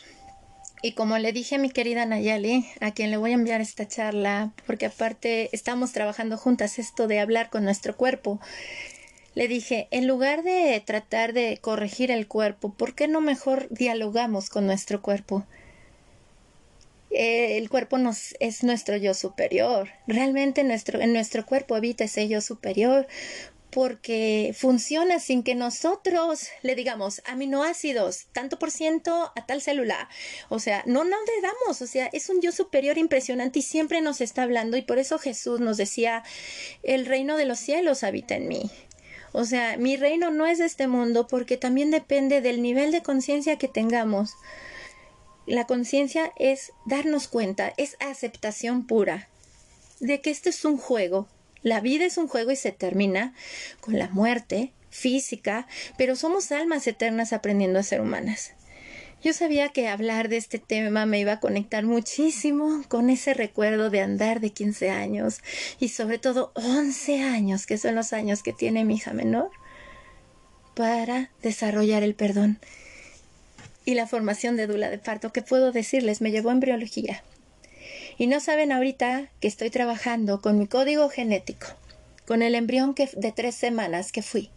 y 0.83 0.93
como 0.93 1.17
le 1.19 1.31
dije 1.31 1.55
a 1.55 1.59
mi 1.59 1.69
querida 1.69 2.05
Nayali, 2.05 2.67
a 2.79 2.91
quien 2.91 3.11
le 3.11 3.17
voy 3.17 3.31
a 3.31 3.35
enviar 3.35 3.61
esta 3.61 3.87
charla, 3.87 4.51
porque 4.65 4.87
aparte 4.87 5.49
estamos 5.53 5.91
trabajando 5.91 6.37
juntas 6.37 6.79
esto 6.79 7.07
de 7.07 7.19
hablar 7.19 7.51
con 7.51 7.63
nuestro 7.63 7.95
cuerpo, 7.95 8.39
le 9.33 9.47
dije, 9.47 9.87
en 9.91 10.07
lugar 10.07 10.43
de 10.43 10.81
tratar 10.85 11.33
de 11.33 11.57
corregir 11.61 12.11
el 12.11 12.27
cuerpo, 12.27 12.73
¿por 12.73 12.95
qué 12.95 13.07
no 13.07 13.21
mejor 13.21 13.67
dialogamos 13.69 14.49
con 14.49 14.65
nuestro 14.65 15.01
cuerpo? 15.01 15.45
Eh, 17.11 17.57
el 17.57 17.69
cuerpo 17.69 17.97
nos, 17.97 18.35
es 18.39 18.63
nuestro 18.63 18.95
yo 18.97 19.13
superior. 19.13 19.89
Realmente 20.07 20.63
nuestro, 20.63 21.01
en 21.01 21.13
nuestro 21.13 21.45
cuerpo 21.45 21.75
habita 21.75 22.05
ese 22.05 22.27
yo 22.27 22.41
superior 22.41 23.07
porque 23.69 24.53
funciona 24.57 25.19
sin 25.19 25.43
que 25.43 25.55
nosotros 25.55 26.47
le 26.61 26.75
digamos 26.75 27.21
aminoácidos, 27.25 28.27
tanto 28.33 28.59
por 28.59 28.69
ciento 28.69 29.31
a 29.35 29.45
tal 29.45 29.61
célula. 29.61 30.09
O 30.49 30.59
sea, 30.59 30.83
no, 30.85 31.05
no 31.05 31.15
le 31.21 31.41
damos, 31.41 31.81
o 31.81 31.87
sea, 31.87 32.09
es 32.11 32.29
un 32.29 32.41
yo 32.41 32.51
superior 32.51 32.97
impresionante 32.97 33.59
y 33.59 33.61
siempre 33.61 34.01
nos 34.01 34.19
está 34.19 34.43
hablando 34.43 34.75
y 34.75 34.81
por 34.81 34.99
eso 34.99 35.17
Jesús 35.17 35.61
nos 35.61 35.77
decía, 35.77 36.23
el 36.83 37.05
reino 37.05 37.37
de 37.37 37.45
los 37.45 37.59
cielos 37.59 38.03
habita 38.03 38.35
en 38.35 38.49
mí. 38.49 38.69
O 39.31 39.45
sea, 39.45 39.77
mi 39.77 39.95
reino 39.95 40.31
no 40.31 40.45
es 40.45 40.59
este 40.59 40.87
mundo 40.87 41.27
porque 41.27 41.57
también 41.57 41.91
depende 41.91 42.41
del 42.41 42.61
nivel 42.61 42.91
de 42.91 43.01
conciencia 43.01 43.57
que 43.57 43.67
tengamos. 43.67 44.35
La 45.45 45.65
conciencia 45.65 46.33
es 46.37 46.73
darnos 46.85 47.27
cuenta, 47.27 47.73
es 47.77 47.97
aceptación 47.99 48.85
pura 48.85 49.29
de 49.99 50.21
que 50.21 50.31
esto 50.31 50.49
es 50.49 50.65
un 50.65 50.77
juego. 50.77 51.27
La 51.63 51.79
vida 51.79 52.05
es 52.05 52.17
un 52.17 52.27
juego 52.27 52.51
y 52.51 52.55
se 52.55 52.71
termina 52.71 53.33
con 53.79 53.97
la 53.97 54.09
muerte 54.09 54.73
física, 54.89 55.67
pero 55.97 56.15
somos 56.15 56.51
almas 56.51 56.85
eternas 56.87 57.33
aprendiendo 57.33 57.79
a 57.79 57.83
ser 57.83 58.01
humanas. 58.01 58.53
Yo 59.23 59.33
sabía 59.33 59.69
que 59.69 59.87
hablar 59.87 60.29
de 60.29 60.37
este 60.37 60.57
tema 60.57 61.05
me 61.05 61.19
iba 61.19 61.33
a 61.33 61.39
conectar 61.39 61.85
muchísimo 61.85 62.83
con 62.87 63.11
ese 63.11 63.35
recuerdo 63.35 63.91
de 63.91 64.01
andar 64.01 64.39
de 64.39 64.49
15 64.49 64.89
años 64.89 65.41
y 65.79 65.89
sobre 65.89 66.17
todo 66.17 66.51
11 66.55 67.21
años, 67.21 67.67
que 67.67 67.77
son 67.77 67.93
los 67.93 68.13
años 68.13 68.41
que 68.41 68.51
tiene 68.51 68.83
mi 68.83 68.95
hija 68.95 69.13
menor, 69.13 69.51
para 70.73 71.29
desarrollar 71.43 72.01
el 72.01 72.15
perdón 72.15 72.59
y 73.85 73.93
la 73.93 74.07
formación 74.07 74.57
de 74.57 74.67
dula 74.67 74.89
de 74.89 74.97
parto, 74.97 75.31
¿qué 75.31 75.41
puedo 75.41 75.71
decirles? 75.71 76.21
Me 76.21 76.31
llevó 76.31 76.51
embriología. 76.51 77.23
Y 78.17 78.27
no 78.27 78.39
saben 78.39 78.71
ahorita 78.71 79.29
que 79.39 79.47
estoy 79.47 79.69
trabajando 79.69 80.41
con 80.41 80.57
mi 80.57 80.67
código 80.67 81.09
genético, 81.09 81.67
con 82.25 82.41
el 82.41 82.55
embrión 82.55 82.93
que, 82.93 83.09
de 83.15 83.31
tres 83.31 83.55
semanas 83.55 84.11
que 84.11 84.21
fui. 84.21 84.49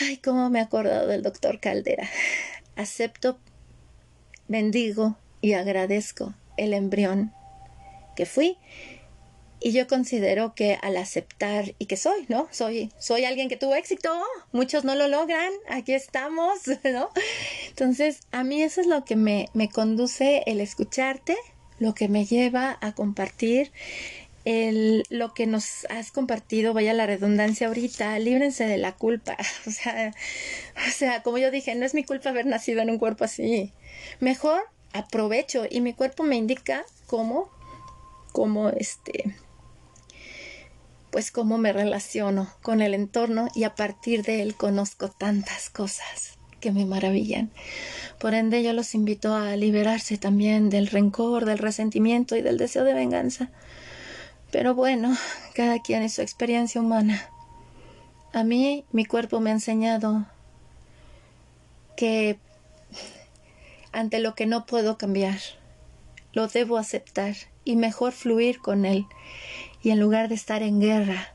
Ay, 0.00 0.16
cómo 0.18 0.50
me 0.50 0.60
he 0.60 0.62
acordado 0.62 1.08
del 1.08 1.22
doctor 1.22 1.60
Caldera. 1.60 2.08
Acepto, 2.80 3.38
bendigo 4.48 5.18
y 5.42 5.52
agradezco 5.52 6.32
el 6.56 6.72
embrión 6.72 7.30
que 8.16 8.24
fui 8.24 8.56
y 9.60 9.72
yo 9.72 9.86
considero 9.86 10.54
que 10.54 10.78
al 10.80 10.96
aceptar 10.96 11.74
y 11.78 11.84
que 11.84 11.98
soy, 11.98 12.24
¿no? 12.28 12.48
Soy, 12.50 12.90
soy 12.98 13.26
alguien 13.26 13.50
que 13.50 13.58
tuvo 13.58 13.74
éxito, 13.74 14.10
muchos 14.52 14.84
no 14.84 14.94
lo 14.94 15.08
logran, 15.08 15.52
aquí 15.68 15.92
estamos, 15.92 16.60
¿no? 16.90 17.10
Entonces, 17.68 18.20
a 18.32 18.44
mí 18.44 18.62
eso 18.62 18.80
es 18.80 18.86
lo 18.86 19.04
que 19.04 19.14
me, 19.14 19.50
me 19.52 19.68
conduce 19.68 20.42
el 20.46 20.62
escucharte, 20.62 21.36
lo 21.78 21.94
que 21.94 22.08
me 22.08 22.24
lleva 22.24 22.78
a 22.80 22.94
compartir 22.94 23.72
el, 24.44 25.04
lo 25.10 25.34
que 25.34 25.46
nos 25.46 25.84
has 25.90 26.12
compartido, 26.12 26.72
vaya 26.72 26.94
la 26.94 27.06
redundancia 27.06 27.66
ahorita, 27.66 28.18
líbrense 28.18 28.64
de 28.66 28.78
la 28.78 28.92
culpa. 28.92 29.36
O 29.66 29.70
sea, 29.70 30.14
o 30.88 30.90
sea, 30.90 31.22
como 31.22 31.38
yo 31.38 31.50
dije, 31.50 31.74
no 31.74 31.84
es 31.84 31.94
mi 31.94 32.04
culpa 32.04 32.30
haber 32.30 32.46
nacido 32.46 32.80
en 32.80 32.90
un 32.90 32.98
cuerpo 32.98 33.24
así. 33.24 33.72
Mejor 34.20 34.62
aprovecho 34.92 35.64
y 35.68 35.80
mi 35.80 35.92
cuerpo 35.92 36.22
me 36.24 36.36
indica 36.36 36.84
cómo, 37.06 37.50
cómo 38.32 38.70
este, 38.70 39.34
pues 41.10 41.30
cómo 41.30 41.58
me 41.58 41.72
relaciono 41.72 42.52
con 42.62 42.80
el 42.80 42.94
entorno 42.94 43.48
y 43.54 43.64
a 43.64 43.74
partir 43.74 44.22
de 44.22 44.42
él 44.42 44.54
conozco 44.54 45.08
tantas 45.08 45.70
cosas 45.70 46.38
que 46.60 46.72
me 46.72 46.84
maravillan. 46.84 47.50
Por 48.18 48.34
ende, 48.34 48.62
yo 48.62 48.72
los 48.72 48.94
invito 48.94 49.34
a 49.34 49.56
liberarse 49.56 50.18
también 50.18 50.68
del 50.70 50.88
rencor, 50.88 51.46
del 51.46 51.58
resentimiento 51.58 52.36
y 52.36 52.42
del 52.42 52.58
deseo 52.58 52.84
de 52.84 52.94
venganza. 52.94 53.50
Pero 54.52 54.74
bueno, 54.74 55.16
cada 55.54 55.80
quien 55.80 56.02
es 56.02 56.14
su 56.14 56.22
experiencia 56.22 56.80
humana. 56.80 57.28
A 58.32 58.44
mí, 58.44 58.84
mi 58.92 59.04
cuerpo 59.04 59.40
me 59.40 59.50
ha 59.50 59.54
enseñado 59.54 60.26
que 61.96 62.38
ante 63.92 64.20
lo 64.20 64.34
que 64.34 64.46
no 64.46 64.66
puedo 64.66 64.98
cambiar, 64.98 65.38
lo 66.32 66.46
debo 66.46 66.78
aceptar 66.78 67.34
y 67.64 67.76
mejor 67.76 68.12
fluir 68.12 68.60
con 68.60 68.84
él 68.84 69.06
y 69.82 69.90
en 69.90 70.00
lugar 70.00 70.28
de 70.28 70.34
estar 70.34 70.62
en 70.62 70.80
guerra. 70.80 71.34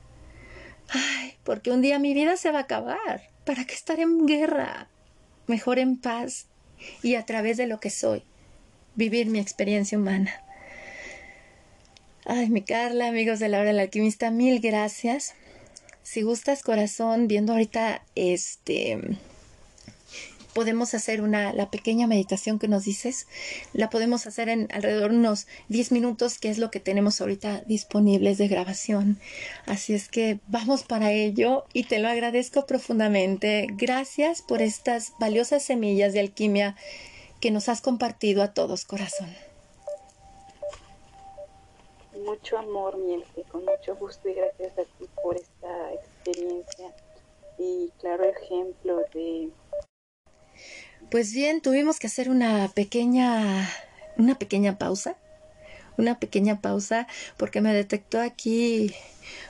Ay, 0.89 1.33
porque 1.43 1.71
un 1.71 1.81
día 1.81 1.99
mi 1.99 2.13
vida 2.13 2.37
se 2.37 2.51
va 2.51 2.59
a 2.59 2.63
acabar. 2.63 3.29
¿Para 3.45 3.65
qué 3.65 3.73
estar 3.73 3.99
en 3.99 4.25
guerra? 4.25 4.87
Mejor 5.47 5.79
en 5.79 5.97
paz 5.97 6.47
y 7.03 7.15
a 7.15 7.25
través 7.25 7.57
de 7.57 7.67
lo 7.67 7.79
que 7.79 7.89
soy, 7.89 8.23
vivir 8.95 9.27
mi 9.27 9.39
experiencia 9.39 9.97
humana. 9.97 10.44
Ay, 12.27 12.49
mi 12.49 12.63
Carla, 12.63 13.09
amigos 13.09 13.37
de 13.37 13.49
la 13.49 13.59
hora 13.59 13.69
alquimista, 13.69 14.31
mil 14.31 14.59
gracias. 14.59 15.35
Si 16.01 16.23
gustas 16.23 16.63
corazón, 16.63 17.27
viendo 17.27 17.53
ahorita 17.53 18.01
este 18.15 18.99
podemos 20.55 20.95
hacer 20.95 21.21
una, 21.21 21.53
la 21.53 21.69
pequeña 21.69 22.07
meditación 22.07 22.57
que 22.57 22.67
nos 22.67 22.85
dices, 22.85 23.27
la 23.73 23.91
podemos 23.91 24.25
hacer 24.25 24.49
en 24.49 24.69
alrededor 24.71 25.11
de 25.11 25.17
unos 25.17 25.45
10 25.69 25.91
minutos, 25.91 26.39
que 26.39 26.49
es 26.49 26.57
lo 26.57 26.71
que 26.71 26.79
tenemos 26.79 27.21
ahorita 27.21 27.61
disponibles 27.67 28.39
de 28.39 28.47
grabación. 28.47 29.19
Así 29.67 29.93
es 29.93 30.07
que 30.07 30.39
vamos 30.47 30.81
para 30.81 31.11
ello 31.11 31.65
y 31.73 31.83
te 31.83 31.99
lo 31.99 32.07
agradezco 32.07 32.65
profundamente. 32.65 33.67
Gracias 33.73 34.41
por 34.41 34.63
estas 34.63 35.13
valiosas 35.19 35.61
semillas 35.61 36.13
de 36.13 36.21
alquimia 36.21 36.75
que 37.39 37.51
nos 37.51 37.69
has 37.69 37.81
compartido 37.81 38.41
a 38.41 38.53
todos, 38.53 38.85
corazón. 38.85 39.29
Mucho 42.25 42.57
amor, 42.57 42.97
Mielke, 42.97 43.43
con 43.51 43.63
mucho 43.65 43.95
gusto 43.95 44.27
y 44.27 44.33
gracias 44.33 44.77
a 44.79 44.83
ti 44.83 45.07
por 45.23 45.35
esta 45.35 45.93
experiencia 45.93 46.93
y 47.57 47.91
claro 47.99 48.23
ejemplo 48.23 49.01
de 49.13 49.49
pues 51.09 51.33
bien, 51.33 51.61
tuvimos 51.61 51.99
que 51.99 52.07
hacer 52.07 52.29
una 52.29 52.69
pequeña, 52.73 53.69
una 54.17 54.37
pequeña 54.39 54.77
pausa, 54.77 55.17
una 55.97 56.19
pequeña 56.19 56.61
pausa 56.61 57.07
porque 57.37 57.61
me 57.61 57.73
detectó 57.73 58.19
aquí 58.19 58.93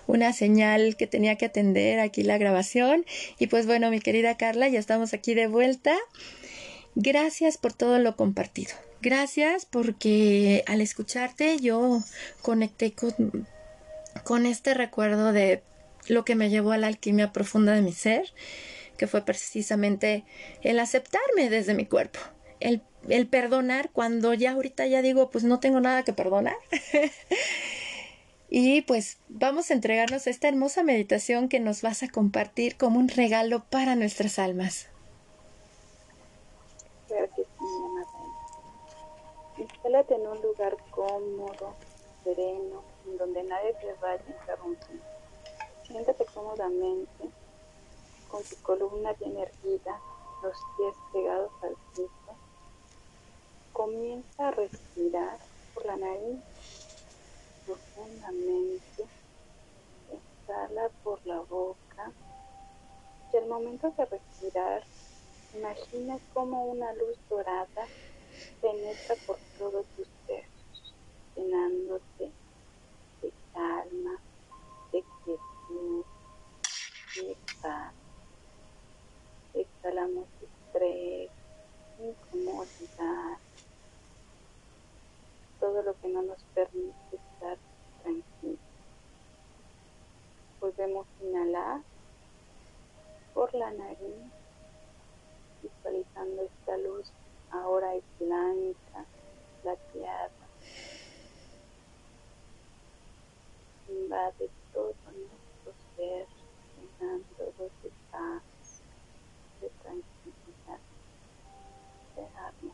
una 0.06 0.34
señal 0.34 0.96
que 0.98 1.08
tenía 1.08 1.38
que 1.38 1.46
atender 1.46 2.00
aquí 2.00 2.24
la 2.24 2.38
grabación 2.38 3.06
y 3.40 3.48
pues 3.48 3.66
bueno, 3.66 3.90
mi 3.90 4.00
querida 4.00 4.38
Carla, 4.38 4.68
ya 4.68 4.80
estamos 4.80 5.14
aquí 5.14 5.34
de 5.34 5.48
vuelta. 5.48 5.96
Gracias 6.96 7.58
por 7.58 7.74
todo 7.74 8.00
lo 8.00 8.16
compartido. 8.16 8.74
Gracias 9.02 9.66
porque 9.66 10.64
al 10.66 10.80
escucharte 10.82 11.60
yo 11.60 12.02
conecté 12.42 12.94
con, 14.24 14.46
este 14.46 14.74
recuerdo 14.74 15.34
de 15.34 15.62
lo 16.08 16.24
que 16.24 16.36
me 16.36 16.50
llevó 16.50 16.72
a 16.72 16.78
la 16.78 16.88
alquimia 16.88 17.34
profunda 17.34 17.74
de 17.74 17.82
mi 17.82 17.92
ser 17.92 18.34
que 18.98 19.08
fue 19.08 19.26
precisamente 19.26 20.24
el 20.62 20.80
aceptarme 20.80 21.50
desde 21.50 21.74
mi 21.74 21.86
cuerpo, 21.86 22.20
el, 22.62 22.82
el 23.10 23.28
perdonar 23.28 23.90
cuando 23.92 24.34
ya 24.34 24.52
ahorita 24.52 24.88
ya 24.88 25.02
digo, 25.02 25.30
pues 25.30 25.44
no 25.44 25.60
tengo 25.60 25.82
nada 25.82 26.04
que 26.04 26.14
perdonar. 26.14 26.56
y 28.50 28.84
pues 28.84 29.18
vamos 29.28 29.70
a 29.70 29.74
entregarnos 29.74 30.28
esta 30.28 30.48
hermosa 30.48 30.82
meditación 30.82 31.50
que 31.50 31.60
nos 31.60 31.82
vas 31.82 32.04
a 32.04 32.08
compartir 32.08 32.78
como 32.78 33.00
un 33.00 33.10
regalo 33.10 33.66
para 33.66 33.96
nuestras 33.96 34.40
almas. 34.40 34.88
Instálate 39.66 40.14
en 40.14 40.28
un 40.28 40.40
lugar 40.44 40.78
cómodo, 40.92 41.74
sereno, 42.24 42.84
en 43.08 43.18
donde 43.18 43.42
nadie 43.42 43.74
te 43.74 43.94
vaya 43.94 44.22
a 44.24 44.32
interrumpir. 44.32 45.02
Siéntate 45.88 46.24
cómodamente 46.26 47.32
con 48.30 48.44
su 48.44 48.62
columna 48.62 49.14
bien 49.14 49.36
erguida, 49.40 50.00
los 50.44 50.56
pies 50.78 50.94
pegados 51.12 51.52
al 51.64 51.76
piso. 51.96 52.38
Comienza 53.74 54.50
a 54.50 54.52
respirar 54.52 55.40
por 55.74 55.86
la 55.88 55.98
nariz 55.98 56.44
profundamente, 57.66 59.04
exhala 60.12 60.90
por 61.04 61.26
la 61.26 61.40
boca 61.40 62.12
y 63.34 63.38
al 63.38 63.48
momento 63.48 63.92
de 63.98 64.06
respirar, 64.06 64.84
imagina 65.56 66.20
como 66.36 66.66
una 66.66 66.94
luz 66.94 67.18
dorada 67.28 67.88
penetra 68.62 69.16
por 69.26 69.38
todos 69.58 69.86
tus 69.96 70.08
dedos, 70.28 70.94
llenándote 71.36 72.32
de 73.22 73.34
calma, 73.54 74.20
de 74.92 75.04
quietud, 75.24 76.06
de 77.16 77.38
paz 77.62 77.94
exhalamos 79.56 80.28
estrés, 80.42 81.32
incomodidad, 82.00 83.38
todo 85.60 85.82
lo 85.82 86.00
que 86.02 86.08
no 86.10 86.22
nos 86.24 86.42
permite 86.54 86.94
estar 87.12 87.58
tranquilos. 88.04 88.60
Volvemos 90.60 91.08
a 91.08 91.24
inhalar 91.24 91.82
por 93.34 93.54
la 93.54 93.72
nariz, 93.72 94.32
visualizando 95.64 96.42
esta 96.44 96.78
luz, 96.78 97.12
ahora 97.62 97.96
es 97.96 98.04
blanca, 98.20 99.06
plateada. 99.62 100.30
Invade 103.88 104.50
todo 104.74 104.94
nuestro 105.06 105.74
ser, 105.96 106.28
llenando 106.76 107.54
de 107.84 107.92
paz 108.12 108.82
de 109.62 109.70
tranquilidad. 109.82 110.80
Dejarnos 112.16 112.74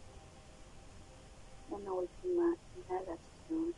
una 1.69 1.93
última 1.93 2.55
inhalación 2.75 3.73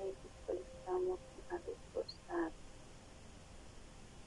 y 0.00 0.14
visualizamos 0.22 1.18
una 1.48 1.58
luz 1.60 1.78
rosada 1.94 2.50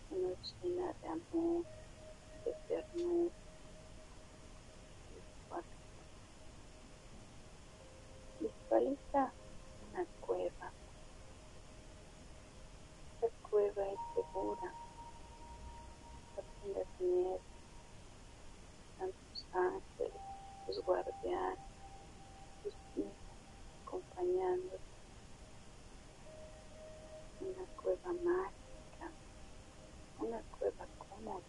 que 0.10 0.16
nos 0.16 0.56
llena 0.62 0.94
de 1.02 1.08
amor, 1.08 1.66
de 2.46 2.54
ternura, 2.68 3.45
Dios, 17.16 17.40
santos 18.98 19.46
ángeles, 19.54 20.22
los 20.68 20.84
guardianes, 20.84 21.60
los 22.66 22.74
acompañándote 23.86 24.80
una 27.40 27.66
cueva 27.82 28.12
mágica, 28.22 29.12
una 30.20 30.42
cueva 30.60 30.86
cómoda. 30.98 31.40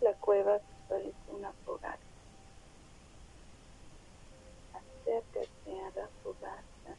La 0.00 0.14
cueva 0.14 0.58
visualiza 0.58 1.18
una 1.28 1.52
fogata. 1.64 1.98
Acércate 4.72 5.80
a 5.80 6.00
la 6.00 6.08
fogata 6.24 6.96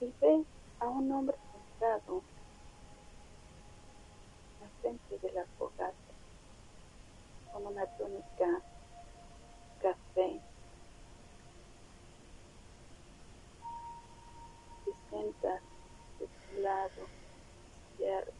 y 0.00 0.12
ve 0.20 0.44
a 0.78 0.86
un 0.86 1.10
hombre 1.10 1.36
sentado 1.52 2.22
tónica 7.98 8.62
café. 9.80 10.40
Te 14.84 14.92
sientas 15.08 15.62
de 16.18 16.26
tu 16.26 16.60
lado 16.60 17.08
izquierdo 17.92 18.32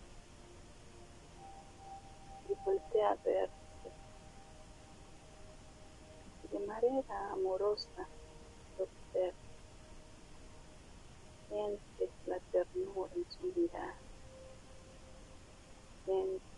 y 2.49 2.55
voltea 2.64 3.11
a 3.11 3.14
verte 3.16 3.55
de 6.51 6.61
manera 6.66 7.32
amorosa 7.32 8.07
observa. 8.78 9.38
Sientes 11.49 12.11
la 12.26 12.38
ternura 12.53 13.11
en 13.14 13.26
su 13.30 13.61
mirada. 13.61 13.95
Sientes 16.05 16.53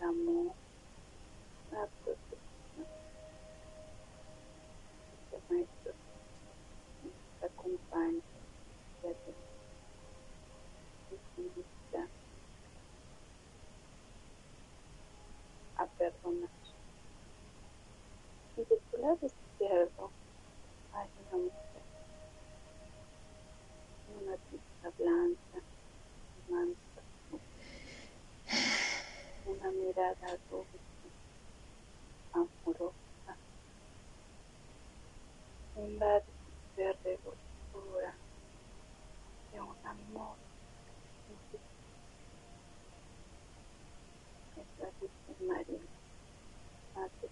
el 0.00 0.06
amor, 0.06 0.54
la 1.72 1.86
protección. 2.04 2.86
Este 5.12 5.54
maestro 5.54 5.92
te 7.40 7.46
acompaña 7.46 8.20
y 11.10 11.16
te 11.16 11.42
invita 11.42 12.08
a 15.76 15.86
perdonar. 15.86 16.50
Y 18.56 18.60
de 18.60 18.80
tu 18.90 18.96
lado 18.98 19.18
izquierdo 19.22 20.10
hay 20.92 21.08
una 21.28 21.44
mujer, 21.44 21.82
una 24.20 24.36
tinta 24.50 24.90
blanca, 24.98 25.58
mansa, 26.48 27.00
una 29.46 29.70
mirada 30.10 30.38
dulce, 30.50 30.78
amorosa, 32.32 33.36
un 35.76 35.98
lábiz 35.98 36.24
verde 36.76 37.18
dulzura 37.24 38.14
de 39.52 39.60
un 39.60 39.76
amor 39.84 40.36
es 44.56 44.66
la 44.80 44.88
Virgen 45.00 45.48
María, 45.48 45.80
Madre 46.94 47.28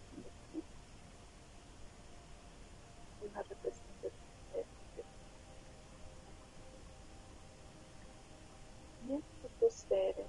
de 3.20 3.26
una 3.28 3.42
representación 3.42 4.12
de 4.54 4.64
y 9.08 9.14
estos 9.14 9.50
dos 9.60 9.74
seres 9.88 10.26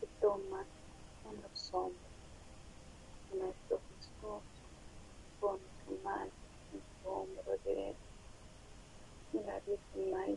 que 0.00 0.06
toman 0.20 0.66
en 1.30 1.42
los 1.42 1.74
hombros 1.74 2.14
nuestro 3.32 3.80
Jesús 3.88 4.42
con 5.40 5.58
su 5.84 5.92
mano 6.04 6.30
en 6.72 6.82
su 7.02 7.08
hombro 7.08 7.58
derecho 7.64 7.98
y 9.32 9.38
la 9.40 9.58
Virgen 9.60 10.10
María 10.12 10.36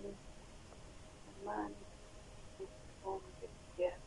su 1.26 1.46
mano 1.46 1.76
en 2.60 2.68
su 2.68 3.10
hombro 3.10 3.30
izquierdo 3.44 4.02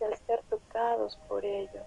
y 0.00 0.04
al 0.04 0.16
ser 0.26 0.42
tocados 0.50 0.99
por 1.28 1.44
ellos 1.44 1.86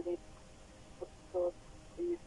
agradezco 0.00 0.24
por 0.98 1.08
todo 1.32 1.52
me 1.98 2.14
has 2.14 2.20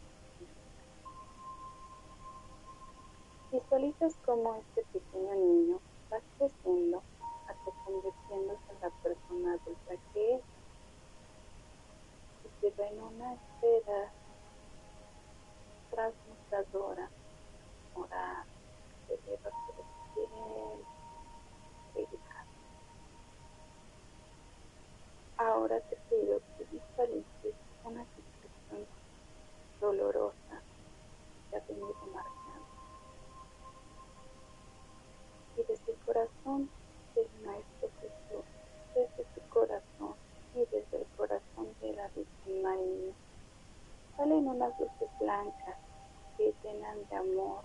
Visualizas 3.51 4.15
cómo 4.25 4.55
este 4.55 4.83
pequeño 4.93 5.35
niño 5.35 5.79
va 6.11 6.17
creciendo 6.37 7.03
hasta 7.47 7.71
convirtiéndose 7.85 8.61
en 8.71 8.81
la 8.81 8.89
persona 9.03 9.53
adulta 9.53 9.93
que 10.13 10.35
es 10.35 10.41
y 12.43 12.61
queda 12.61 12.87
en 12.89 13.03
una 13.03 13.33
esfera 13.33 14.11
transmutadora, 15.91 17.09
morada, 17.95 18.45
que 19.07 19.17
se. 19.17 19.53
Ahora 25.37 25.77
te 25.81 25.97
pido 26.09 26.39
que 26.57 26.63
visualices 26.71 27.55
una 27.83 28.05
situación 28.05 28.87
dolorosa 29.81 30.61
marcando. 32.07 32.67
Y 35.57 35.63
desde 35.63 35.91
el 35.91 35.99
corazón 36.05 36.69
del 37.15 37.27
Maestro 37.45 37.89
Jesús, 38.01 38.45
desde 38.95 39.23
tu 39.35 39.41
corazón 39.49 40.15
y 40.55 40.59
desde 40.59 40.97
el 40.97 41.07
corazón 41.17 41.67
de 41.81 41.93
la 41.93 42.07
Virgen 42.09 42.63
María, 42.63 43.13
salen 44.17 44.47
unas 44.47 44.79
luces 44.79 45.09
blancas 45.19 45.77
que 46.37 46.53
llenan 46.63 46.97
de 47.09 47.15
amor, 47.15 47.63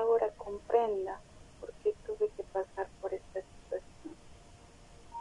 ahora 0.00 0.30
comprenda 0.36 1.20
por 1.60 1.72
qué 1.82 1.94
tuve 2.04 2.30
que 2.36 2.42
pasar 2.44 2.88
por 3.00 3.12
esta 3.12 3.40
situación. 3.42 4.16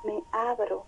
Me 0.06 0.24
abro 0.32 0.86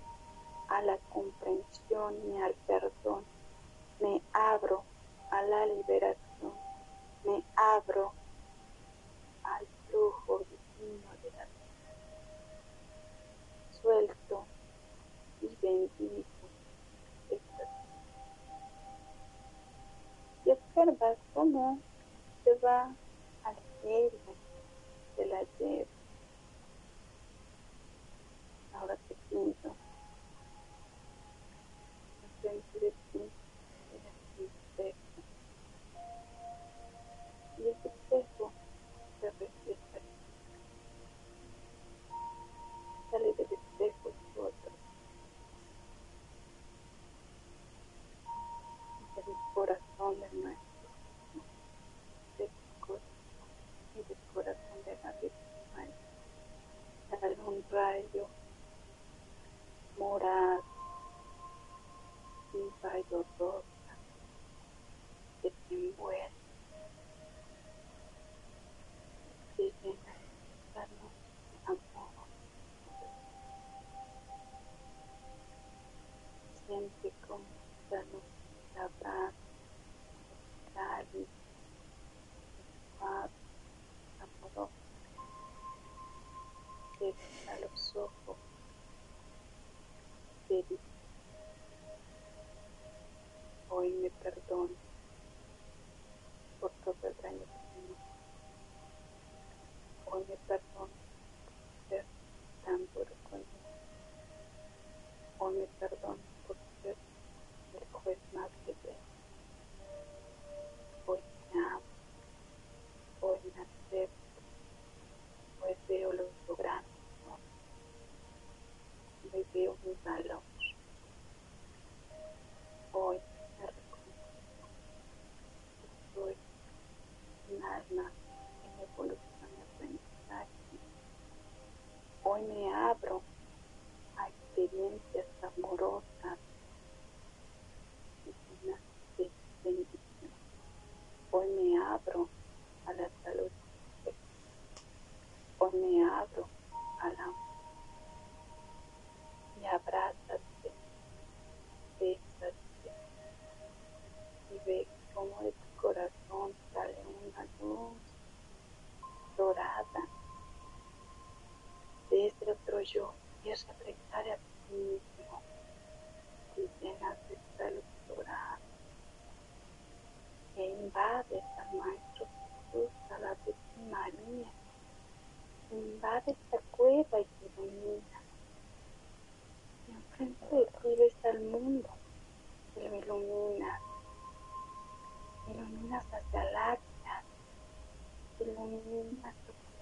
so. 87.75 88.11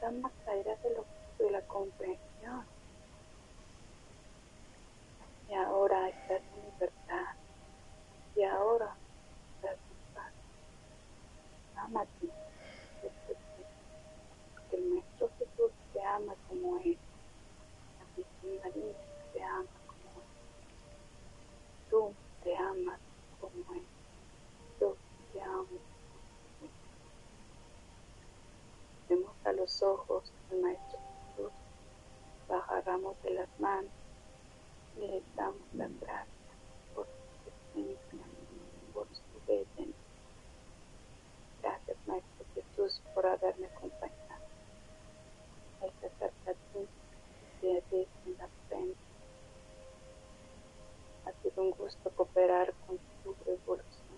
I'm 0.09 0.21
not 0.23 0.38
ojos 29.81 30.31
Maestro 30.61 30.99
Jesús, 31.35 31.51
bajaramos 32.47 33.21
de 33.23 33.31
las 33.31 33.59
manos 33.59 33.91
y 34.97 35.01
le 35.01 35.23
damos 35.35 35.61
las 35.73 35.91
gracias 35.99 36.27
por 36.95 37.05
su 37.05 37.51
presencia, 37.73 38.25
por 38.93 39.07
su 39.07 39.45
belleza. 39.47 39.97
Gracias, 41.61 41.97
Maestro 42.07 42.45
Jesús, 42.55 43.01
por 43.13 43.25
haberme 43.25 43.67
acompañado. 43.67 44.43
Esta 45.81 46.09
carta 46.19 46.53
de 47.61 48.07
en 48.25 48.37
la 48.37 48.47
frente. 48.67 48.97
Ha 51.25 51.31
sido 51.43 51.63
un 51.63 51.71
gusto 51.71 52.09
cooperar 52.15 52.73
con 52.87 52.97
tu 53.23 53.35
evolución. 53.45 54.17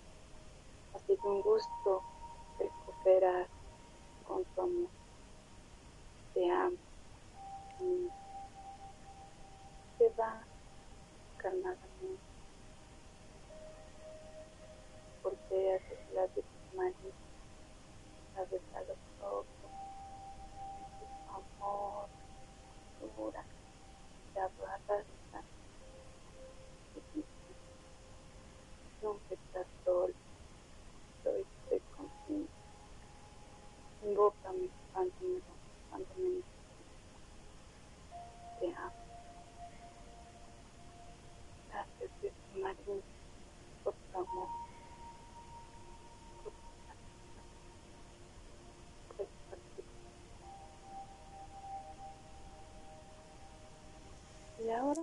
Ha 0.94 0.98
sido 1.00 1.22
un 1.24 1.42
gusto 1.42 2.02
el 2.60 2.68
cooperar 2.86 3.46
con 4.26 4.44
tu 4.44 4.60
amor. 4.60 5.01
Este, 6.34 6.40
sea, 6.40 6.70
mm, 7.78 8.08
se 9.98 10.08
va 10.18 10.46
calmadamente 11.36 12.22
voltea 15.22 15.78
detrás 15.88 16.34
de 16.34 16.42
tus 16.42 16.74
manos, 16.74 17.14
cabeza 18.32 18.80
los 18.88 18.98
ojos, 19.20 19.72
tu 20.98 21.06
amor, 21.28 22.08
dura, 22.98 23.46
te 24.32 24.40
abrazas 24.40 25.06
y 27.14 27.24
nunca 29.02 29.34
estás 29.34 29.66
solo, 29.84 30.14
soy, 31.22 31.42
estoy 31.42 31.80
contigo, 31.94 32.48
invoca 34.00 34.52
mis 34.52 34.72
fantasmas 34.92 35.51
yeah. 38.62 38.90
That's 41.72 41.90
just, 42.00 42.12
just 42.22 42.36
imagine. 42.56 43.02
Y 54.58 54.70
ahora, 54.70 55.02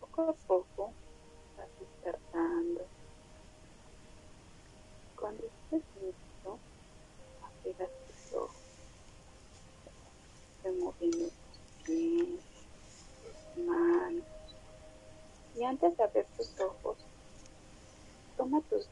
poco 0.00 0.22
a 0.30 0.34
poco, 0.46 0.94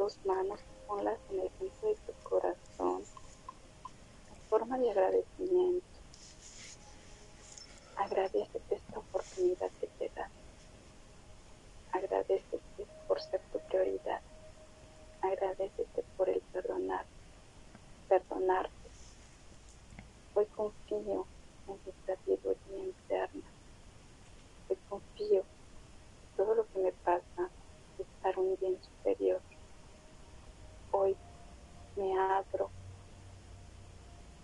tus 0.06 0.24
manos 0.24 0.60
ponlas 0.86 1.18
en 1.30 1.40
el 1.40 1.50
centro 1.58 1.88
de 1.88 1.96
tu 1.96 2.12
corazón 2.22 3.02
en 4.30 4.48
forma 4.48 4.78
de 4.78 4.92
agradecimiento. 4.92 5.98
Agradecete 7.96 8.76
esta 8.76 9.00
oportunidad 9.00 9.68
que 9.80 9.88
te 9.98 10.08
da. 10.14 10.30
Agradecete 11.90 12.86
por 13.08 13.20
ser 13.20 13.40
tu 13.50 13.58
prioridad. 13.66 14.20
Agradecete 15.22 16.04
por 16.16 16.28
el 16.28 16.40
perdonar, 16.52 17.04
perdonarte. 18.08 18.88
Hoy 20.34 20.46
confío 20.54 21.26
en 21.66 21.78
tu 21.78 21.92
sabiduría 22.06 22.84
interna. 22.84 23.42
Hoy 24.68 24.78
confío 24.88 25.42
todo 26.36 26.54
lo 26.54 26.64
que 26.68 26.78
me 26.78 26.92
pasa 26.92 27.50
es 27.98 28.06
para 28.22 28.38
un 28.38 28.56
bien 28.60 28.80
superior. 28.80 29.40
Hoy 30.98 31.14
me 31.96 32.18
abro 32.18 32.70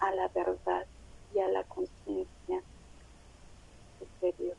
a 0.01 0.11
la 0.11 0.29
verdad 0.29 0.87
y 1.35 1.39
a 1.39 1.49
la 1.49 1.65
conciencia 1.65 2.63
superior 3.99 4.57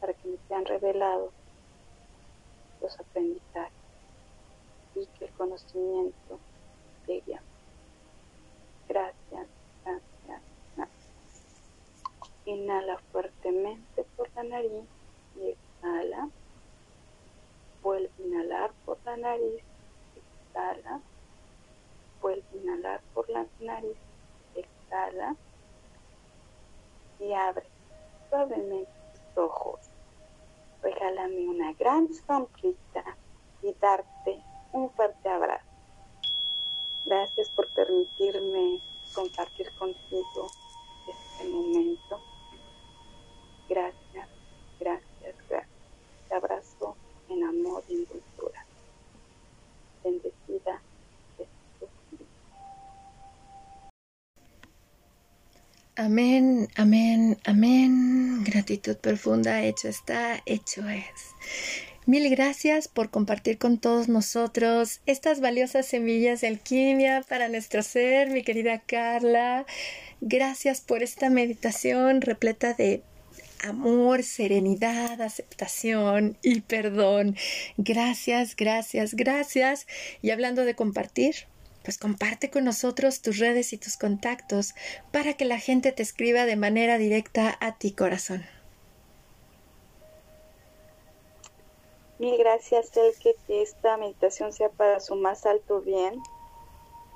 para 0.00 0.14
que 0.14 0.28
me 0.28 0.38
sean 0.48 0.64
revelados 0.64 1.30
los 2.80 2.98
aprendizajes 2.98 3.72
y 4.94 5.06
que 5.18 5.26
el 5.26 5.32
conocimiento 5.32 6.40
llegue 7.06 7.34
a. 7.34 7.42
Gracias, 8.88 9.46
gracias, 9.84 10.42
gracias. 10.74 11.08
Inhala 12.46 12.98
fuertemente 13.12 14.04
por 14.16 14.30
la 14.34 14.42
nariz 14.44 14.88
y 15.36 15.50
exhala. 15.50 16.30
Vuelve 17.82 18.10
a 18.18 18.22
inhalar 18.22 18.72
por 18.86 18.98
la 19.04 19.18
nariz, 19.18 19.62
exhala. 20.54 21.00
Vuelve 22.20 22.44
a 22.52 22.56
inhalar 22.56 23.02
por 23.12 23.28
la 23.28 23.44
nariz, 23.64 23.96
exhala. 24.54 25.36
Y 27.20 27.32
abre 27.32 27.66
suavemente 28.28 28.90
tus 29.34 29.44
ojos 29.44 29.80
regálame 30.84 31.48
una 31.48 31.72
gran 31.72 32.12
sonrisa 32.12 33.04
y 33.62 33.72
darte 33.80 34.42
un 34.72 34.90
fuerte 34.90 35.28
abrazo. 35.28 35.64
Gracias 37.06 37.48
por 37.50 37.68
permitirme 37.70 38.80
compartir 39.14 39.72
contigo 39.78 40.50
este 41.08 41.48
momento. 41.48 42.20
Gracias, 43.68 44.28
gracias, 44.78 45.36
gracias. 45.48 45.68
Te 46.28 46.34
abrazo 46.34 46.96
en 47.30 47.44
amor 47.44 47.82
y 47.88 47.94
en 47.94 48.06
dulzura. 48.06 48.66
Bendecida 50.02 50.43
Amén, 55.96 56.68
amén, 56.74 57.38
amén. 57.44 58.42
Gratitud 58.42 58.96
profunda, 58.96 59.62
hecho 59.62 59.86
está, 59.86 60.42
hecho 60.44 60.88
es. 60.88 61.04
Mil 62.04 62.28
gracias 62.30 62.88
por 62.88 63.10
compartir 63.10 63.58
con 63.58 63.78
todos 63.78 64.08
nosotros 64.08 65.00
estas 65.06 65.40
valiosas 65.40 65.86
semillas 65.86 66.40
de 66.40 66.48
alquimia 66.48 67.24
para 67.28 67.48
nuestro 67.48 67.84
ser, 67.84 68.30
mi 68.30 68.42
querida 68.42 68.80
Carla. 68.80 69.66
Gracias 70.20 70.80
por 70.80 71.04
esta 71.04 71.30
meditación 71.30 72.22
repleta 72.22 72.74
de 72.74 73.04
amor, 73.62 74.24
serenidad, 74.24 75.22
aceptación 75.22 76.36
y 76.42 76.62
perdón. 76.62 77.36
Gracias, 77.76 78.56
gracias, 78.56 79.14
gracias. 79.14 79.86
Y 80.22 80.30
hablando 80.30 80.64
de 80.64 80.74
compartir, 80.74 81.46
pues 81.84 81.98
comparte 81.98 82.50
con 82.50 82.64
nosotros 82.64 83.20
tus 83.20 83.38
redes 83.38 83.72
y 83.72 83.78
tus 83.78 83.96
contactos 83.96 84.74
para 85.12 85.34
que 85.34 85.44
la 85.44 85.58
gente 85.58 85.92
te 85.92 86.02
escriba 86.02 86.46
de 86.46 86.56
manera 86.56 86.98
directa 86.98 87.56
a 87.60 87.76
ti 87.76 87.92
corazón. 87.92 88.44
Mil 92.18 92.38
gracias, 92.38 92.96
El 92.96 93.12
que 93.18 93.62
esta 93.62 93.96
meditación 93.98 94.52
sea 94.52 94.70
para 94.70 94.98
su 95.00 95.14
más 95.14 95.44
alto 95.44 95.82
bien 95.82 96.14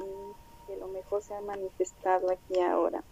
y 0.00 0.66
que 0.66 0.76
lo 0.76 0.88
mejor 0.88 1.22
sea 1.22 1.40
manifestado 1.40 2.30
aquí 2.30 2.60
ahora. 2.60 3.02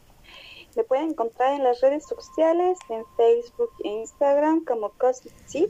Me 0.77 0.85
pueden 0.85 1.11
encontrar 1.11 1.55
en 1.55 1.65
las 1.65 1.81
redes 1.81 2.05
sociales, 2.05 2.79
en 2.91 3.03
Facebook 3.17 3.71
e 3.83 3.89
Instagram 3.89 4.65
como 4.67 4.91
Cosmic 4.91 5.33
Si 5.47 5.69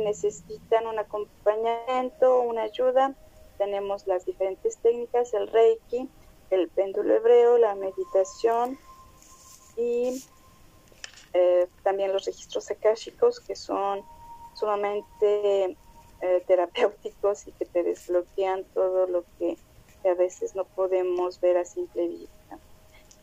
necesitan 0.00 0.88
un 0.88 0.98
acompañamiento, 0.98 2.40
una 2.40 2.62
ayuda, 2.62 3.14
tenemos 3.60 4.06
las 4.06 4.24
diferentes 4.24 4.78
técnicas, 4.78 5.34
el 5.34 5.46
reiki, 5.46 6.08
el 6.48 6.70
péndulo 6.70 7.14
hebreo, 7.14 7.58
la 7.58 7.74
meditación 7.74 8.78
y 9.76 10.24
eh, 11.34 11.68
también 11.82 12.10
los 12.10 12.24
registros 12.24 12.70
akáshicos 12.70 13.38
que 13.38 13.54
son 13.54 14.02
sumamente 14.54 15.76
eh, 16.22 16.44
terapéuticos 16.46 17.46
y 17.48 17.52
que 17.52 17.66
te 17.66 17.82
desbloquean 17.82 18.64
todo 18.72 19.06
lo 19.06 19.24
que 19.38 19.58
a 20.08 20.14
veces 20.14 20.54
no 20.54 20.64
podemos 20.64 21.38
ver 21.42 21.58
a 21.58 21.66
simple 21.66 22.08
vista. 22.08 22.58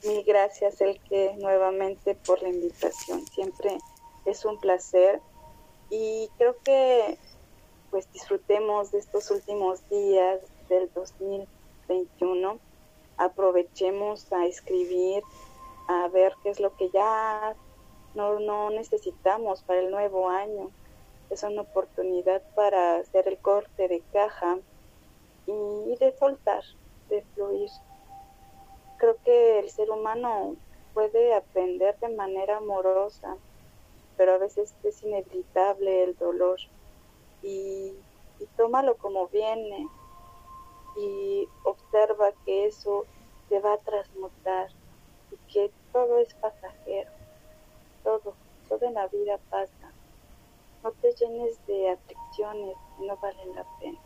Mil 0.05 0.23
gracias, 0.23 0.81
el 0.81 1.01
que 1.01 1.33
nuevamente 1.39 2.13
por 2.13 2.43
la 2.43 2.49
invitación. 2.49 3.25
Siempre 3.25 3.79
es 4.25 4.45
un 4.45 4.59
placer 4.59 5.19
y 5.89 6.29
creo 6.37 6.55
que 6.63 7.17
pues 7.91 8.11
disfrutemos 8.11 8.91
de 8.91 8.99
estos 8.99 9.31
últimos 9.31 9.87
días 9.89 10.41
del 10.69 10.91
2021, 10.93 12.59
aprovechemos 13.17 14.31
a 14.31 14.45
escribir, 14.45 15.23
a 15.87 16.07
ver 16.09 16.33
qué 16.43 16.49
es 16.49 16.59
lo 16.59 16.75
que 16.75 16.89
ya 16.89 17.55
no, 18.13 18.39
no 18.39 18.69
necesitamos 18.69 19.63
para 19.63 19.79
el 19.79 19.91
nuevo 19.91 20.29
año. 20.29 20.69
Es 21.29 21.43
una 21.43 21.61
oportunidad 21.61 22.41
para 22.55 22.97
hacer 22.97 23.27
el 23.27 23.37
corte 23.37 23.87
de 23.87 24.01
caja 24.13 24.57
y 25.45 25.95
de 25.95 26.13
soltar, 26.17 26.63
de 27.09 27.21
fluir. 27.33 27.69
Creo 28.97 29.15
que 29.23 29.59
el 29.59 29.69
ser 29.69 29.89
humano 29.91 30.55
puede 30.93 31.33
aprender 31.33 31.97
de 31.99 32.09
manera 32.09 32.57
amorosa, 32.57 33.37
pero 34.17 34.33
a 34.33 34.37
veces 34.37 34.73
es 34.83 35.03
inevitable 35.03 36.03
el 36.03 36.17
dolor 36.17 36.59
y, 37.41 37.93
tómalo 38.55 38.97
como 38.97 39.27
viene 39.27 39.87
y 40.95 41.47
observa 41.63 42.31
que 42.45 42.65
eso 42.65 43.05
te 43.49 43.59
va 43.59 43.73
a 43.73 43.77
transmutar 43.77 44.69
y 45.31 45.51
que 45.51 45.71
todo 45.91 46.17
es 46.19 46.33
pasajero, 46.35 47.11
todo, 48.03 48.33
todo 48.67 48.85
en 48.85 48.93
la 48.93 49.07
vida 49.07 49.39
pasa. 49.49 49.91
No 50.83 50.91
te 50.91 51.11
llenes 51.13 51.65
de 51.67 51.91
aflicciones 51.91 52.75
que 52.97 53.05
no 53.05 53.17
valen 53.17 53.55
la 53.55 53.65
pena. 53.79 53.99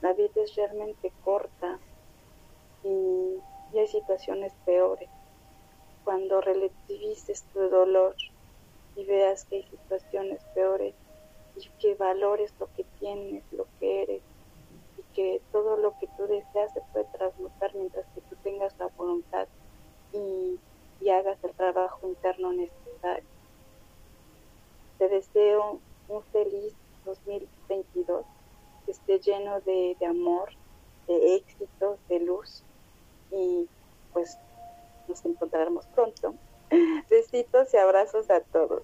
La 0.00 0.12
vida 0.12 0.42
es 0.42 0.54
realmente 0.56 1.12
corta 1.24 1.78
y, 2.82 3.38
y 3.72 3.78
hay 3.78 3.86
situaciones 3.86 4.52
peores. 4.64 5.08
Cuando 6.04 6.40
relativices 6.40 7.44
tu 7.52 7.68
dolor 7.68 8.16
y 8.96 9.04
veas 9.04 9.44
que 9.44 9.56
hay 9.56 9.62
situaciones 9.64 10.42
peores, 10.54 10.94
y 11.56 11.68
que 11.78 11.94
valores 11.94 12.52
lo 12.58 12.68
que 12.74 12.84
tienes, 12.98 13.44
lo 13.52 13.66
que 13.78 14.02
eres 14.02 14.22
y 14.98 15.02
que 15.14 15.42
todo 15.52 15.76
lo 15.76 15.98
que 15.98 16.08
tú 16.16 16.26
deseas 16.26 16.72
se 16.72 16.80
puede 16.92 17.06
transmutar 17.16 17.74
mientras 17.74 18.06
que 18.14 18.20
tú 18.22 18.36
tengas 18.42 18.76
la 18.78 18.88
voluntad 18.88 19.48
y, 20.12 20.58
hagas 21.10 21.42
el 21.42 21.52
trabajo 21.54 22.06
interno 22.06 22.52
necesario. 22.52 23.28
Te 24.98 25.08
deseo 25.08 25.80
un 26.08 26.22
feliz 26.32 26.74
2022 27.04 28.24
que 28.86 28.92
esté 28.92 29.18
lleno 29.18 29.60
de, 29.62 29.96
de 29.98 30.06
amor, 30.06 30.50
de 31.08 31.34
éxito, 31.34 31.98
de 32.08 32.20
luz 32.20 32.62
y 33.32 33.68
pues 34.12 34.38
nos 35.08 35.24
encontraremos 35.24 35.86
pronto. 35.88 36.34
Besitos 37.10 37.74
y 37.74 37.76
abrazos 37.76 38.30
a 38.30 38.40
todos. 38.40 38.82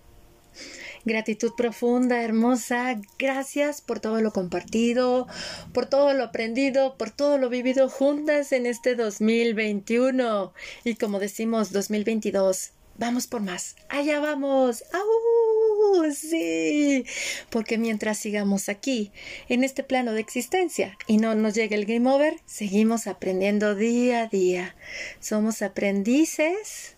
Gratitud 1.04 1.52
profunda, 1.56 2.22
hermosa. 2.22 3.00
Gracias 3.18 3.80
por 3.80 4.00
todo 4.00 4.20
lo 4.20 4.32
compartido, 4.32 5.26
por 5.72 5.86
todo 5.86 6.12
lo 6.12 6.24
aprendido, 6.24 6.96
por 6.96 7.10
todo 7.10 7.38
lo 7.38 7.48
vivido 7.48 7.88
juntas 7.88 8.52
en 8.52 8.66
este 8.66 8.94
2021. 8.94 10.52
Y 10.84 10.96
como 10.96 11.18
decimos, 11.18 11.72
2022. 11.72 12.72
Vamos 12.98 13.28
por 13.28 13.40
más. 13.40 13.76
Allá 13.88 14.18
vamos. 14.18 14.82
¡Au! 14.92 16.10
Sí. 16.12 17.04
Porque 17.48 17.78
mientras 17.78 18.18
sigamos 18.18 18.68
aquí, 18.68 19.12
en 19.48 19.62
este 19.62 19.84
plano 19.84 20.12
de 20.12 20.20
existencia, 20.20 20.98
y 21.06 21.18
no 21.18 21.34
nos 21.36 21.54
llegue 21.54 21.76
el 21.76 21.86
game 21.86 22.10
over, 22.10 22.40
seguimos 22.44 23.06
aprendiendo 23.06 23.76
día 23.76 24.22
a 24.22 24.26
día. 24.26 24.74
Somos 25.20 25.62
aprendices 25.62 26.97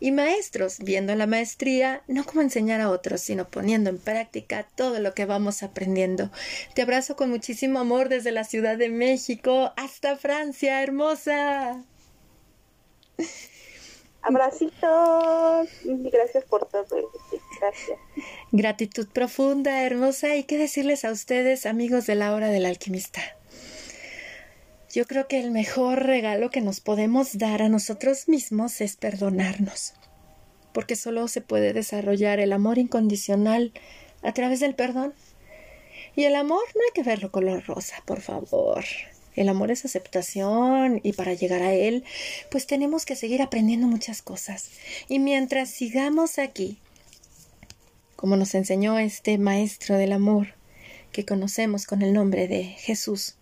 y 0.00 0.12
maestros, 0.12 0.78
viendo 0.78 1.14
la 1.14 1.26
maestría 1.26 2.02
no 2.08 2.24
como 2.24 2.40
enseñar 2.40 2.80
a 2.80 2.90
otros, 2.90 3.20
sino 3.20 3.48
poniendo 3.48 3.90
en 3.90 3.98
práctica 3.98 4.66
todo 4.74 4.98
lo 4.98 5.14
que 5.14 5.26
vamos 5.26 5.62
aprendiendo. 5.62 6.30
Te 6.74 6.82
abrazo 6.82 7.16
con 7.16 7.30
muchísimo 7.30 7.78
amor 7.78 8.08
desde 8.08 8.32
la 8.32 8.44
Ciudad 8.44 8.76
de 8.78 8.88
México 8.88 9.72
hasta 9.76 10.16
Francia, 10.16 10.82
hermosa. 10.82 11.84
Abracitos. 14.22 15.68
Gracias 15.84 16.44
por 16.44 16.66
todo. 16.66 17.10
Gracias. 17.60 17.98
Gratitud 18.52 19.08
profunda, 19.08 19.84
hermosa. 19.84 20.36
¿Y 20.36 20.44
qué 20.44 20.58
decirles 20.58 21.04
a 21.04 21.10
ustedes, 21.10 21.66
amigos 21.66 22.06
de 22.06 22.14
la 22.14 22.34
hora 22.34 22.48
del 22.48 22.66
alquimista? 22.66 23.20
Yo 24.92 25.06
creo 25.06 25.28
que 25.28 25.38
el 25.38 25.52
mejor 25.52 26.04
regalo 26.04 26.50
que 26.50 26.60
nos 26.60 26.80
podemos 26.80 27.38
dar 27.38 27.62
a 27.62 27.68
nosotros 27.68 28.28
mismos 28.28 28.80
es 28.80 28.96
perdonarnos, 28.96 29.94
porque 30.72 30.96
solo 30.96 31.28
se 31.28 31.40
puede 31.40 31.72
desarrollar 31.72 32.40
el 32.40 32.52
amor 32.52 32.76
incondicional 32.78 33.72
a 34.22 34.32
través 34.32 34.58
del 34.58 34.74
perdón. 34.74 35.14
Y 36.16 36.24
el 36.24 36.34
amor 36.34 36.64
no 36.74 36.80
hay 36.82 36.92
que 36.92 37.04
verlo 37.04 37.30
color 37.30 37.64
rosa, 37.66 38.02
por 38.04 38.20
favor. 38.20 38.84
El 39.36 39.48
amor 39.48 39.70
es 39.70 39.84
aceptación 39.84 41.00
y 41.04 41.12
para 41.12 41.34
llegar 41.34 41.62
a 41.62 41.72
él, 41.72 42.02
pues 42.50 42.66
tenemos 42.66 43.06
que 43.06 43.14
seguir 43.14 43.42
aprendiendo 43.42 43.86
muchas 43.86 44.22
cosas. 44.22 44.70
Y 45.08 45.20
mientras 45.20 45.70
sigamos 45.70 46.40
aquí, 46.40 46.78
como 48.16 48.36
nos 48.36 48.56
enseñó 48.56 48.98
este 48.98 49.38
maestro 49.38 49.96
del 49.96 50.12
amor 50.12 50.48
que 51.12 51.24
conocemos 51.24 51.86
con 51.86 52.02
el 52.02 52.12
nombre 52.12 52.48
de 52.48 52.64
Jesús, 52.64 53.36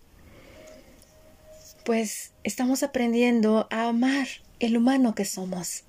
pues 1.83 2.31
estamos 2.43 2.83
aprendiendo 2.83 3.67
a 3.69 3.87
amar 3.87 4.27
el 4.59 4.77
humano 4.77 5.15
que 5.15 5.25
somos, 5.25 5.83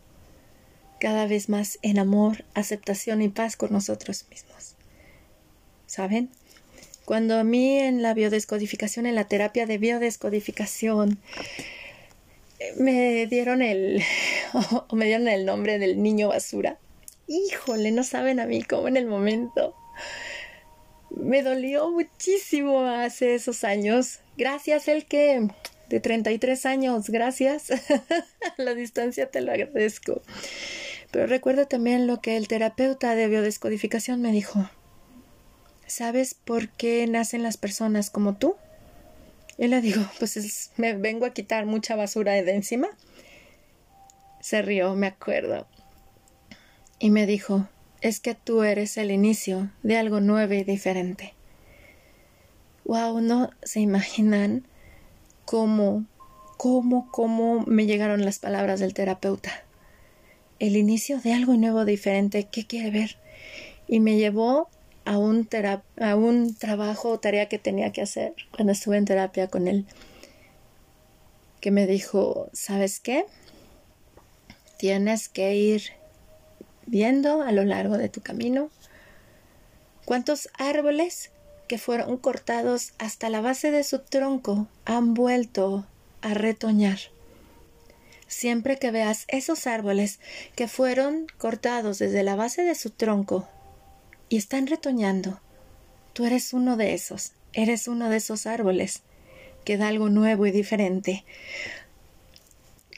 cada 0.99 1.27
vez 1.27 1.49
más 1.49 1.79
en 1.83 1.99
amor, 1.99 2.45
aceptación 2.55 3.23
y 3.23 3.29
paz 3.29 3.57
con 3.57 3.73
nosotros 3.73 4.27
mismos. 4.31 4.77
¿Saben? 5.87 6.31
Cuando 7.05 7.37
a 7.39 7.45
mí 7.45 7.79
en 7.79 8.03
la 8.03 8.15
biodescodificación, 8.15 9.07
en 9.07 9.17
la 9.17 9.27
terapia 9.27 9.67
de 9.67 9.79
biodescodificación, 9.79 11.19
me 12.77 13.27
dieron 13.27 13.63
el 13.63 14.03
me 14.93 15.07
dieron 15.07 15.29
el 15.29 15.45
nombre 15.47 15.79
del 15.79 16.03
niño 16.03 16.29
basura. 16.29 16.79
Híjole, 17.27 17.91
no 17.91 18.05
saben 18.05 18.41
a 18.41 18.47
mí 18.47 18.63
cómo 18.63 18.89
en 18.89 18.97
el 18.97 19.07
momento 19.07 19.75
me 21.11 21.43
dolió 21.43 21.91
muchísimo 21.91 22.81
hace 22.83 23.35
esos 23.35 23.65
años. 23.65 24.21
Gracias 24.37 24.89
el 24.89 25.07
que 25.07 25.49
de 25.91 25.99
33 25.99 26.67
años, 26.67 27.11
gracias. 27.11 27.71
A 27.73 27.79
la 28.57 28.75
distancia 28.75 29.29
te 29.31 29.41
lo 29.41 29.53
agradezco. 29.53 30.23
Pero 31.11 31.27
recuerdo 31.27 31.67
también 31.67 32.07
lo 32.07 32.21
que 32.21 32.37
el 32.37 32.47
terapeuta 32.47 33.17
de 33.17 33.27
biodescodificación 33.27 34.23
me 34.23 34.31
dijo. 34.31 34.71
¿Sabes 35.87 36.35
por 36.35 36.69
qué 36.69 37.05
nacen 37.09 37.43
las 37.43 37.57
personas 37.57 38.09
como 38.11 38.37
tú? 38.37 38.55
Y 39.59 39.67
le 39.67 39.81
digo, 39.81 40.01
pues 40.21 40.71
me 40.77 40.95
vengo 40.95 41.27
a 41.27 41.35
quitar 41.35 41.67
mucha 41.67 41.97
basura 41.97 42.33
de 42.35 42.55
encima. 42.55 42.89
Se 44.41 44.63
rió, 44.63 44.95
me 44.95 45.09
acuerdo. 45.09 45.67
Y 47.01 47.11
me 47.11 47.27
dijo, 47.27 47.69
es 48.01 48.21
que 48.21 48.37
tú 48.37 48.63
eres 48.63 48.97
el 48.97 49.11
inicio 49.11 49.73
de 49.83 49.97
algo 49.97 50.21
nuevo 50.21 50.55
y 50.55 50.63
diferente. 50.63 51.35
Wow, 52.85 53.21
no 53.21 53.51
se 53.65 53.81
imaginan 53.81 54.70
cómo, 55.51 56.05
cómo, 56.59 57.11
cómo 57.11 57.65
me 57.67 57.85
llegaron 57.85 58.25
las 58.25 58.39
palabras 58.39 58.79
del 58.79 58.95
terapeuta. 58.95 59.51
El 60.61 60.77
inicio 60.77 61.19
de 61.19 61.33
algo 61.33 61.55
nuevo, 61.55 61.85
diferente, 61.85 62.47
¿qué 62.53 62.69
quiere 62.69 62.93
ver? 62.93 63.17
Y 63.89 63.99
me 63.99 64.17
llevó 64.17 64.69
a 65.05 65.19
un, 65.19 65.49
a 66.01 66.15
un 66.15 66.55
trabajo 66.55 67.09
o 67.09 67.19
tarea 67.19 67.49
que 67.49 67.59
tenía 67.59 67.91
que 67.91 68.01
hacer 68.01 68.33
cuando 68.55 68.73
estuve 68.73 68.97
en 68.97 69.07
terapia 69.07 69.49
con 69.49 69.67
él, 69.67 69.87
que 71.61 71.73
me 71.73 71.89
dijo, 71.89 72.49
¿sabes 72.53 73.01
qué? 73.01 73.27
Tienes 74.79 75.29
que 75.29 75.57
ir 75.57 75.83
viendo 76.87 77.43
a 77.43 77.51
lo 77.51 77.65
largo 77.65 77.99
de 77.99 78.09
tu 78.09 78.21
camino 78.21 78.71
cuántos 80.05 80.49
árboles 80.59 81.33
que 81.71 81.79
fueron 81.79 82.17
cortados 82.17 82.95
hasta 82.99 83.31
la 83.31 83.41
base 83.41 83.71
de 83.71 83.85
su 83.85 84.01
tronco 84.01 84.67
han 84.87 85.15
vuelto 85.15 85.87
a 86.21 86.35
retoñar. 86.35 86.99
Siempre 88.27 88.77
que 88.77 88.91
veas 88.91 89.25
esos 89.29 89.69
árboles 89.69 90.19
que 90.57 90.67
fueron 90.67 91.29
cortados 91.39 92.01
desde 92.01 92.25
la 92.25 92.35
base 92.35 92.65
de 92.65 92.75
su 92.75 92.91
tronco 92.91 93.49
y 94.29 94.37
están 94.37 94.67
retoñando, 94.67 95.41
tú 96.13 96.25
eres 96.25 96.53
uno 96.53 96.77
de 96.77 96.93
esos, 96.93 97.35
eres 97.53 97.87
uno 97.87 98.11
de 98.11 98.17
esos 98.17 98.47
árboles 98.47 99.05
que 99.65 99.77
da 99.77 99.87
algo 99.87 100.09
nuevo 100.09 100.47
y 100.47 100.51
diferente. 100.51 101.25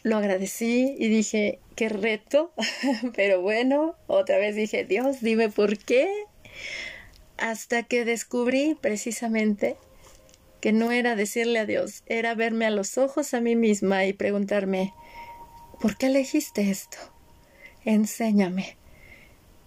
Lo 0.02 0.16
agradecí 0.16 0.96
y 0.98 1.08
dije, 1.08 1.58
qué 1.76 1.90
reto, 1.90 2.54
pero 3.14 3.42
bueno, 3.42 3.96
otra 4.06 4.38
vez 4.38 4.56
dije, 4.56 4.86
Dios, 4.86 5.20
dime 5.20 5.50
por 5.50 5.76
qué 5.76 6.08
hasta 7.42 7.82
que 7.82 8.04
descubrí 8.04 8.78
precisamente 8.80 9.76
que 10.60 10.72
no 10.72 10.92
era 10.92 11.16
decirle 11.16 11.58
a 11.58 11.66
Dios, 11.66 12.04
era 12.06 12.36
verme 12.36 12.66
a 12.66 12.70
los 12.70 12.98
ojos 12.98 13.34
a 13.34 13.40
mí 13.40 13.56
misma 13.56 14.06
y 14.06 14.12
preguntarme, 14.12 14.94
¿por 15.80 15.96
qué 15.96 16.06
elegiste 16.06 16.70
esto? 16.70 16.98
Enséñame. 17.84 18.76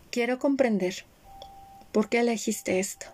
Quiero 0.09 0.39
comprender. 0.39 1.03
¿Por 1.91 2.07
qué 2.07 2.19
elegiste 2.19 2.79
esto? 2.79 3.07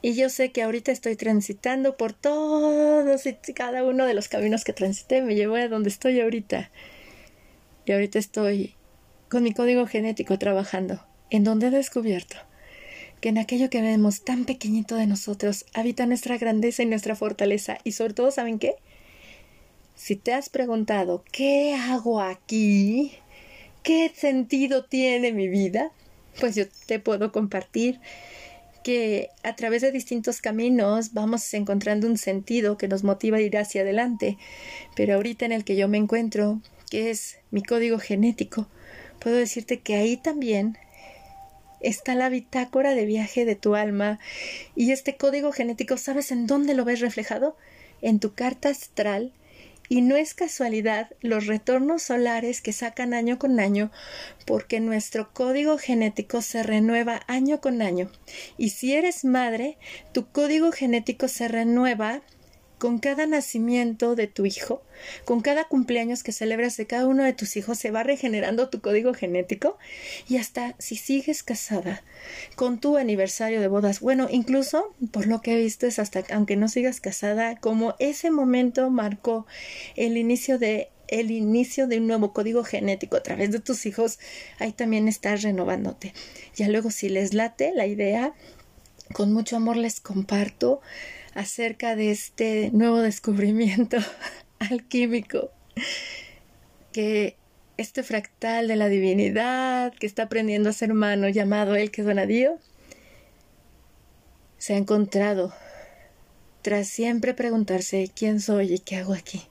Y 0.00 0.14
yo 0.14 0.30
sé 0.30 0.50
que 0.50 0.62
ahorita 0.62 0.90
estoy 0.90 1.16
transitando 1.16 1.98
por 1.98 2.14
todos 2.14 3.26
y 3.26 3.34
cada 3.52 3.84
uno 3.84 4.06
de 4.06 4.14
los 4.14 4.28
caminos 4.28 4.64
que 4.64 4.72
transité 4.72 5.20
me 5.20 5.34
llevó 5.34 5.56
a 5.56 5.68
donde 5.68 5.90
estoy 5.90 6.22
ahorita. 6.22 6.70
Y 7.84 7.92
ahorita 7.92 8.18
estoy 8.18 8.76
con 9.28 9.42
mi 9.42 9.52
código 9.52 9.86
genético 9.86 10.38
trabajando, 10.38 11.04
en 11.28 11.44
donde 11.44 11.66
he 11.66 11.70
descubierto 11.70 12.38
que 13.22 13.28
en 13.28 13.38
aquello 13.38 13.70
que 13.70 13.80
vemos 13.80 14.24
tan 14.24 14.44
pequeñito 14.44 14.96
de 14.96 15.06
nosotros 15.06 15.64
habita 15.74 16.06
nuestra 16.06 16.38
grandeza 16.38 16.82
y 16.82 16.86
nuestra 16.86 17.14
fortaleza. 17.14 17.78
Y 17.84 17.92
sobre 17.92 18.14
todo, 18.14 18.32
¿saben 18.32 18.58
qué? 18.58 18.74
Si 19.94 20.16
te 20.16 20.34
has 20.34 20.48
preguntado, 20.48 21.22
¿qué 21.30 21.76
hago 21.76 22.20
aquí? 22.20 23.12
¿Qué 23.84 24.10
sentido 24.12 24.86
tiene 24.86 25.30
mi 25.30 25.46
vida? 25.46 25.92
Pues 26.40 26.56
yo 26.56 26.64
te 26.86 26.98
puedo 26.98 27.30
compartir 27.30 28.00
que 28.82 29.28
a 29.44 29.54
través 29.54 29.82
de 29.82 29.92
distintos 29.92 30.40
caminos 30.40 31.12
vamos 31.12 31.54
encontrando 31.54 32.08
un 32.08 32.18
sentido 32.18 32.76
que 32.76 32.88
nos 32.88 33.04
motiva 33.04 33.36
a 33.36 33.40
ir 33.40 33.56
hacia 33.56 33.82
adelante. 33.82 34.36
Pero 34.96 35.14
ahorita 35.14 35.44
en 35.44 35.52
el 35.52 35.62
que 35.62 35.76
yo 35.76 35.86
me 35.86 35.98
encuentro, 35.98 36.60
que 36.90 37.10
es 37.10 37.38
mi 37.52 37.62
código 37.62 38.00
genético, 38.00 38.66
puedo 39.20 39.36
decirte 39.36 39.78
que 39.78 39.94
ahí 39.94 40.16
también 40.16 40.76
está 41.82 42.14
la 42.14 42.28
bitácora 42.28 42.94
de 42.94 43.06
viaje 43.06 43.44
de 43.44 43.56
tu 43.56 43.74
alma 43.74 44.18
y 44.74 44.92
este 44.92 45.16
código 45.16 45.52
genético, 45.52 45.96
¿sabes 45.96 46.32
en 46.32 46.46
dónde 46.46 46.74
lo 46.74 46.84
ves 46.84 47.00
reflejado? 47.00 47.56
En 48.00 48.20
tu 48.20 48.34
carta 48.34 48.68
astral 48.68 49.32
y 49.88 50.00
no 50.00 50.16
es 50.16 50.32
casualidad 50.32 51.10
los 51.20 51.46
retornos 51.46 52.02
solares 52.02 52.62
que 52.62 52.72
sacan 52.72 53.12
año 53.12 53.38
con 53.38 53.60
año, 53.60 53.90
porque 54.46 54.80
nuestro 54.80 55.34
código 55.34 55.76
genético 55.76 56.40
se 56.40 56.62
renueva 56.62 57.20
año 57.26 57.60
con 57.60 57.82
año. 57.82 58.10
Y 58.56 58.70
si 58.70 58.94
eres 58.94 59.24
madre, 59.24 59.76
tu 60.12 60.26
código 60.28 60.72
genético 60.72 61.28
se 61.28 61.46
renueva 61.46 62.22
con 62.82 62.98
cada 62.98 63.26
nacimiento 63.26 64.16
de 64.16 64.26
tu 64.26 64.44
hijo, 64.44 64.82
con 65.24 65.40
cada 65.40 65.68
cumpleaños 65.68 66.24
que 66.24 66.32
celebras 66.32 66.76
de 66.76 66.88
cada 66.88 67.06
uno 67.06 67.22
de 67.22 67.32
tus 67.32 67.56
hijos, 67.56 67.78
se 67.78 67.92
va 67.92 68.02
regenerando 68.02 68.70
tu 68.70 68.80
código 68.80 69.14
genético 69.14 69.78
y 70.28 70.38
hasta 70.38 70.74
si 70.80 70.96
sigues 70.96 71.44
casada 71.44 72.02
con 72.56 72.80
tu 72.80 72.96
aniversario 72.96 73.60
de 73.60 73.68
bodas, 73.68 74.00
bueno, 74.00 74.26
incluso 74.28 74.96
por 75.12 75.28
lo 75.28 75.42
que 75.42 75.52
he 75.52 75.62
visto 75.62 75.86
es 75.86 76.00
hasta 76.00 76.24
aunque 76.32 76.56
no 76.56 76.66
sigas 76.66 77.00
casada, 77.00 77.54
como 77.54 77.94
ese 78.00 78.32
momento 78.32 78.90
marcó 78.90 79.46
el 79.94 80.16
inicio 80.16 80.58
de 80.58 80.90
el 81.06 81.30
inicio 81.30 81.86
de 81.86 81.98
un 81.98 82.08
nuevo 82.08 82.32
código 82.32 82.64
genético 82.64 83.14
a 83.14 83.22
través 83.22 83.52
de 83.52 83.60
tus 83.60 83.86
hijos, 83.86 84.18
ahí 84.58 84.72
también 84.72 85.06
estás 85.06 85.42
renovándote. 85.42 86.14
Ya 86.56 86.66
luego 86.66 86.90
si 86.90 87.08
les 87.08 87.32
late 87.32 87.70
la 87.76 87.86
idea, 87.86 88.34
con 89.12 89.32
mucho 89.32 89.56
amor 89.56 89.76
les 89.76 90.00
comparto 90.00 90.80
acerca 91.34 91.96
de 91.96 92.10
este 92.10 92.70
nuevo 92.72 92.98
descubrimiento 92.98 93.98
alquímico 94.58 95.50
que 96.92 97.36
este 97.76 98.02
fractal 98.02 98.68
de 98.68 98.76
la 98.76 98.88
divinidad 98.88 99.92
que 99.94 100.06
está 100.06 100.24
aprendiendo 100.24 100.70
a 100.70 100.72
ser 100.72 100.92
humano 100.92 101.28
llamado 101.28 101.74
el 101.74 101.90
que 101.90 102.02
donadío 102.02 102.58
se 104.58 104.74
ha 104.74 104.76
encontrado 104.76 105.52
tras 106.62 106.86
siempre 106.86 107.34
preguntarse 107.34 108.10
quién 108.14 108.40
soy 108.40 108.74
y 108.74 108.78
qué 108.78 108.96
hago 108.96 109.14
aquí. 109.14 109.42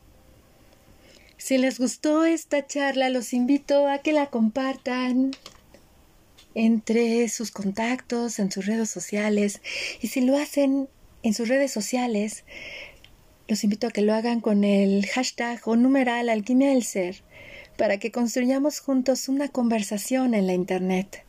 Si 1.38 1.58
les 1.58 1.80
gustó 1.80 2.24
esta 2.24 2.66
charla, 2.66 3.10
los 3.10 3.34
invito 3.34 3.88
a 3.88 3.98
que 3.98 4.14
la 4.14 4.28
compartan 4.28 5.32
entre 6.54 7.28
sus 7.30 7.52
contactos, 7.52 8.40
en 8.40 8.52
sus 8.52 8.66
redes 8.66 8.90
sociales. 8.90 9.62
Y 10.02 10.08
si 10.08 10.22
lo 10.22 10.38
hacen 10.38 10.88
en 11.24 11.34
sus 11.34 11.48
redes 11.48 11.72
sociales, 11.72 12.44
los 13.48 13.64
invito 13.64 13.88
a 13.88 13.92
que 13.92 14.02
lo 14.02 14.14
hagan 14.14 14.42
con 14.42 14.64
el 14.64 15.06
hashtag 15.08 15.60
o 15.66 15.76
numeral 15.76 16.30
alquimia 16.30 16.70
del 16.70 16.84
ser 16.84 17.24
para 17.78 17.98
que 17.98 18.12
construyamos 18.12 18.80
juntos 18.80 19.28
una 19.30 19.50
conversación 19.50 20.34
en 20.34 20.48
la 20.48 20.54
Internet. 20.54 21.26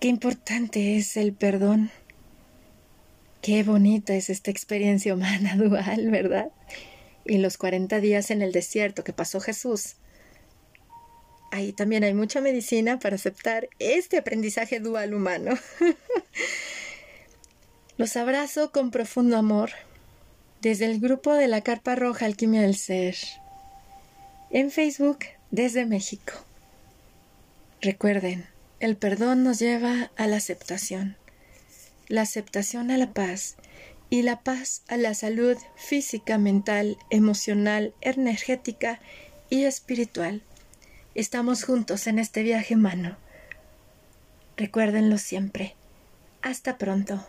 Qué 0.00 0.08
importante 0.08 0.96
es 0.96 1.16
el 1.16 1.32
perdón. 1.32 1.90
Qué 3.42 3.62
bonita 3.62 4.14
es 4.14 4.30
esta 4.30 4.50
experiencia 4.50 5.14
humana 5.14 5.56
dual, 5.56 6.10
¿verdad? 6.10 6.50
y 7.28 7.38
los 7.38 7.56
40 7.56 8.00
días 8.00 8.30
en 8.30 8.42
el 8.42 8.52
desierto 8.52 9.04
que 9.04 9.12
pasó 9.12 9.40
Jesús. 9.40 9.96
Ahí 11.50 11.72
también 11.72 12.04
hay 12.04 12.14
mucha 12.14 12.40
medicina 12.40 12.98
para 12.98 13.16
aceptar 13.16 13.68
este 13.78 14.18
aprendizaje 14.18 14.80
dual 14.80 15.14
humano. 15.14 15.52
los 17.98 18.16
abrazo 18.16 18.72
con 18.72 18.90
profundo 18.90 19.38
amor 19.38 19.70
desde 20.60 20.84
el 20.84 21.00
grupo 21.00 21.32
de 21.32 21.48
la 21.48 21.62
Carpa 21.62 21.94
Roja 21.94 22.26
Alquimia 22.26 22.60
del 22.60 22.76
Ser, 22.76 23.16
en 24.50 24.70
Facebook 24.70 25.20
desde 25.50 25.86
México. 25.86 26.34
Recuerden, 27.80 28.46
el 28.80 28.96
perdón 28.96 29.44
nos 29.44 29.58
lleva 29.58 30.10
a 30.16 30.26
la 30.26 30.36
aceptación, 30.36 31.16
la 32.08 32.22
aceptación 32.22 32.90
a 32.90 32.98
la 32.98 33.12
paz 33.12 33.56
y 34.10 34.22
la 34.22 34.40
paz 34.40 34.82
a 34.88 34.96
la 34.96 35.14
salud 35.14 35.56
física, 35.76 36.36
mental, 36.36 36.98
emocional, 37.10 37.94
energética 38.02 39.00
y 39.48 39.64
espiritual. 39.64 40.42
Estamos 41.14 41.64
juntos 41.64 42.06
en 42.06 42.18
este 42.18 42.42
viaje 42.42 42.74
humano. 42.74 43.16
Recuérdenlo 44.58 45.16
siempre. 45.16 45.74
Hasta 46.42 46.76
pronto. 46.76 47.26